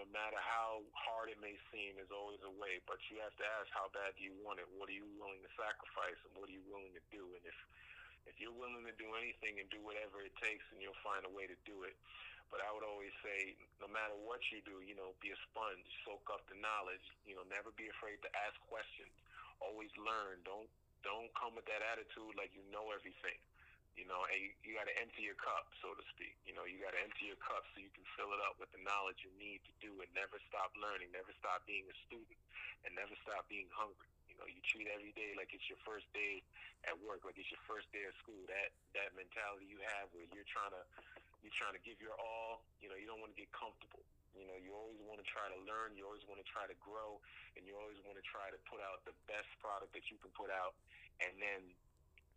No 0.00 0.08
matter 0.08 0.40
how 0.40 0.80
hard 0.96 1.28
it 1.28 1.36
may 1.40 1.52
seem, 1.68 2.00
there's 2.00 2.12
always 2.12 2.40
a 2.42 2.52
way. 2.56 2.80
But 2.88 3.00
you 3.12 3.20
have 3.20 3.36
to 3.36 3.46
ask, 3.60 3.68
how 3.76 3.92
bad 3.92 4.16
do 4.16 4.24
you 4.24 4.32
want 4.40 4.56
it? 4.56 4.66
What 4.76 4.88
are 4.88 4.96
you 4.96 5.04
willing 5.20 5.44
to 5.44 5.52
sacrifice, 5.52 6.16
and 6.24 6.32
what 6.36 6.48
are 6.48 6.56
you 6.56 6.64
willing 6.64 6.92
to 6.96 7.04
do? 7.12 7.24
And 7.36 7.44
if 7.44 7.56
if 8.24 8.38
you're 8.38 8.54
willing 8.54 8.86
to 8.86 8.94
do 8.96 9.10
anything 9.18 9.58
and 9.58 9.66
do 9.68 9.82
whatever 9.82 10.22
it 10.22 10.30
takes, 10.38 10.62
and 10.70 10.78
you'll 10.78 10.98
find 11.02 11.26
a 11.26 11.32
way 11.32 11.50
to 11.50 11.58
do 11.66 11.82
it. 11.82 11.98
But 12.54 12.62
I 12.62 12.70
would 12.70 12.84
always 12.84 13.10
say, 13.24 13.56
no 13.80 13.88
matter 13.88 14.12
what 14.28 14.44
you 14.52 14.60
do, 14.62 14.84
you 14.84 14.92
know, 14.94 15.16
be 15.24 15.32
a 15.32 15.38
sponge, 15.50 15.88
soak 16.04 16.22
up 16.28 16.44
the 16.52 16.58
knowledge. 16.60 17.02
You 17.24 17.34
know, 17.34 17.44
never 17.48 17.72
be 17.74 17.88
afraid 17.88 18.20
to 18.22 18.30
ask 18.46 18.54
questions. 18.68 19.10
Always 19.58 19.90
learn. 19.98 20.38
Don't 20.44 20.68
don't 21.02 21.32
come 21.34 21.58
with 21.58 21.66
that 21.66 21.82
attitude 21.82 22.32
like 22.38 22.54
you 22.54 22.62
know 22.70 22.94
everything. 22.94 23.36
You 23.92 24.08
know, 24.08 24.24
and 24.32 24.40
you, 24.40 24.50
you 24.64 24.72
got 24.72 24.88
to 24.88 24.96
empty 24.96 25.28
your 25.28 25.36
cup, 25.36 25.68
so 25.84 25.92
to 25.92 26.04
speak. 26.16 26.32
You 26.48 26.56
know, 26.56 26.64
you 26.64 26.80
got 26.80 26.96
to 26.96 27.00
empty 27.04 27.28
your 27.28 27.40
cup 27.44 27.60
so 27.72 27.76
you 27.76 27.92
can 27.92 28.04
fill 28.16 28.32
it 28.32 28.40
up 28.40 28.56
with 28.56 28.72
the 28.72 28.80
knowledge 28.80 29.20
you 29.20 29.32
need 29.36 29.60
to 29.68 29.72
do 29.84 29.92
it. 30.00 30.08
Never 30.16 30.40
stop 30.48 30.72
learning. 30.80 31.12
Never 31.12 31.28
stop 31.36 31.60
being 31.68 31.84
a 31.84 31.96
student, 32.08 32.40
and 32.88 32.96
never 32.96 33.12
stop 33.20 33.44
being 33.52 33.68
hungry. 33.68 34.08
You 34.32 34.40
know, 34.40 34.48
you 34.48 34.64
treat 34.64 34.88
every 34.88 35.12
day 35.12 35.36
like 35.36 35.52
it's 35.52 35.68
your 35.68 35.80
first 35.84 36.08
day 36.16 36.40
at 36.88 36.96
work, 37.04 37.20
like 37.28 37.36
it's 37.36 37.52
your 37.52 37.60
first 37.68 37.84
day 37.92 38.08
of 38.08 38.16
school. 38.24 38.40
That 38.48 38.72
that 38.96 39.12
mentality 39.12 39.68
you 39.68 39.76
have 39.84 40.08
where 40.16 40.24
you're 40.32 40.48
trying 40.48 40.72
to 40.72 40.82
you're 41.44 41.52
trying 41.52 41.76
to 41.76 41.82
give 41.84 42.00
your 42.00 42.16
all. 42.16 42.64
You 42.80 42.88
know, 42.88 42.96
you 42.96 43.04
don't 43.04 43.20
want 43.20 43.36
to 43.36 43.38
get 43.38 43.52
comfortable. 43.52 44.00
You 44.32 44.48
know, 44.48 44.56
you 44.56 44.72
always 44.72 44.96
want 45.04 45.20
to 45.20 45.28
try 45.28 45.44
to 45.52 45.58
learn. 45.68 45.92
You 45.92 46.08
always 46.08 46.24
want 46.24 46.40
to 46.40 46.48
try 46.48 46.64
to 46.64 46.76
grow, 46.80 47.20
and 47.60 47.68
you 47.68 47.76
always 47.76 48.00
want 48.08 48.16
to 48.16 48.24
try 48.24 48.48
to 48.48 48.56
put 48.64 48.80
out 48.80 49.04
the 49.04 49.12
best 49.28 49.52
product 49.60 49.92
that 49.92 50.08
you 50.08 50.16
can 50.24 50.32
put 50.32 50.48
out, 50.48 50.72
and 51.20 51.36
then 51.36 51.60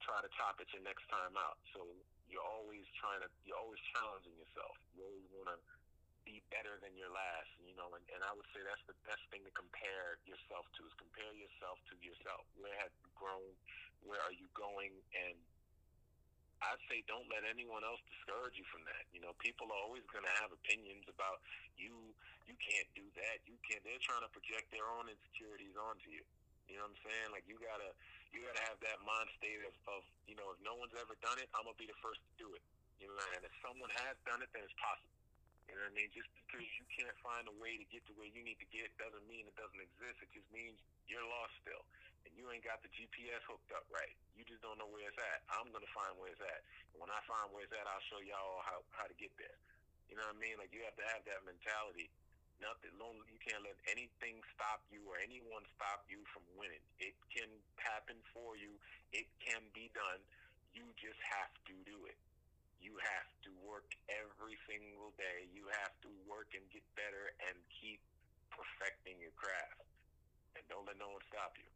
try 0.03 0.19
to 0.19 0.29
top 0.35 0.59
it 0.59 0.67
your 0.75 0.83
next 0.83 1.05
time 1.07 1.35
out. 1.39 1.59
So 1.71 1.85
you're 2.27 2.43
always 2.43 2.83
trying 2.99 3.21
to, 3.23 3.29
you're 3.47 3.59
always 3.59 3.81
challenging 3.95 4.35
yourself. 4.35 4.75
You 4.95 5.05
always 5.05 5.27
want 5.31 5.49
to 5.55 5.57
be 6.25 6.41
better 6.49 6.81
than 6.81 6.97
your 6.97 7.13
last, 7.13 7.53
you 7.61 7.77
know, 7.77 7.93
and, 7.93 8.01
and 8.09 8.25
I 8.25 8.33
would 8.33 8.49
say 8.49 8.65
that's 8.65 8.81
the 8.89 8.97
best 9.05 9.21
thing 9.29 9.45
to 9.45 9.53
compare 9.53 10.17
yourself 10.25 10.65
to 10.73 10.81
is 10.89 10.95
compare 10.97 11.29
yourself 11.37 11.77
to 11.93 11.95
yourself. 12.01 12.49
Where 12.57 12.73
have 12.81 12.89
you 12.97 13.09
grown? 13.13 13.53
Where 14.01 14.17
are 14.25 14.33
you 14.33 14.49
going? 14.57 14.89
And 15.13 15.37
I'd 16.65 16.81
say 16.89 17.05
don't 17.05 17.29
let 17.29 17.45
anyone 17.45 17.85
else 17.85 18.01
discourage 18.09 18.57
you 18.57 18.65
from 18.73 18.81
that. 18.89 19.05
You 19.13 19.21
know, 19.21 19.37
people 19.37 19.69
are 19.69 19.81
always 19.85 20.01
going 20.09 20.25
to 20.25 20.35
have 20.41 20.49
opinions 20.49 21.05
about 21.05 21.45
you. 21.77 21.93
You 22.49 22.57
can't 22.57 22.89
do 22.97 23.05
that. 23.21 23.45
You 23.45 23.61
can't. 23.61 23.85
They're 23.85 24.01
trying 24.01 24.25
to 24.25 24.31
project 24.33 24.73
their 24.73 24.89
own 24.97 25.05
insecurities 25.05 25.77
onto 25.77 26.09
you. 26.09 26.25
You 26.65 26.81
know 26.81 26.89
what 26.89 26.97
I'm 26.97 27.01
saying? 27.05 27.29
Like 27.29 27.45
you 27.45 27.61
gotta, 27.61 27.93
you 28.35 28.43
gotta 28.43 28.63
have 28.67 28.79
that 28.83 28.99
mind 29.07 29.31
state 29.39 29.63
of, 29.63 29.71
of, 29.87 30.03
you 30.27 30.35
know, 30.35 30.51
if 30.51 30.59
no 30.59 30.75
one's 30.75 30.91
ever 30.99 31.15
done 31.23 31.39
it, 31.39 31.47
I'm 31.55 31.63
gonna 31.63 31.79
be 31.79 31.87
the 31.87 31.95
first 32.03 32.19
to 32.19 32.31
do 32.35 32.51
it. 32.51 32.63
You 32.99 33.07
know, 33.07 33.15
and 33.39 33.47
if 33.47 33.55
someone 33.63 33.87
has 34.03 34.19
done 34.27 34.43
it, 34.43 34.51
then 34.51 34.67
it's 34.67 34.75
possible. 34.75 35.15
You 35.71 35.79
know 35.79 35.87
what 35.87 35.95
I 35.95 35.99
mean? 35.99 36.11
Just 36.13 36.29
because 36.45 36.67
you 36.77 36.85
can't 36.91 37.15
find 37.23 37.47
a 37.47 37.55
way 37.57 37.79
to 37.79 37.85
get 37.89 38.03
to 38.11 38.13
where 38.19 38.29
you 38.29 38.43
need 38.43 38.59
to 38.61 38.69
get 38.69 38.91
doesn't 38.99 39.25
mean 39.25 39.47
it 39.49 39.57
doesn't 39.57 39.81
exist. 39.81 40.21
It 40.21 40.29
just 40.35 40.47
means 40.53 40.77
you're 41.09 41.25
lost 41.25 41.55
still. 41.63 41.83
And 42.27 42.31
you 42.37 42.45
ain't 42.53 42.65
got 42.65 42.81
the 42.85 42.91
GPS 42.93 43.41
hooked 43.49 43.69
up 43.73 43.85
right. 43.89 44.13
You 44.37 44.45
just 44.45 44.61
don't 44.61 44.77
know 44.77 44.89
where 44.89 45.05
it's 45.05 45.17
at. 45.17 45.41
I'm 45.49 45.69
to 45.73 45.91
find 45.93 46.13
where 46.21 46.33
it's 46.33 46.41
at. 46.41 46.61
And 46.93 47.01
when 47.01 47.09
I 47.09 47.19
find 47.25 47.49
where 47.53 47.65
it's 47.65 47.73
at, 47.73 47.85
I'll 47.89 48.05
show 48.09 48.21
y'all 48.21 48.61
how, 48.65 48.81
how 48.93 49.05
to 49.09 49.15
get 49.17 49.33
there. 49.41 49.57
You 50.09 50.17
know 50.17 50.25
what 50.29 50.37
I 50.37 50.41
mean? 50.41 50.57
Like, 50.61 50.69
you 50.69 50.85
have 50.85 50.97
to 50.97 51.05
have 51.11 51.25
that 51.25 51.41
mentality. 51.45 52.09
Nothing, 52.63 52.95
you 53.29 53.37
can't 53.43 53.61
let 53.67 53.77
anything 53.91 54.39
stop 54.55 54.81
you 54.89 55.03
or 55.05 55.19
anyone 55.19 55.61
stop 55.77 56.07
you 56.07 56.23
from 56.31 56.41
winning. 56.55 56.81
It 56.97 57.13
can 57.29 57.51
happen 57.77 58.17
for 58.31 58.55
you. 58.55 58.73
It 59.11 59.27
can 59.43 59.61
be 59.75 59.91
done. 59.91 60.23
You 60.71 60.87
just 60.95 61.19
have 61.19 61.51
to 61.69 61.75
do 61.83 62.07
it. 62.07 62.17
You 62.79 62.95
have 63.01 63.29
to 63.47 63.51
work 63.65 63.91
every 64.07 64.57
single 64.65 65.11
day. 65.19 65.51
You 65.51 65.67
have 65.83 65.93
to 66.05 66.09
work 66.25 66.53
and 66.55 66.63
get 66.71 66.83
better 66.95 67.33
and 67.49 67.55
keep 67.69 67.99
perfecting 68.51 69.19
your 69.19 69.35
craft. 69.35 69.83
And 70.55 70.63
don't 70.71 70.87
let 70.87 70.95
no 70.95 71.11
one 71.11 71.23
stop 71.27 71.59
you. 71.59 71.67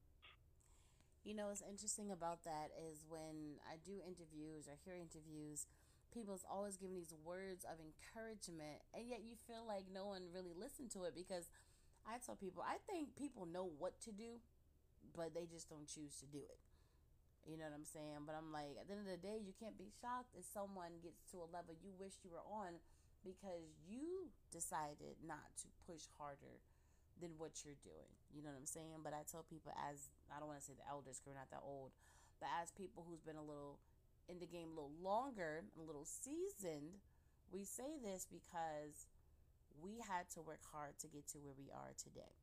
You 1.27 1.35
know, 1.35 1.51
what's 1.51 1.61
interesting 1.61 2.09
about 2.09 2.47
that 2.47 2.71
is 2.79 3.03
when 3.05 3.59
I 3.67 3.75
do 3.83 3.99
interviews 3.99 4.71
or 4.71 4.79
hear 4.87 4.95
interviews, 4.95 5.67
people's 6.13 6.45
always 6.49 6.77
giving 6.77 6.95
these 6.95 7.13
words 7.25 7.65
of 7.65 7.77
encouragement, 7.79 8.81
and 8.93 9.05
yet 9.07 9.21
you 9.25 9.37
feel 9.47 9.65
like 9.65 9.85
no 9.89 10.05
one 10.09 10.29
really 10.33 10.53
listened 10.57 10.89
to 10.97 11.05
it 11.05 11.13
because 11.13 11.49
I 12.07 12.17
tell 12.21 12.35
people, 12.35 12.65
I 12.65 12.81
think 12.89 13.13
people 13.15 13.45
know 13.45 13.69
what 13.77 13.99
to 14.05 14.11
do, 14.11 14.41
but 15.13 15.33
they 15.33 15.45
just 15.45 15.69
don't 15.69 15.85
choose 15.85 16.17
to 16.21 16.27
do 16.29 16.41
it. 16.41 16.59
You 17.47 17.57
know 17.57 17.65
what 17.65 17.77
I'm 17.77 17.87
saying? 17.87 18.29
But 18.29 18.37
I'm 18.37 18.51
like, 18.53 18.77
at 18.77 18.85
the 18.85 18.93
end 18.97 19.07
of 19.07 19.13
the 19.13 19.21
day, 19.21 19.39
you 19.41 19.55
can't 19.57 19.77
be 19.77 19.89
shocked 20.01 20.37
if 20.37 20.45
someone 20.45 21.01
gets 21.01 21.23
to 21.33 21.41
a 21.41 21.47
level 21.49 21.73
you 21.79 21.95
wish 21.97 22.21
you 22.21 22.29
were 22.29 22.45
on 22.45 22.77
because 23.25 23.73
you 23.87 24.29
decided 24.53 25.17
not 25.25 25.49
to 25.63 25.67
push 25.87 26.07
harder 26.19 26.61
than 27.19 27.35
what 27.35 27.63
you're 27.63 27.79
doing. 27.83 28.11
You 28.31 28.43
know 28.43 28.51
what 28.53 28.61
I'm 28.61 28.69
saying? 28.69 29.03
But 29.03 29.11
I 29.11 29.27
tell 29.27 29.43
people, 29.43 29.75
as 29.75 30.11
I 30.31 30.39
don't 30.39 30.47
want 30.47 30.61
to 30.61 30.65
say 30.65 30.77
the 30.77 30.87
elders, 30.87 31.19
because 31.19 31.35
we're 31.35 31.41
not 31.41 31.51
that 31.51 31.65
old, 31.65 31.91
but 32.39 32.47
as 32.61 32.71
people 32.71 33.03
who's 33.03 33.23
been 33.23 33.39
a 33.39 33.43
little 33.43 33.79
in 34.29 34.39
the 34.39 34.45
game 34.45 34.69
a 34.71 34.75
little 34.75 34.95
longer, 35.01 35.63
a 35.77 35.81
little 35.81 36.05
seasoned, 36.05 37.01
we 37.51 37.65
say 37.65 37.97
this 38.03 38.27
because 38.29 39.09
we 39.81 39.97
had 40.05 40.29
to 40.35 40.41
work 40.41 40.61
hard 40.71 40.97
to 40.99 41.07
get 41.07 41.27
to 41.33 41.37
where 41.39 41.57
we 41.57 41.71
are 41.73 41.91
today. 41.97 42.37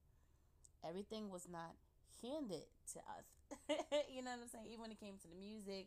Everything 0.82 1.30
was 1.30 1.46
not 1.50 1.78
handed 2.22 2.66
to 2.92 2.98
us. 3.14 3.26
you 4.10 4.22
know 4.22 4.34
what 4.34 4.42
I'm 4.42 4.48
saying? 4.48 4.66
Even 4.66 4.82
when 4.82 4.90
it 4.90 5.00
came 5.00 5.14
to 5.22 5.28
the 5.28 5.38
music, 5.38 5.86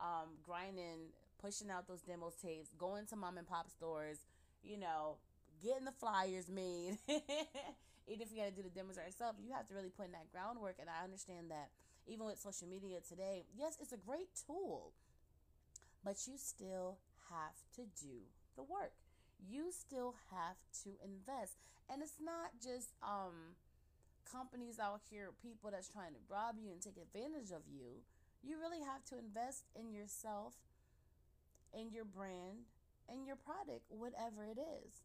um, 0.00 0.40
grinding, 0.42 1.12
pushing 1.40 1.70
out 1.70 1.86
those 1.86 2.00
demo 2.00 2.32
tapes, 2.40 2.70
going 2.78 3.06
to 3.06 3.16
mom 3.16 3.36
and 3.38 3.46
pop 3.46 3.70
stores, 3.70 4.18
you 4.62 4.78
know, 4.78 5.16
getting 5.62 5.84
the 5.84 5.92
flyers 5.92 6.48
made. 6.48 6.96
even 8.08 8.22
if 8.22 8.32
you 8.32 8.40
got 8.40 8.48
to 8.48 8.56
do 8.56 8.62
the 8.62 8.72
demos 8.72 8.96
yourself, 8.96 9.36
you 9.40 9.52
have 9.52 9.68
to 9.68 9.74
really 9.74 9.92
put 9.92 10.06
in 10.06 10.12
that 10.12 10.30
groundwork. 10.32 10.76
And 10.80 10.88
I 10.88 11.04
understand 11.04 11.50
that 11.50 11.68
even 12.06 12.26
with 12.26 12.38
social 12.38 12.68
media 12.68 12.98
today, 13.06 13.44
yes, 13.56 13.76
it's 13.80 13.92
a 13.92 14.00
great 14.00 14.28
tool, 14.46 14.92
but 16.04 16.26
you 16.26 16.34
still 16.36 16.98
have 17.30 17.56
to 17.76 17.82
do 17.98 18.28
the 18.56 18.62
work. 18.62 18.92
You 19.40 19.72
still 19.72 20.14
have 20.30 20.56
to 20.84 20.90
invest. 21.02 21.56
And 21.90 22.02
it's 22.02 22.20
not 22.20 22.52
just 22.62 22.92
um 23.02 23.56
companies 24.30 24.78
out 24.78 25.00
here, 25.10 25.30
people 25.42 25.70
that's 25.70 25.88
trying 25.88 26.12
to 26.12 26.22
rob 26.28 26.56
you 26.56 26.72
and 26.72 26.80
take 26.80 26.96
advantage 26.96 27.52
of 27.52 27.62
you, 27.68 28.02
you 28.42 28.58
really 28.58 28.80
have 28.80 29.04
to 29.12 29.18
invest 29.18 29.64
in 29.76 29.92
yourself, 29.92 30.54
in 31.72 31.92
your 31.92 32.04
brand, 32.04 32.68
and 33.08 33.26
your 33.26 33.36
product, 33.36 33.84
whatever 33.88 34.44
it 34.44 34.56
is. 34.56 35.04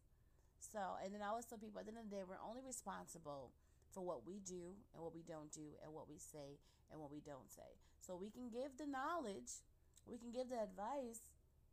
So, 0.60 0.96
and 1.04 1.12
then 1.12 1.20
I 1.24 1.28
always 1.28 1.44
tell 1.44 1.58
people 1.58 1.80
at 1.80 1.86
the 1.86 1.92
end 1.92 2.04
of 2.04 2.08
the 2.08 2.16
day, 2.16 2.24
we're 2.24 2.40
only 2.40 2.60
responsible 2.64 3.52
for 3.92 4.04
what 4.04 4.26
we 4.26 4.40
do 4.40 4.76
and 4.94 5.02
what 5.02 5.14
we 5.14 5.24
don't 5.24 5.50
do 5.52 5.76
and 5.82 5.92
what 5.92 6.08
we 6.08 6.16
say 6.16 6.60
and 6.92 7.00
what 7.00 7.10
we 7.10 7.20
don't 7.20 7.48
say. 7.50 7.76
So 8.00 8.16
we 8.16 8.30
can 8.30 8.48
give 8.48 8.76
the 8.78 8.86
knowledge, 8.86 9.64
we 10.06 10.18
can 10.18 10.30
give 10.30 10.48
the 10.48 10.60
advice. 10.60 11.24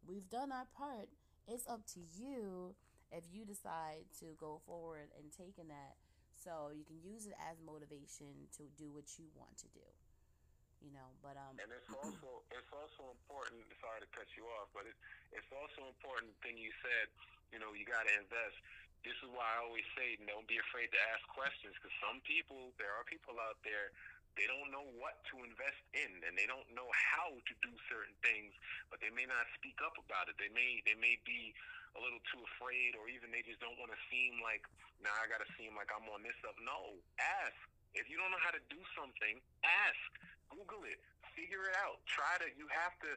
We've 0.06 0.30
done 0.30 0.52
our 0.52 0.68
part. 0.76 1.10
It's 1.48 1.68
up 1.68 1.86
to 1.96 2.02
you 2.16 2.76
if 3.12 3.24
you 3.32 3.48
decide 3.48 4.08
to 4.20 4.36
go 4.36 4.60
forward 4.68 5.12
and 5.16 5.32
taking 5.32 5.72
that 5.72 5.96
so 6.36 6.70
you 6.76 6.84
can 6.84 7.00
use 7.00 7.26
it 7.26 7.36
as 7.50 7.58
motivation 7.64 8.52
to 8.60 8.68
do 8.76 8.92
what 8.92 9.08
you 9.18 9.26
want 9.34 9.56
to 9.58 9.68
do 9.72 9.88
you 10.84 10.94
know 10.94 11.10
but 11.26 11.34
um 11.40 11.58
and 11.58 11.70
it's 11.74 11.90
also 11.98 12.46
it's 12.54 12.72
also 12.76 13.16
important 13.18 13.64
sorry 13.82 14.04
to 14.04 14.10
cut 14.14 14.28
you 14.38 14.46
off 14.60 14.70
but 14.76 14.86
it, 14.86 14.96
it's 15.34 15.50
also 15.50 15.90
important 15.90 16.30
thing 16.46 16.60
you 16.60 16.72
said 16.84 17.10
you 17.50 17.58
know 17.58 17.74
you 17.74 17.88
got 17.88 18.06
to 18.06 18.14
invest 18.14 18.56
this 19.02 19.18
is 19.24 19.30
why 19.34 19.46
i 19.58 19.58
always 19.66 19.86
say 19.98 20.20
don't 20.30 20.46
be 20.46 20.60
afraid 20.62 20.92
to 20.94 21.00
ask 21.16 21.24
questions 21.34 21.74
because 21.80 21.94
some 22.04 22.22
people 22.28 22.76
there 22.78 22.94
are 22.94 23.06
people 23.08 23.36
out 23.42 23.58
there 23.66 23.90
they 24.38 24.46
don't 24.46 24.70
know 24.70 24.86
what 25.02 25.18
to 25.34 25.42
invest 25.44 25.82
in 25.98 26.22
and 26.24 26.38
they 26.38 26.46
don't 26.46 26.68
know 26.78 26.88
how 26.94 27.34
to 27.34 27.54
do 27.66 27.74
certain 27.90 28.14
things 28.22 28.54
but 28.94 29.02
they 29.02 29.12
may 29.12 29.26
not 29.26 29.50
speak 29.58 29.82
up 29.84 29.98
about 29.98 30.30
it. 30.32 30.38
They 30.38 30.54
may 30.54 30.80
they 30.86 30.96
may 30.96 31.18
be 31.26 31.52
a 31.98 32.00
little 32.00 32.22
too 32.30 32.42
afraid 32.56 32.94
or 32.96 33.10
even 33.10 33.34
they 33.34 33.42
just 33.42 33.58
don't 33.58 33.76
want 33.82 33.90
to 33.90 34.00
seem 34.08 34.38
like 34.46 34.62
now 35.02 35.10
nah, 35.10 35.26
i 35.26 35.26
gotta 35.26 35.50
seem 35.58 35.74
like 35.74 35.90
i'm 35.90 36.06
on 36.14 36.22
this 36.22 36.38
stuff. 36.40 36.56
No 36.62 36.96
ask. 37.18 37.58
If 37.98 38.06
you 38.08 38.22
don't 38.22 38.30
know 38.30 38.42
how 38.42 38.54
to 38.54 38.64
do 38.70 38.80
something 38.94 39.42
ask. 39.66 40.10
Google 40.48 40.88
it. 40.88 41.02
Figure 41.36 41.68
it 41.68 41.76
out. 41.76 42.00
Try 42.08 42.40
to 42.40 42.48
you 42.56 42.70
have 42.72 42.96
to 43.04 43.12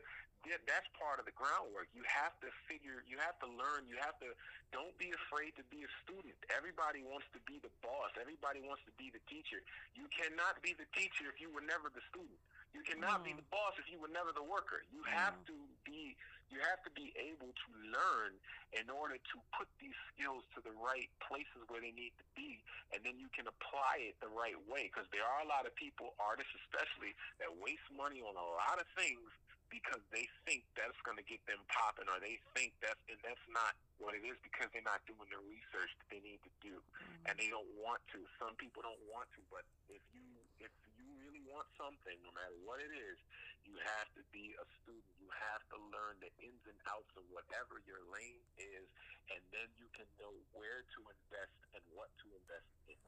that's 0.48 0.88
part 0.96 1.20
of 1.20 1.28
the 1.28 1.36
groundwork. 1.36 1.92
You 1.92 2.00
have 2.08 2.32
to 2.40 2.48
figure, 2.64 3.04
you 3.04 3.20
have 3.20 3.36
to 3.44 3.48
learn, 3.48 3.84
you 3.84 4.00
have 4.00 4.16
to, 4.24 4.32
don't 4.72 4.96
be 4.96 5.12
afraid 5.12 5.52
to 5.60 5.64
be 5.68 5.84
a 5.84 5.90
student. 6.00 6.36
Everybody 6.48 7.04
wants 7.04 7.28
to 7.36 7.40
be 7.44 7.60
the 7.60 7.72
boss. 7.84 8.14
Everybody 8.16 8.64
wants 8.64 8.80
to 8.88 8.92
be 8.96 9.12
the 9.12 9.20
teacher. 9.28 9.60
You 9.92 10.08
cannot 10.08 10.64
be 10.64 10.72
the 10.72 10.88
teacher 10.96 11.28
if 11.28 11.36
you 11.38 11.52
were 11.52 11.64
never 11.64 11.92
the 11.92 12.02
student. 12.08 12.40
You 12.72 12.86
cannot 12.86 13.26
mm. 13.26 13.30
be 13.30 13.32
the 13.34 13.46
boss 13.50 13.74
if 13.82 13.90
you 13.90 13.98
were 13.98 14.10
never 14.10 14.30
the 14.30 14.46
worker. 14.46 14.86
You 14.94 15.02
mm. 15.02 15.10
have 15.10 15.34
to 15.50 15.56
be 15.82 16.16
you 16.50 16.58
have 16.66 16.82
to 16.82 16.90
be 16.98 17.14
able 17.14 17.54
to 17.54 17.68
learn 17.94 18.34
in 18.74 18.90
order 18.90 19.14
to 19.14 19.36
put 19.54 19.70
these 19.78 19.94
skills 20.10 20.42
to 20.50 20.58
the 20.58 20.74
right 20.82 21.06
places 21.22 21.62
where 21.70 21.78
they 21.78 21.94
need 21.94 22.10
to 22.18 22.26
be, 22.34 22.58
and 22.90 23.06
then 23.06 23.22
you 23.22 23.30
can 23.30 23.46
apply 23.46 24.02
it 24.10 24.18
the 24.18 24.26
right 24.26 24.58
way. 24.66 24.90
Because 24.90 25.06
there 25.14 25.22
are 25.22 25.46
a 25.46 25.48
lot 25.48 25.62
of 25.62 25.70
people, 25.78 26.18
artists 26.18 26.50
especially, 26.66 27.14
that 27.38 27.54
waste 27.62 27.86
money 27.94 28.18
on 28.18 28.34
a 28.34 28.46
lot 28.58 28.82
of 28.82 28.86
things 28.98 29.30
because 29.70 30.02
they 30.10 30.26
think 30.44 30.66
that's 30.74 30.98
going 31.06 31.16
to 31.16 31.24
get 31.24 31.40
them 31.46 31.62
popping, 31.70 32.10
or 32.10 32.18
they 32.18 32.42
think 32.52 32.74
that's 32.82 33.00
and 33.06 33.16
that's 33.22 33.46
not 33.48 33.78
what 34.02 34.18
it 34.18 34.26
is 34.26 34.36
because 34.42 34.68
they're 34.74 34.84
not 34.84 35.00
doing 35.06 35.30
the 35.30 35.40
research 35.46 35.94
that 36.02 36.08
they 36.10 36.20
need 36.20 36.42
to 36.42 36.52
do, 36.60 36.74
mm-hmm. 36.76 37.30
and 37.30 37.38
they 37.38 37.48
don't 37.48 37.70
want 37.78 38.02
to. 38.12 38.20
Some 38.36 38.58
people 38.58 38.82
don't 38.82 39.00
want 39.08 39.30
to, 39.38 39.40
but 39.48 39.64
if 39.88 40.02
you 40.12 40.26
if 40.58 40.74
you 40.98 41.06
really 41.22 41.40
want 41.48 41.70
something, 41.78 42.18
no 42.26 42.34
matter 42.34 42.54
what 42.66 42.82
it 42.82 42.90
is, 42.92 43.16
you 43.64 43.78
have 43.78 44.10
to 44.18 44.22
be 44.34 44.52
a 44.58 44.66
student. 44.82 45.14
You 45.22 45.30
have 45.30 45.62
to 45.70 45.78
learn 45.94 46.18
the 46.18 46.30
ins 46.42 46.64
and 46.66 46.76
outs 46.90 47.14
of 47.14 47.24
whatever 47.30 47.78
your 47.86 48.02
lane 48.10 48.42
is, 48.58 48.86
and 49.30 49.40
then 49.54 49.70
you 49.78 49.86
can 49.94 50.10
know 50.18 50.34
where 50.52 50.82
to 50.82 51.00
invest 51.06 51.56
and 51.78 51.82
what 51.94 52.10
to 52.20 52.26
invest 52.34 52.68
in. 52.90 52.98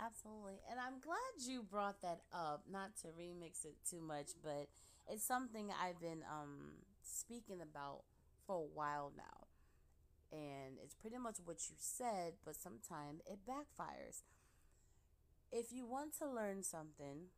Absolutely. 0.00 0.62
And 0.70 0.80
I'm 0.80 0.96
glad 1.02 1.44
you 1.44 1.60
brought 1.60 2.00
that 2.00 2.24
up, 2.32 2.64
not 2.70 2.96
to 3.04 3.12
remix 3.12 3.68
it 3.68 3.76
too 3.84 4.00
much, 4.00 4.32
but 4.40 4.72
it's 5.10 5.24
something 5.24 5.70
I've 5.82 6.00
been 6.00 6.22
um, 6.30 6.84
speaking 7.02 7.60
about 7.60 8.02
for 8.46 8.56
a 8.56 8.68
while 8.74 9.12
now. 9.16 9.46
And 10.32 10.78
it's 10.82 10.94
pretty 10.94 11.18
much 11.18 11.36
what 11.44 11.58
you 11.68 11.76
said, 11.78 12.34
but 12.44 12.54
sometimes 12.54 13.20
it 13.26 13.40
backfires. 13.48 14.22
If 15.50 15.72
you 15.72 15.84
want 15.86 16.16
to 16.18 16.30
learn 16.30 16.62
something, 16.62 17.30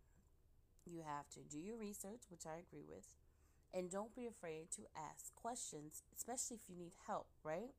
you 0.85 1.03
have 1.07 1.31
to 1.31 1.41
do 1.41 1.59
your 1.59 1.79
research, 1.79 2.20
which 2.29 2.43
I 2.47 2.59
agree 2.59 2.85
with, 2.87 3.07
and 3.73 3.91
don't 3.91 4.14
be 4.14 4.27
afraid 4.27 4.70
to 4.77 4.83
ask 4.95 5.35
questions, 5.35 6.03
especially 6.14 6.57
if 6.57 6.68
you 6.68 6.77
need 6.77 6.93
help, 7.07 7.29
right? 7.43 7.73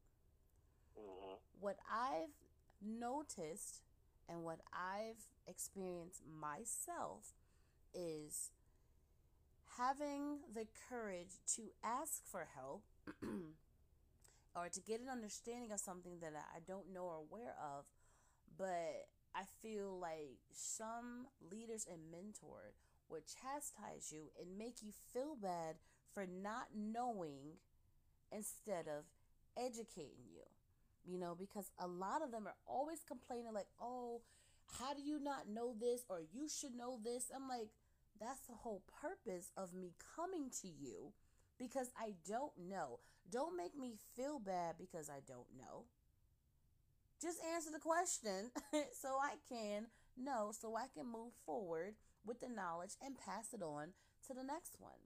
Mm-hmm. 0.97 1.35
What 1.59 1.77
I've 1.91 2.33
noticed 2.83 3.81
and 4.27 4.43
what 4.43 4.59
I've 4.73 5.29
experienced 5.47 6.21
myself 6.25 7.33
is 7.93 8.49
having 9.77 10.39
the 10.53 10.65
courage 10.89 11.39
to 11.55 11.63
ask 11.83 12.25
for 12.25 12.47
help 12.55 12.83
or 14.55 14.69
to 14.69 14.81
get 14.81 15.01
an 15.01 15.09
understanding 15.09 15.71
of 15.71 15.79
something 15.79 16.19
that 16.21 16.33
I 16.35 16.59
don't 16.67 16.93
know 16.93 17.03
or 17.05 17.15
aware 17.15 17.55
of, 17.59 17.85
but 18.57 19.07
I 19.35 19.43
feel 19.61 19.97
like 19.99 20.37
some 20.51 21.27
leaders 21.51 21.87
and 21.91 22.11
mentors 22.11 22.75
would 23.09 23.23
chastise 23.25 24.11
you 24.11 24.29
and 24.39 24.57
make 24.57 24.81
you 24.81 24.91
feel 25.13 25.35
bad 25.41 25.75
for 26.13 26.25
not 26.25 26.67
knowing 26.75 27.57
instead 28.31 28.87
of 28.87 29.05
educating 29.57 30.29
you. 30.31 30.43
You 31.05 31.19
know, 31.19 31.35
because 31.37 31.69
a 31.79 31.87
lot 31.87 32.21
of 32.23 32.31
them 32.31 32.47
are 32.47 32.55
always 32.65 32.99
complaining, 33.05 33.53
like, 33.53 33.67
oh, 33.81 34.21
how 34.79 34.93
do 34.93 35.01
you 35.01 35.19
not 35.19 35.49
know 35.49 35.73
this? 35.77 36.05
Or 36.07 36.21
you 36.33 36.47
should 36.47 36.75
know 36.75 36.97
this. 37.03 37.25
I'm 37.35 37.49
like, 37.49 37.67
that's 38.23 38.47
the 38.47 38.55
whole 38.55 38.83
purpose 39.01 39.51
of 39.57 39.73
me 39.73 39.93
coming 40.15 40.49
to 40.61 40.67
you 40.67 41.13
because 41.59 41.91
I 41.97 42.13
don't 42.27 42.53
know. 42.57 42.99
Don't 43.29 43.57
make 43.57 43.77
me 43.77 43.95
feel 44.15 44.39
bad 44.39 44.75
because 44.77 45.09
I 45.09 45.19
don't 45.27 45.47
know. 45.57 45.85
Just 47.21 47.39
answer 47.53 47.71
the 47.71 47.79
question 47.79 48.51
so 48.93 49.09
I 49.21 49.35
can 49.47 49.87
know, 50.17 50.51
so 50.51 50.75
I 50.75 50.87
can 50.93 51.05
move 51.05 51.31
forward 51.45 51.95
with 52.25 52.39
the 52.39 52.49
knowledge 52.49 52.95
and 53.03 53.17
pass 53.17 53.53
it 53.53 53.61
on 53.61 53.89
to 54.27 54.33
the 54.33 54.43
next 54.43 54.75
one. 54.79 54.99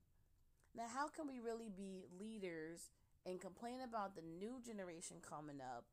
Now, 0.76 0.86
how 0.94 1.08
can 1.08 1.28
we 1.28 1.40
really 1.40 1.70
be 1.76 2.06
leaders 2.20 2.90
and 3.26 3.42
complain 3.42 3.82
about 3.82 4.16
the 4.16 4.22
new 4.22 4.62
generation 4.66 5.18
coming 5.28 5.62
up? 5.62 5.86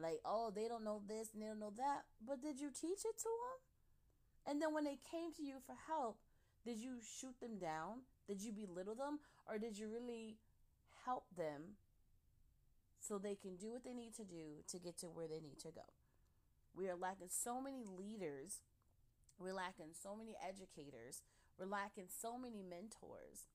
Like, 0.00 0.20
oh, 0.24 0.50
they 0.54 0.66
don't 0.66 0.84
know 0.84 1.02
this 1.06 1.30
and 1.32 1.42
they 1.42 1.46
don't 1.46 1.60
know 1.60 1.72
that. 1.76 2.02
But 2.26 2.42
did 2.42 2.60
you 2.60 2.70
teach 2.70 3.04
it 3.04 3.18
to 3.18 3.30
them? 3.30 3.58
And 4.46 4.60
then 4.60 4.74
when 4.74 4.84
they 4.84 4.98
came 5.10 5.32
to 5.36 5.42
you 5.42 5.56
for 5.64 5.76
help, 5.86 6.18
did 6.64 6.78
you 6.78 6.96
shoot 7.02 7.38
them 7.40 7.58
down? 7.58 8.02
Did 8.26 8.40
you 8.40 8.52
belittle 8.52 8.94
them? 8.94 9.18
Or 9.48 9.58
did 9.58 9.78
you 9.78 9.88
really 9.88 10.36
help 11.04 11.24
them 11.36 11.76
so 13.00 13.18
they 13.18 13.34
can 13.34 13.56
do 13.56 13.70
what 13.72 13.84
they 13.84 13.92
need 13.92 14.14
to 14.14 14.24
do 14.24 14.64
to 14.68 14.78
get 14.78 14.96
to 14.98 15.06
where 15.06 15.28
they 15.28 15.40
need 15.40 15.58
to 15.60 15.68
go? 15.68 15.84
We 16.74 16.88
are 16.88 16.96
lacking 16.96 17.28
so 17.28 17.60
many 17.60 17.84
leaders. 17.84 18.60
We're 19.38 19.52
lacking 19.52 19.92
so 19.92 20.16
many 20.16 20.34
educators. 20.42 21.22
We're 21.58 21.66
lacking 21.66 22.06
so 22.08 22.38
many 22.38 22.62
mentors 22.62 23.46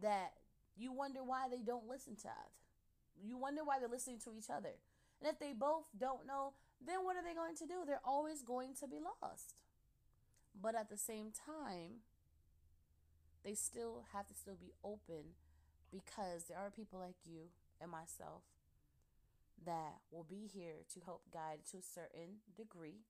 that 0.00 0.32
you 0.76 0.92
wonder 0.92 1.22
why 1.22 1.48
they 1.50 1.62
don't 1.62 1.88
listen 1.88 2.16
to 2.22 2.28
us. 2.28 2.54
You 3.22 3.36
wonder 3.36 3.62
why 3.64 3.78
they're 3.78 3.88
listening 3.88 4.18
to 4.24 4.34
each 4.36 4.50
other. 4.50 4.74
And 5.20 5.30
if 5.30 5.38
they 5.38 5.52
both 5.52 5.84
don't 5.98 6.26
know, 6.26 6.54
then 6.84 7.04
what 7.04 7.16
are 7.16 7.22
they 7.22 7.34
going 7.34 7.56
to 7.56 7.66
do? 7.66 7.84
They're 7.86 8.00
always 8.04 8.42
going 8.42 8.74
to 8.80 8.88
be 8.88 8.98
lost. 8.98 9.54
But 10.60 10.74
at 10.74 10.88
the 10.88 10.96
same 10.96 11.30
time, 11.30 12.02
they 13.44 13.54
still 13.54 14.04
have 14.12 14.26
to 14.28 14.34
still 14.34 14.56
be 14.56 14.72
open 14.82 15.36
because 15.92 16.48
there 16.48 16.58
are 16.58 16.70
people 16.70 16.98
like 16.98 17.20
you 17.24 17.52
and 17.80 17.90
myself 17.90 18.42
that 19.64 20.00
will 20.10 20.26
be 20.26 20.48
here 20.48 20.82
to 20.92 21.00
help 21.04 21.22
guide 21.32 21.62
to 21.70 21.78
a 21.78 21.84
certain 21.84 22.42
degree. 22.56 23.04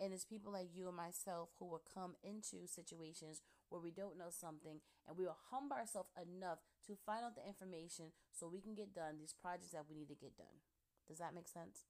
And 0.00 0.12
it's 0.12 0.26
people 0.26 0.50
like 0.50 0.74
you 0.74 0.88
and 0.88 0.96
myself 0.98 1.54
who 1.58 1.66
will 1.70 1.82
come 1.94 2.18
into 2.26 2.66
situations 2.66 3.40
where 3.70 3.80
we 3.80 3.94
don't 3.94 4.18
know 4.18 4.34
something 4.34 4.82
and 5.06 5.14
we 5.14 5.24
will 5.24 5.38
humble 5.50 5.78
ourselves 5.78 6.10
enough 6.18 6.58
to 6.90 6.98
find 7.06 7.22
out 7.22 7.38
the 7.38 7.46
information 7.46 8.10
so 8.34 8.50
we 8.50 8.60
can 8.60 8.74
get 8.74 8.92
done 8.92 9.22
these 9.22 9.32
projects 9.32 9.72
that 9.72 9.86
we 9.86 9.94
need 9.94 10.10
to 10.10 10.18
get 10.18 10.34
done. 10.34 10.58
Does 11.06 11.22
that 11.22 11.34
make 11.34 11.46
sense? 11.46 11.86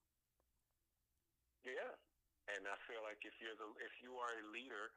Yeah. 1.64 1.96
And 2.52 2.66
I 2.68 2.76
feel 2.84 3.00
like 3.06 3.22
if 3.22 3.38
you're 3.38 3.56
the 3.56 3.70
if 3.80 4.02
you 4.02 4.18
are 4.18 4.34
a 4.42 4.46
leader, 4.50 4.90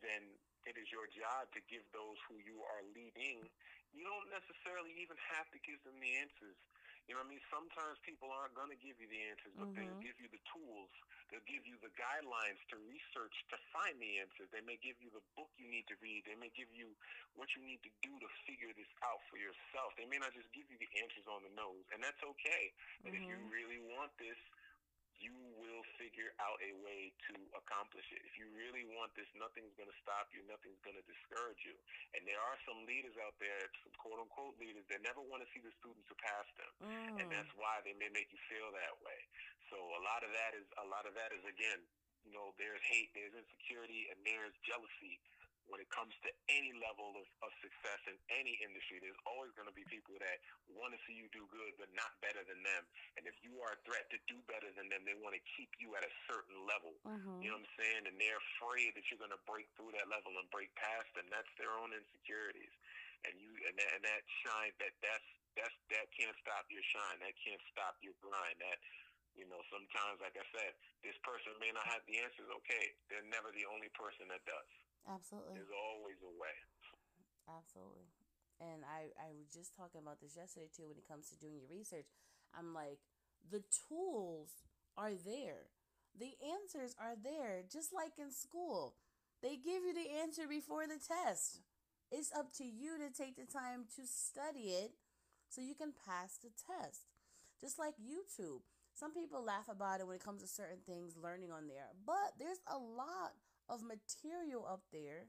then 0.00 0.24
it 0.66 0.74
is 0.74 0.90
your 0.90 1.06
job 1.14 1.46
to 1.54 1.60
give 1.70 1.86
those 1.94 2.18
who 2.26 2.42
you 2.42 2.58
are 2.66 2.82
leading. 2.90 3.46
You 3.94 4.02
don't 4.02 4.28
necessarily 4.28 4.92
even 4.98 5.16
have 5.32 5.46
to 5.54 5.58
give 5.62 5.78
them 5.86 5.96
the 6.02 6.12
answers. 6.18 6.58
You 7.06 7.14
know 7.14 7.22
what 7.22 7.30
I 7.30 7.38
mean? 7.38 7.44
Sometimes 7.54 8.02
people 8.02 8.34
aren't 8.34 8.58
going 8.58 8.74
to 8.74 8.80
give 8.82 8.98
you 8.98 9.06
the 9.06 9.22
answers, 9.30 9.54
but 9.54 9.70
mm-hmm. 9.70 9.78
they'll 9.78 10.02
give 10.02 10.18
you 10.18 10.26
the 10.26 10.42
tools. 10.50 10.90
They'll 11.30 11.46
give 11.46 11.62
you 11.62 11.78
the 11.78 11.94
guidelines 11.94 12.58
to 12.74 12.82
research 12.82 13.34
to 13.54 13.56
find 13.70 13.94
the 14.02 14.18
answers. 14.18 14.50
They 14.50 14.62
may 14.66 14.74
give 14.82 14.98
you 14.98 15.14
the 15.14 15.22
book 15.38 15.46
you 15.54 15.70
need 15.70 15.86
to 15.86 15.94
read. 16.02 16.26
They 16.26 16.34
may 16.34 16.50
give 16.58 16.66
you 16.74 16.90
what 17.38 17.46
you 17.54 17.62
need 17.62 17.78
to 17.86 17.92
do 18.02 18.10
to 18.10 18.28
figure 18.42 18.74
this 18.74 18.90
out 19.06 19.22
for 19.30 19.38
yourself. 19.38 19.94
They 19.94 20.10
may 20.10 20.18
not 20.18 20.34
just 20.34 20.50
give 20.50 20.66
you 20.66 20.82
the 20.82 20.90
answers 20.98 21.30
on 21.30 21.46
the 21.46 21.54
nose, 21.54 21.86
and 21.94 22.02
that's 22.02 22.18
okay. 22.18 22.74
Mm-hmm. 23.06 23.14
if 23.14 23.22
you 23.22 23.38
mm-hmm. 23.38 23.54
really 23.54 23.80
want 23.94 24.10
this, 24.18 24.38
you 25.20 25.34
will 25.56 25.84
figure 25.96 26.32
out 26.38 26.58
a 26.60 26.72
way 26.84 27.12
to 27.30 27.34
accomplish 27.56 28.06
it. 28.12 28.20
If 28.24 28.36
you 28.36 28.48
really 28.52 28.84
want 28.96 29.12
this, 29.16 29.28
nothing's 29.36 29.72
going 29.74 29.88
to 29.88 29.98
stop 30.04 30.28
you. 30.32 30.44
Nothing's 30.44 30.80
going 30.84 30.96
to 30.96 31.06
discourage 31.06 31.60
you. 31.64 31.76
And 32.16 32.24
there 32.28 32.40
are 32.40 32.58
some 32.68 32.84
leaders 32.84 33.16
out 33.20 33.36
there, 33.40 33.68
some 33.84 33.92
quote 34.00 34.20
unquote 34.20 34.56
leaders, 34.60 34.84
that 34.92 35.00
never 35.00 35.20
want 35.24 35.44
to 35.44 35.48
see 35.52 35.60
the 35.64 35.72
students 35.80 36.06
surpass 36.08 36.46
them. 36.60 36.72
Mm. 36.84 37.14
And 37.20 37.26
that's 37.32 37.52
why 37.56 37.80
they 37.84 37.96
may 37.96 38.12
make 38.12 38.28
you 38.32 38.40
feel 38.48 38.68
that 38.72 38.94
way. 39.00 39.18
So 39.72 39.76
a 39.76 40.02
lot 40.04 40.22
of 40.22 40.30
that 40.30 40.52
is 40.54 40.66
a 40.78 40.86
lot 40.86 41.08
of 41.08 41.16
that 41.18 41.34
is 41.34 41.42
again, 41.48 41.82
you 42.22 42.34
know, 42.34 42.54
there's 42.58 42.82
hate, 42.86 43.10
there's 43.14 43.34
insecurity, 43.34 44.10
and 44.10 44.18
there's 44.26 44.54
jealousy 44.66 45.18
when 45.66 45.82
it 45.82 45.90
comes 45.90 46.14
to 46.22 46.30
any 46.46 46.70
level 46.78 47.14
of, 47.18 47.26
of 47.42 47.50
success 47.58 48.00
in 48.06 48.16
any 48.30 48.54
industry, 48.62 49.02
there's 49.02 49.18
always 49.26 49.50
going 49.58 49.66
to 49.66 49.74
be 49.74 49.82
people 49.90 50.14
that 50.22 50.38
want 50.70 50.94
to 50.94 51.00
see 51.06 51.18
you 51.18 51.26
do 51.34 51.46
good, 51.50 51.74
but 51.78 51.90
not 51.94 52.14
better 52.22 52.42
than 52.46 52.62
them. 52.62 52.82
And 53.18 53.26
if 53.26 53.34
you 53.42 53.58
are 53.62 53.74
a 53.74 53.80
threat 53.82 54.06
to 54.14 54.18
do 54.30 54.38
better 54.46 54.70
than 54.78 54.86
them, 54.90 55.02
they 55.02 55.18
want 55.18 55.34
to 55.34 55.42
keep 55.58 55.70
you 55.82 55.94
at 55.98 56.06
a 56.06 56.12
certain 56.30 56.58
level. 56.66 56.94
Mm-hmm. 57.02 57.42
You 57.42 57.50
know 57.50 57.58
what 57.58 57.66
I'm 57.66 57.74
saying? 57.78 58.02
And 58.06 58.16
they're 58.18 58.42
afraid 58.58 58.94
that 58.94 59.04
you're 59.10 59.22
going 59.22 59.34
to 59.34 59.44
break 59.48 59.66
through 59.74 59.94
that 59.98 60.06
level 60.06 60.34
and 60.38 60.46
break 60.54 60.70
past 60.78 61.10
them. 61.18 61.26
That's 61.30 61.50
their 61.58 61.74
own 61.74 61.90
insecurities. 61.90 62.72
And 63.26 63.34
you 63.42 63.50
and 63.66 63.74
that, 63.74 63.90
and 63.96 64.02
that 64.06 64.22
shine 64.44 64.70
that 64.78 64.92
that's 65.02 65.28
that's 65.58 65.74
that 65.90 66.06
can't 66.14 66.36
stop 66.44 66.68
your 66.70 66.84
shine. 66.94 67.18
That 67.24 67.34
can't 67.42 67.58
stop 67.72 67.98
your 68.04 68.14
grind. 68.22 68.60
That 68.60 68.78
you 69.36 69.44
know, 69.52 69.60
sometimes, 69.68 70.20
like 70.24 70.36
I 70.36 70.46
said, 70.48 70.72
this 71.04 71.16
person 71.20 71.52
may 71.60 71.68
not 71.72 71.84
have 71.92 72.00
the 72.08 72.16
answers. 72.20 72.48
Okay, 72.64 72.96
they're 73.12 73.24
never 73.28 73.52
the 73.52 73.68
only 73.68 73.92
person 73.92 74.28
that 74.32 74.40
does. 74.48 74.70
Absolutely. 75.06 75.54
There's 75.54 75.70
always 75.70 76.18
a 76.22 76.32
way. 76.34 76.56
Absolutely. 77.46 78.10
And 78.58 78.82
I, 78.82 79.12
I 79.20 79.30
was 79.36 79.52
just 79.52 79.76
talking 79.76 80.00
about 80.02 80.20
this 80.20 80.34
yesterday 80.36 80.68
too 80.72 80.88
when 80.88 80.98
it 80.98 81.06
comes 81.06 81.28
to 81.30 81.38
doing 81.38 81.60
your 81.60 81.70
research. 81.70 82.08
I'm 82.56 82.74
like, 82.74 82.98
the 83.46 83.62
tools 83.88 84.50
are 84.96 85.14
there. 85.14 85.70
The 86.18 86.32
answers 86.40 86.96
are 86.98 87.14
there, 87.14 87.62
just 87.70 87.92
like 87.92 88.16
in 88.18 88.32
school. 88.32 88.96
They 89.42 89.56
give 89.60 89.84
you 89.84 89.92
the 89.92 90.16
answer 90.24 90.48
before 90.48 90.88
the 90.88 90.98
test. 90.98 91.60
It's 92.10 92.32
up 92.32 92.52
to 92.56 92.64
you 92.64 92.96
to 92.96 93.12
take 93.12 93.36
the 93.36 93.44
time 93.44 93.84
to 94.00 94.06
study 94.08 94.72
it 94.80 94.92
so 95.48 95.60
you 95.60 95.74
can 95.74 95.92
pass 95.92 96.38
the 96.40 96.50
test. 96.56 97.04
Just 97.60 97.78
like 97.78 97.94
YouTube. 98.00 98.64
Some 98.94 99.12
people 99.12 99.44
laugh 99.44 99.68
about 99.68 100.00
it 100.00 100.06
when 100.06 100.16
it 100.16 100.24
comes 100.24 100.40
to 100.40 100.48
certain 100.48 100.80
things 100.86 101.16
learning 101.20 101.52
on 101.52 101.68
there, 101.68 101.92
but 102.06 102.32
there's 102.40 102.64
a 102.66 102.78
lot 102.78 103.36
of 103.68 103.82
material 103.82 104.66
up 104.68 104.82
there 104.92 105.28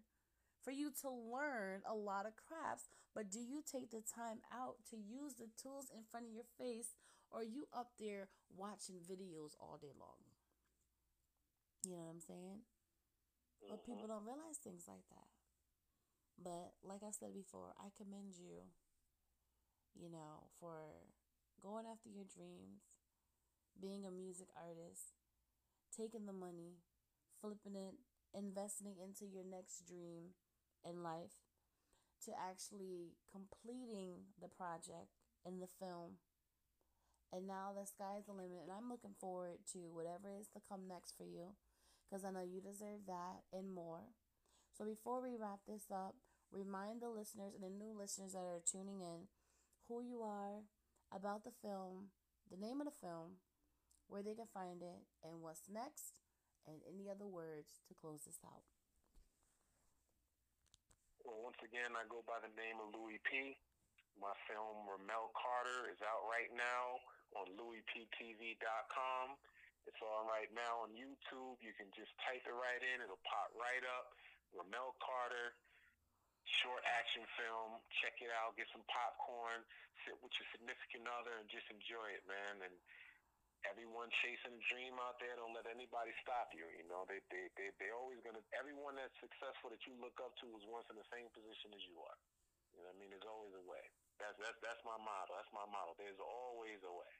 for 0.63 0.71
you 0.71 0.91
to 1.01 1.09
learn 1.09 1.81
a 1.87 1.95
lot 1.95 2.25
of 2.25 2.35
crafts. 2.35 2.89
But 3.15 3.31
do 3.31 3.39
you 3.39 3.63
take 3.63 3.89
the 3.89 4.03
time 4.03 4.45
out 4.53 4.83
to 4.91 4.97
use 4.97 5.35
the 5.39 5.49
tools 5.55 5.89
in 5.89 6.03
front 6.09 6.27
of 6.27 6.33
your 6.33 6.49
face, 6.57 6.93
or 7.31 7.43
you 7.43 7.65
up 7.73 7.95
there 7.97 8.29
watching 8.55 9.01
videos 9.01 9.57
all 9.59 9.79
day 9.81 9.95
long? 9.97 10.21
You 11.83 11.95
know 11.97 12.05
what 12.05 12.19
I'm 12.19 12.25
saying? 12.25 12.67
But 13.63 13.81
mm-hmm. 13.81 13.89
people 13.89 14.07
don't 14.07 14.27
realize 14.27 14.61
things 14.61 14.85
like 14.85 15.07
that. 15.09 15.31
But 16.37 16.77
like 16.85 17.01
I 17.01 17.09
said 17.09 17.33
before, 17.33 17.73
I 17.81 17.89
commend 17.97 18.37
you, 18.37 18.69
you 19.97 20.11
know, 20.13 20.45
for 20.61 21.09
going 21.63 21.89
after 21.89 22.09
your 22.09 22.29
dreams, 22.29 22.85
being 23.81 24.05
a 24.05 24.13
music 24.13 24.49
artist, 24.53 25.17
taking 25.89 26.25
the 26.29 26.37
money, 26.37 26.77
flipping 27.41 27.73
it, 27.73 27.97
investing 28.37 28.93
into 29.01 29.25
your 29.25 29.43
next 29.43 29.87
dream 29.87 30.37
in 30.85 31.01
life 31.01 31.41
to 32.25 32.31
actually 32.37 33.17
completing 33.31 34.29
the 34.41 34.47
project 34.47 35.17
in 35.45 35.59
the 35.59 35.67
film. 35.67 36.21
And 37.33 37.47
now 37.47 37.75
the 37.75 37.85
sky's 37.85 38.25
the 38.25 38.33
limit, 38.33 38.63
and 38.63 38.71
I'm 38.71 38.89
looking 38.89 39.15
forward 39.19 39.59
to 39.73 39.91
whatever 39.91 40.31
is 40.31 40.47
to 40.55 40.63
come 40.63 40.87
next 40.87 41.17
for 41.17 41.25
you 41.25 41.57
because 42.07 42.23
I 42.23 42.31
know 42.31 42.45
you 42.45 42.61
deserve 42.61 43.03
that 43.07 43.43
and 43.51 43.73
more. 43.73 44.15
So 44.77 44.85
before 44.85 45.21
we 45.21 45.35
wrap 45.35 45.59
this 45.67 45.91
up, 45.91 46.15
remind 46.51 47.01
the 47.01 47.09
listeners 47.09 47.51
and 47.53 47.63
the 47.63 47.73
new 47.73 47.91
listeners 47.97 48.31
that 48.31 48.47
are 48.47 48.63
tuning 48.63 49.01
in 49.01 49.27
who 49.87 50.01
you 50.01 50.21
are, 50.21 50.63
about 51.13 51.43
the 51.43 51.55
film, 51.61 52.11
the 52.51 52.57
name 52.57 52.81
of 52.81 52.87
the 52.87 52.99
film, 52.99 53.39
where 54.07 54.23
they 54.23 54.35
can 54.35 54.47
find 54.53 54.81
it, 54.81 55.07
and 55.23 55.41
what's 55.41 55.63
next 55.71 56.26
and 56.67 56.83
any 56.83 57.07
other 57.07 57.25
words 57.25 57.79
to 57.87 57.95
close 57.95 58.27
this 58.27 58.37
out. 58.43 58.67
Well, 61.23 61.43
once 61.43 61.59
again, 61.63 61.95
I 61.95 62.03
go 62.07 62.23
by 62.27 62.39
the 62.43 62.51
name 62.55 62.79
of 62.83 62.91
Louis 62.95 63.19
P. 63.23 63.55
My 64.19 64.31
film 64.47 64.87
Ramel 64.87 65.31
Carter 65.35 65.91
is 65.91 65.99
out 66.03 66.23
right 66.27 66.51
now 66.55 66.99
on 67.35 67.51
louisptv.com. 67.59 69.27
It's 69.87 70.03
on 70.03 70.27
right 70.27 70.51
now 70.51 70.83
on 70.83 70.91
YouTube. 70.91 71.59
You 71.63 71.71
can 71.75 71.87
just 71.95 72.11
type 72.23 72.43
it 72.43 72.55
right 72.55 72.83
in. 72.83 72.99
It'll 72.99 73.21
pop 73.23 73.55
right 73.55 73.83
up. 73.87 74.11
Ramel 74.51 74.95
Carter, 74.99 75.55
short 76.43 76.83
action 76.83 77.23
film. 77.39 77.79
Check 78.03 78.19
it 78.19 78.31
out. 78.31 78.59
Get 78.59 78.67
some 78.71 78.83
popcorn. 78.91 79.63
Sit 80.03 80.19
with 80.19 80.35
your 80.35 80.47
significant 80.51 81.07
other 81.07 81.35
and 81.39 81.47
just 81.47 81.67
enjoy 81.71 82.15
it, 82.15 82.23
man. 82.27 82.67
And 82.67 82.75
everyone 83.67 84.07
chasing 84.23 84.55
a 84.55 84.63
dream 84.71 84.95
out 85.03 85.19
there. 85.19 85.35
Don't 85.35 85.53
let 85.53 85.67
anybody 85.67 86.11
stop 86.23 86.51
you. 86.55 86.65
You 86.79 86.87
know, 86.87 87.03
they 87.05 87.19
they 87.29 87.51
they 87.59 87.69
they 87.77 87.89
always 87.91 88.19
gonna. 88.23 88.41
Everyone 88.55 88.95
that's 88.95 89.13
successful 89.19 89.69
that 89.71 89.83
you 89.83 89.93
look 89.99 90.15
up 90.23 90.33
to 90.43 90.45
was 90.49 90.63
once 90.67 90.87
in 90.89 90.97
the 90.97 91.07
same 91.11 91.27
position 91.35 91.75
as 91.75 91.83
you 91.85 91.99
are. 91.99 92.17
You 92.73 92.83
know 92.83 92.91
what 92.91 92.97
I 92.97 92.99
mean? 92.99 93.09
There's 93.11 93.27
always 93.27 93.53
a 93.53 93.63
way. 93.67 93.83
That's 94.17 94.37
that's 94.39 94.57
that's 94.63 94.81
my 94.87 94.97
model. 94.97 95.35
That's 95.35 95.51
my 95.51 95.67
model. 95.67 95.93
There's 95.99 96.19
always 96.21 96.79
a 96.81 96.93
way. 96.93 97.13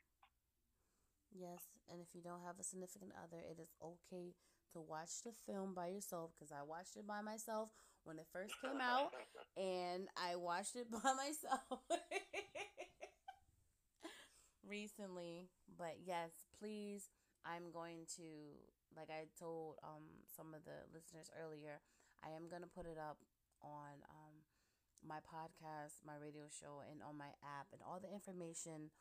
Yes, 1.35 1.67
and 1.91 1.99
if 1.99 2.15
you 2.15 2.23
don't 2.23 2.41
have 2.47 2.55
a 2.55 2.63
significant 2.63 3.11
other, 3.19 3.43
it 3.43 3.59
is 3.59 3.75
okay 3.83 4.31
to 4.71 4.79
watch 4.79 5.23
the 5.27 5.35
film 5.45 5.75
by 5.75 5.91
yourself 5.91 6.31
because 6.33 6.55
I 6.55 6.63
watched 6.63 6.95
it 6.95 7.05
by 7.05 7.19
myself 7.19 7.69
when 8.07 8.17
it 8.17 8.27
first 8.31 8.55
came 8.63 8.79
out, 8.79 9.11
and 9.59 10.07
I 10.15 10.39
watched 10.39 10.75
it 10.79 10.87
by 10.87 11.03
myself 11.19 11.83
recently. 14.67 15.49
But 15.77 16.03
yes, 16.05 16.45
please, 16.59 17.09
I'm 17.45 17.71
going 17.71 18.05
to, 18.17 18.59
like 18.95 19.09
I 19.09 19.27
told 19.39 19.77
um, 19.83 20.25
some 20.27 20.53
of 20.53 20.65
the 20.65 20.85
listeners 20.93 21.31
earlier, 21.35 21.79
I 22.23 22.35
am 22.35 22.49
going 22.49 22.61
to 22.63 22.71
put 22.71 22.85
it 22.85 22.97
up 22.99 23.19
on 23.63 24.03
um, 24.09 24.43
my 25.05 25.21
podcast, 25.23 26.03
my 26.05 26.17
radio 26.19 26.49
show, 26.49 26.81
and 26.85 27.01
on 27.01 27.17
my 27.17 27.31
app, 27.43 27.69
and 27.73 27.81
all 27.85 27.99
the 28.01 28.11
information 28.11 28.91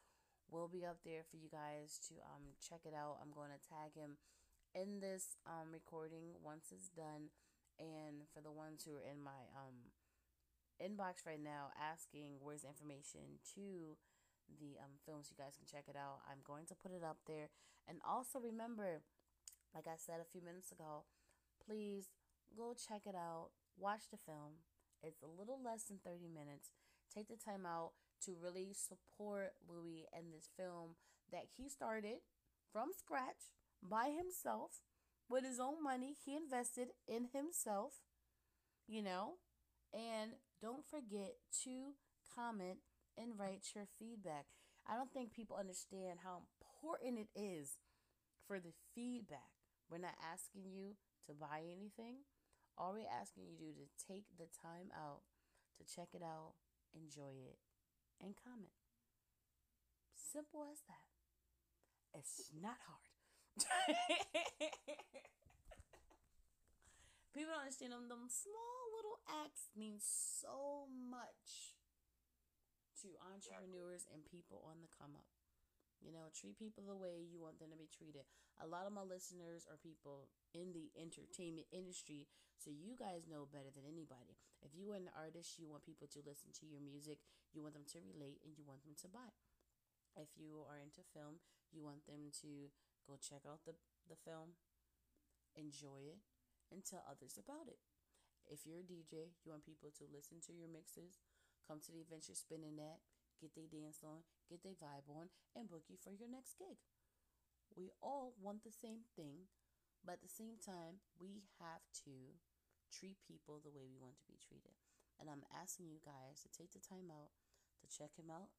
will 0.50 0.68
be 0.68 0.84
up 0.86 0.98
there 1.04 1.24
for 1.26 1.36
you 1.36 1.48
guys 1.50 1.98
to 2.08 2.14
um, 2.26 2.54
check 2.62 2.82
it 2.86 2.94
out. 2.94 3.18
I'm 3.22 3.34
going 3.34 3.50
to 3.50 3.62
tag 3.68 3.94
him 3.96 4.18
in 4.74 5.00
this 5.00 5.36
um, 5.46 5.72
recording 5.72 6.36
once 6.44 6.70
it's 6.72 6.88
done. 6.90 7.30
And 7.78 8.24
for 8.32 8.40
the 8.40 8.52
ones 8.52 8.84
who 8.84 8.96
are 8.96 9.04
in 9.04 9.22
my 9.22 9.48
um, 9.54 9.92
inbox 10.80 11.24
right 11.26 11.42
now 11.42 11.72
asking 11.76 12.36
where's 12.40 12.64
information 12.64 13.40
to 13.56 13.96
the 14.48 14.78
um, 14.78 14.98
films. 15.04 15.28
You 15.30 15.36
guys 15.36 15.58
can 15.58 15.66
check 15.66 15.88
it 15.88 15.96
out. 15.98 16.22
I'm 16.26 16.42
going 16.46 16.66
to 16.66 16.78
put 16.78 16.92
it 16.92 17.02
up 17.02 17.18
there. 17.26 17.50
And 17.86 17.98
also 18.06 18.38
remember, 18.38 19.02
like 19.74 19.86
I 19.86 19.98
said 19.98 20.18
a 20.20 20.30
few 20.30 20.42
minutes 20.42 20.72
ago, 20.72 21.04
please 21.62 22.10
go 22.56 22.74
check 22.74 23.06
it 23.06 23.14
out. 23.14 23.50
Watch 23.78 24.08
the 24.10 24.18
film. 24.18 24.64
It's 25.02 25.22
a 25.22 25.30
little 25.30 25.60
less 25.62 25.84
than 25.84 25.98
30 26.04 26.28
minutes. 26.28 26.70
Take 27.12 27.28
the 27.28 27.36
time 27.36 27.66
out 27.66 27.92
to 28.24 28.34
really 28.40 28.72
support 28.72 29.52
Louis 29.68 30.06
and 30.12 30.32
this 30.32 30.48
film 30.56 30.96
that 31.32 31.46
he 31.56 31.68
started 31.68 32.24
from 32.72 32.90
scratch 32.96 33.52
by 33.82 34.10
himself 34.10 34.80
with 35.28 35.44
his 35.44 35.60
own 35.60 35.82
money. 35.82 36.14
He 36.24 36.34
invested 36.36 36.88
in 37.06 37.28
himself, 37.32 38.00
you 38.88 39.02
know. 39.02 39.34
And 39.92 40.32
don't 40.60 40.84
forget 40.84 41.36
to 41.64 41.94
comment 42.34 42.78
and 43.18 43.38
write 43.38 43.74
your 43.74 43.86
feedback. 43.98 44.46
I 44.86 44.94
don't 44.94 45.12
think 45.12 45.32
people 45.32 45.56
understand 45.58 46.20
how 46.22 46.46
important 46.60 47.18
it 47.18 47.32
is 47.34 47.78
for 48.46 48.60
the 48.60 48.72
feedback. 48.94 49.50
We're 49.90 49.98
not 49.98 50.14
asking 50.22 50.70
you 50.70 50.94
to 51.26 51.34
buy 51.34 51.66
anything. 51.66 52.22
All 52.78 52.92
we're 52.92 53.10
asking 53.10 53.44
you 53.48 53.56
to 53.56 53.64
do 53.64 53.72
is 53.82 53.90
take 53.96 54.24
the 54.38 54.46
time 54.62 54.92
out 54.94 55.22
to 55.78 55.84
check 55.84 56.08
it 56.14 56.22
out, 56.22 56.54
enjoy 56.94 57.34
it, 57.36 57.58
and 58.22 58.34
comment. 58.36 58.72
Simple 60.14 60.64
as 60.70 60.80
that. 60.88 61.08
It's 62.16 62.52
not 62.52 62.78
hard. 62.86 63.12
People 67.36 67.52
don't 67.52 67.68
understand 67.68 67.92
them. 67.92 68.08
Them 68.08 68.28
small 68.32 68.80
little 68.96 69.20
acts 69.28 69.68
mean 69.76 70.00
so 70.00 70.88
much 70.88 71.75
to 73.02 73.20
entrepreneurs 73.20 74.08
and 74.08 74.24
people 74.24 74.64
on 74.64 74.80
the 74.80 74.90
come 74.92 75.16
up. 75.16 75.28
You 76.04 76.12
know, 76.12 76.28
treat 76.32 76.60
people 76.60 76.84
the 76.84 76.96
way 76.96 77.24
you 77.24 77.40
want 77.40 77.56
them 77.56 77.72
to 77.72 77.78
be 77.80 77.88
treated. 77.88 78.28
A 78.60 78.68
lot 78.68 78.84
of 78.84 78.92
my 78.92 79.04
listeners 79.04 79.64
are 79.64 79.80
people 79.80 80.28
in 80.52 80.76
the 80.76 80.92
entertainment 80.96 81.72
industry, 81.72 82.28
so 82.60 82.68
you 82.68 82.96
guys 82.96 83.24
know 83.28 83.48
better 83.48 83.72
than 83.72 83.88
anybody. 83.88 84.36
If 84.60 84.76
you 84.76 84.92
are 84.92 85.00
an 85.00 85.12
artist, 85.16 85.56
you 85.56 85.68
want 85.68 85.88
people 85.88 86.08
to 86.12 86.24
listen 86.24 86.52
to 86.60 86.68
your 86.68 86.84
music, 86.84 87.24
you 87.52 87.64
want 87.64 87.76
them 87.76 87.88
to 87.96 88.04
relate, 88.04 88.44
and 88.44 88.52
you 88.56 88.64
want 88.64 88.84
them 88.84 88.96
to 89.04 89.08
buy. 89.08 89.32
If 90.16 90.32
you 90.36 90.64
are 90.68 90.80
into 90.80 91.04
film, 91.12 91.40
you 91.72 91.84
want 91.84 92.04
them 92.08 92.32
to 92.44 92.72
go 93.04 93.20
check 93.20 93.44
out 93.44 93.64
the, 93.68 93.76
the 94.08 94.16
film, 94.16 94.56
enjoy 95.56 96.08
it, 96.08 96.20
and 96.72 96.84
tell 96.84 97.04
others 97.04 97.36
about 97.36 97.68
it. 97.68 97.80
If 98.46 98.62
you're 98.64 98.80
a 98.80 98.86
DJ, 98.86 99.34
you 99.42 99.50
want 99.50 99.66
people 99.66 99.90
to 99.98 100.04
listen 100.06 100.38
to 100.46 100.52
your 100.54 100.70
mixes, 100.70 101.18
Come 101.66 101.82
to 101.82 101.90
the 101.90 102.06
adventure 102.06 102.38
spinning 102.38 102.78
at, 102.78 103.02
get 103.42 103.58
their 103.58 103.66
dance 103.66 104.06
on, 104.06 104.22
get 104.46 104.62
their 104.62 104.78
vibe 104.78 105.10
on, 105.10 105.34
and 105.58 105.66
book 105.66 105.90
you 105.90 105.98
for 105.98 106.14
your 106.14 106.30
next 106.30 106.54
gig. 106.56 106.78
We 107.74 107.90
all 107.98 108.38
want 108.38 108.62
the 108.62 108.72
same 108.72 109.04
thing, 109.18 109.50
but 110.06 110.22
at 110.22 110.24
the 110.24 110.30
same 110.30 110.62
time, 110.62 111.02
we 111.18 111.42
have 111.58 111.82
to 112.06 112.38
treat 112.94 113.18
people 113.26 113.58
the 113.58 113.74
way 113.74 113.84
we 113.84 113.98
want 113.98 114.22
to 114.22 114.30
be 114.30 114.38
treated. 114.38 114.78
And 115.18 115.26
I'm 115.26 115.44
asking 115.50 115.90
you 115.90 115.98
guys 116.00 116.40
to 116.46 116.48
take 116.54 116.70
the 116.70 116.80
time 116.80 117.10
out 117.10 117.34
to 117.82 117.86
check 117.90 118.16
him 118.16 118.32
out, 118.32 118.52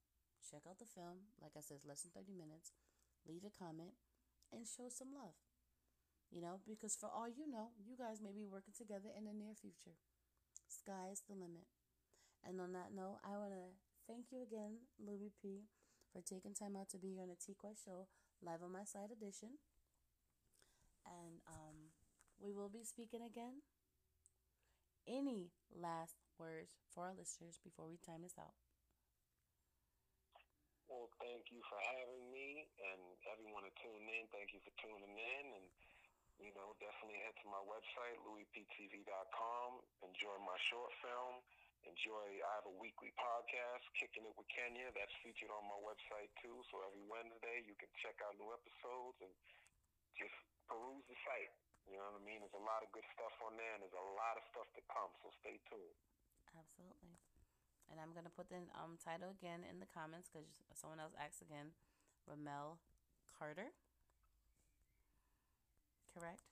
check 0.43 0.63
out 0.69 0.79
the 0.79 0.89
film. 0.89 1.33
Like 1.41 1.57
I 1.57 1.63
said, 1.63 1.83
less 1.87 2.05
than 2.05 2.13
30 2.13 2.37
minutes. 2.37 2.71
Leave 3.25 3.43
a 3.43 3.51
comment 3.51 3.97
and 4.53 4.63
show 4.63 4.87
some 4.87 5.11
love. 5.11 5.35
You 6.31 6.43
know, 6.43 6.59
because 6.67 6.95
for 6.95 7.07
all 7.07 7.27
you 7.27 7.47
know, 7.47 7.71
you 7.79 7.95
guys 7.95 8.19
may 8.19 8.35
be 8.35 8.43
working 8.43 8.75
together 8.75 9.11
in 9.15 9.23
the 9.23 9.35
near 9.35 9.55
future. 9.55 9.95
Sky's 10.67 11.23
the 11.23 11.35
limit. 11.35 11.67
And 12.47 12.63
on 12.63 12.71
that 12.71 12.95
note, 12.95 13.19
I 13.27 13.35
want 13.35 13.51
to 13.51 13.75
thank 14.07 14.31
you 14.31 14.39
again, 14.39 14.87
Louis 14.95 15.35
P, 15.35 15.67
for 16.15 16.23
taking 16.23 16.55
time 16.55 16.79
out 16.79 16.87
to 16.95 16.97
be 16.97 17.11
here 17.11 17.27
on 17.27 17.27
the 17.27 17.35
T 17.35 17.51
Quest 17.59 17.83
show 17.83 18.07
live 18.39 18.63
on 18.63 18.71
my 18.71 18.87
side 18.87 19.11
edition. 19.11 19.59
And 21.03 21.43
um, 21.43 21.91
we 22.39 22.55
will 22.55 22.71
be 22.71 22.87
speaking 22.87 23.19
again. 23.19 23.67
Any 25.03 25.51
last 25.75 26.23
words 26.39 26.79
for 26.87 27.11
our 27.11 27.15
listeners 27.15 27.59
before 27.59 27.91
we 27.91 27.99
time 27.99 28.23
this 28.23 28.39
out? 28.39 28.55
Well, 30.87 31.11
thank 31.19 31.51
you 31.51 31.59
for 31.67 31.79
having 31.83 32.31
me 32.31 32.63
and 32.79 33.03
everyone 33.27 33.67
to 33.67 33.73
tune 33.83 34.07
in. 34.07 34.23
Thank 34.31 34.55
you 34.55 34.63
for 34.63 34.71
tuning 34.79 35.15
in. 35.19 35.45
And, 35.51 35.67
you 36.39 36.55
know, 36.55 36.75
definitely 36.79 37.19
head 37.27 37.35
to 37.43 37.47
my 37.51 37.59
website, 37.67 38.15
louisptv.com. 38.23 39.69
Enjoy 40.07 40.35
my 40.47 40.55
short 40.71 40.91
film. 41.03 41.43
Enjoy, 41.87 42.27
I 42.43 42.51
have 42.59 42.67
a 42.67 42.75
weekly 42.83 43.15
podcast, 43.15 43.87
Kicking 43.95 44.27
It 44.27 44.35
with 44.35 44.47
Kenya, 44.51 44.91
that's 44.91 45.13
featured 45.23 45.49
on 45.49 45.63
my 45.71 45.79
website 45.87 46.27
too. 46.43 46.59
So 46.67 46.83
every 46.83 47.01
Wednesday 47.07 47.63
you 47.63 47.79
can 47.79 47.87
check 48.03 48.19
out 48.27 48.35
new 48.35 48.51
episodes 48.51 49.17
and 49.23 49.31
just 50.19 50.35
peruse 50.67 51.07
the 51.07 51.17
site. 51.23 51.55
You 51.87 51.95
know 51.95 52.11
what 52.11 52.19
I 52.19 52.23
mean? 52.27 52.43
There's 52.43 52.59
a 52.59 52.67
lot 52.67 52.83
of 52.83 52.91
good 52.91 53.07
stuff 53.15 53.31
on 53.47 53.55
there 53.55 53.71
and 53.79 53.81
there's 53.87 53.95
a 53.95 54.09
lot 54.19 54.35
of 54.35 54.43
stuff 54.51 54.67
to 54.75 54.83
come, 54.91 55.07
so 55.23 55.31
stay 55.39 55.55
tuned. 55.71 55.97
Absolutely. 56.51 57.15
And 57.87 58.03
I'm 58.03 58.11
to 58.11 58.35
put 58.35 58.51
the 58.51 58.67
um, 58.75 58.99
title 58.99 59.31
again 59.31 59.63
in 59.63 59.79
the 59.79 59.87
comments 59.87 60.27
because 60.27 60.45
someone 60.75 60.99
else 60.99 61.15
asked 61.15 61.39
again. 61.39 61.71
Ramel 62.27 62.83
Carter. 63.31 63.71
Correct? 66.11 66.43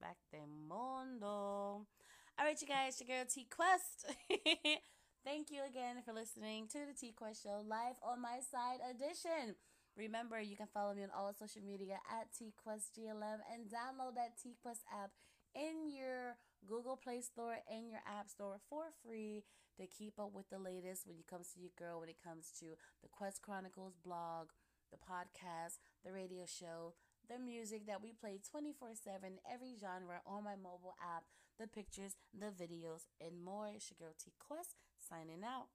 Back 0.00 0.16
de 0.30 0.38
Mondo. 0.68 1.86
All 2.38 2.44
right, 2.44 2.60
you 2.60 2.66
guys, 2.68 3.00
your 3.00 3.16
girl 3.16 3.26
T 3.28 3.46
Quest. 3.48 4.06
Thank 5.24 5.50
you 5.50 5.62
again 5.68 6.02
for 6.04 6.12
listening 6.12 6.68
to 6.68 6.78
the 6.86 6.94
T 6.98 7.12
Quest 7.16 7.42
Show 7.42 7.62
live 7.66 7.96
on 8.02 8.20
my 8.20 8.40
side 8.40 8.80
edition. 8.90 9.54
Remember, 9.96 10.40
you 10.40 10.56
can 10.56 10.66
follow 10.74 10.92
me 10.92 11.04
on 11.04 11.10
all 11.16 11.32
social 11.32 11.62
media 11.62 11.98
at 12.10 12.26
TQuestGLM 12.34 13.38
and 13.46 13.70
download 13.70 14.16
that 14.16 14.34
TQuest 14.42 14.82
app 14.90 15.12
in 15.54 15.88
your 15.88 16.36
Google 16.66 16.96
Play 16.96 17.20
Store 17.20 17.58
and 17.70 17.88
your 17.88 18.00
App 18.02 18.28
Store 18.28 18.58
for 18.68 18.86
free 19.04 19.44
to 19.78 19.86
keep 19.86 20.18
up 20.18 20.32
with 20.34 20.50
the 20.50 20.58
latest 20.58 21.06
when 21.06 21.16
it 21.18 21.28
comes 21.28 21.52
to 21.54 21.60
your 21.60 21.70
girl, 21.78 22.00
when 22.00 22.08
it 22.08 22.18
comes 22.22 22.50
to 22.58 22.74
the 23.02 23.08
Quest 23.08 23.40
Chronicles 23.40 23.94
blog, 24.04 24.48
the 24.90 24.98
podcast, 24.98 25.78
the 26.04 26.12
radio 26.12 26.44
show, 26.44 26.94
the 27.28 27.38
music 27.38 27.86
that 27.86 28.02
we 28.02 28.12
play 28.12 28.40
24 28.50 28.90
7, 28.94 29.38
every 29.50 29.74
genre 29.80 30.20
on 30.26 30.44
my 30.44 30.56
mobile 30.56 30.94
app, 31.00 31.24
the 31.58 31.66
pictures, 31.66 32.16
the 32.32 32.52
videos, 32.52 33.06
and 33.20 33.42
more. 33.42 33.68
It's 33.68 33.90
your 33.90 34.08
girl 34.08 34.16
T 34.18 34.32
Quest 34.38 34.76
signing 34.98 35.44
out. 35.44 35.68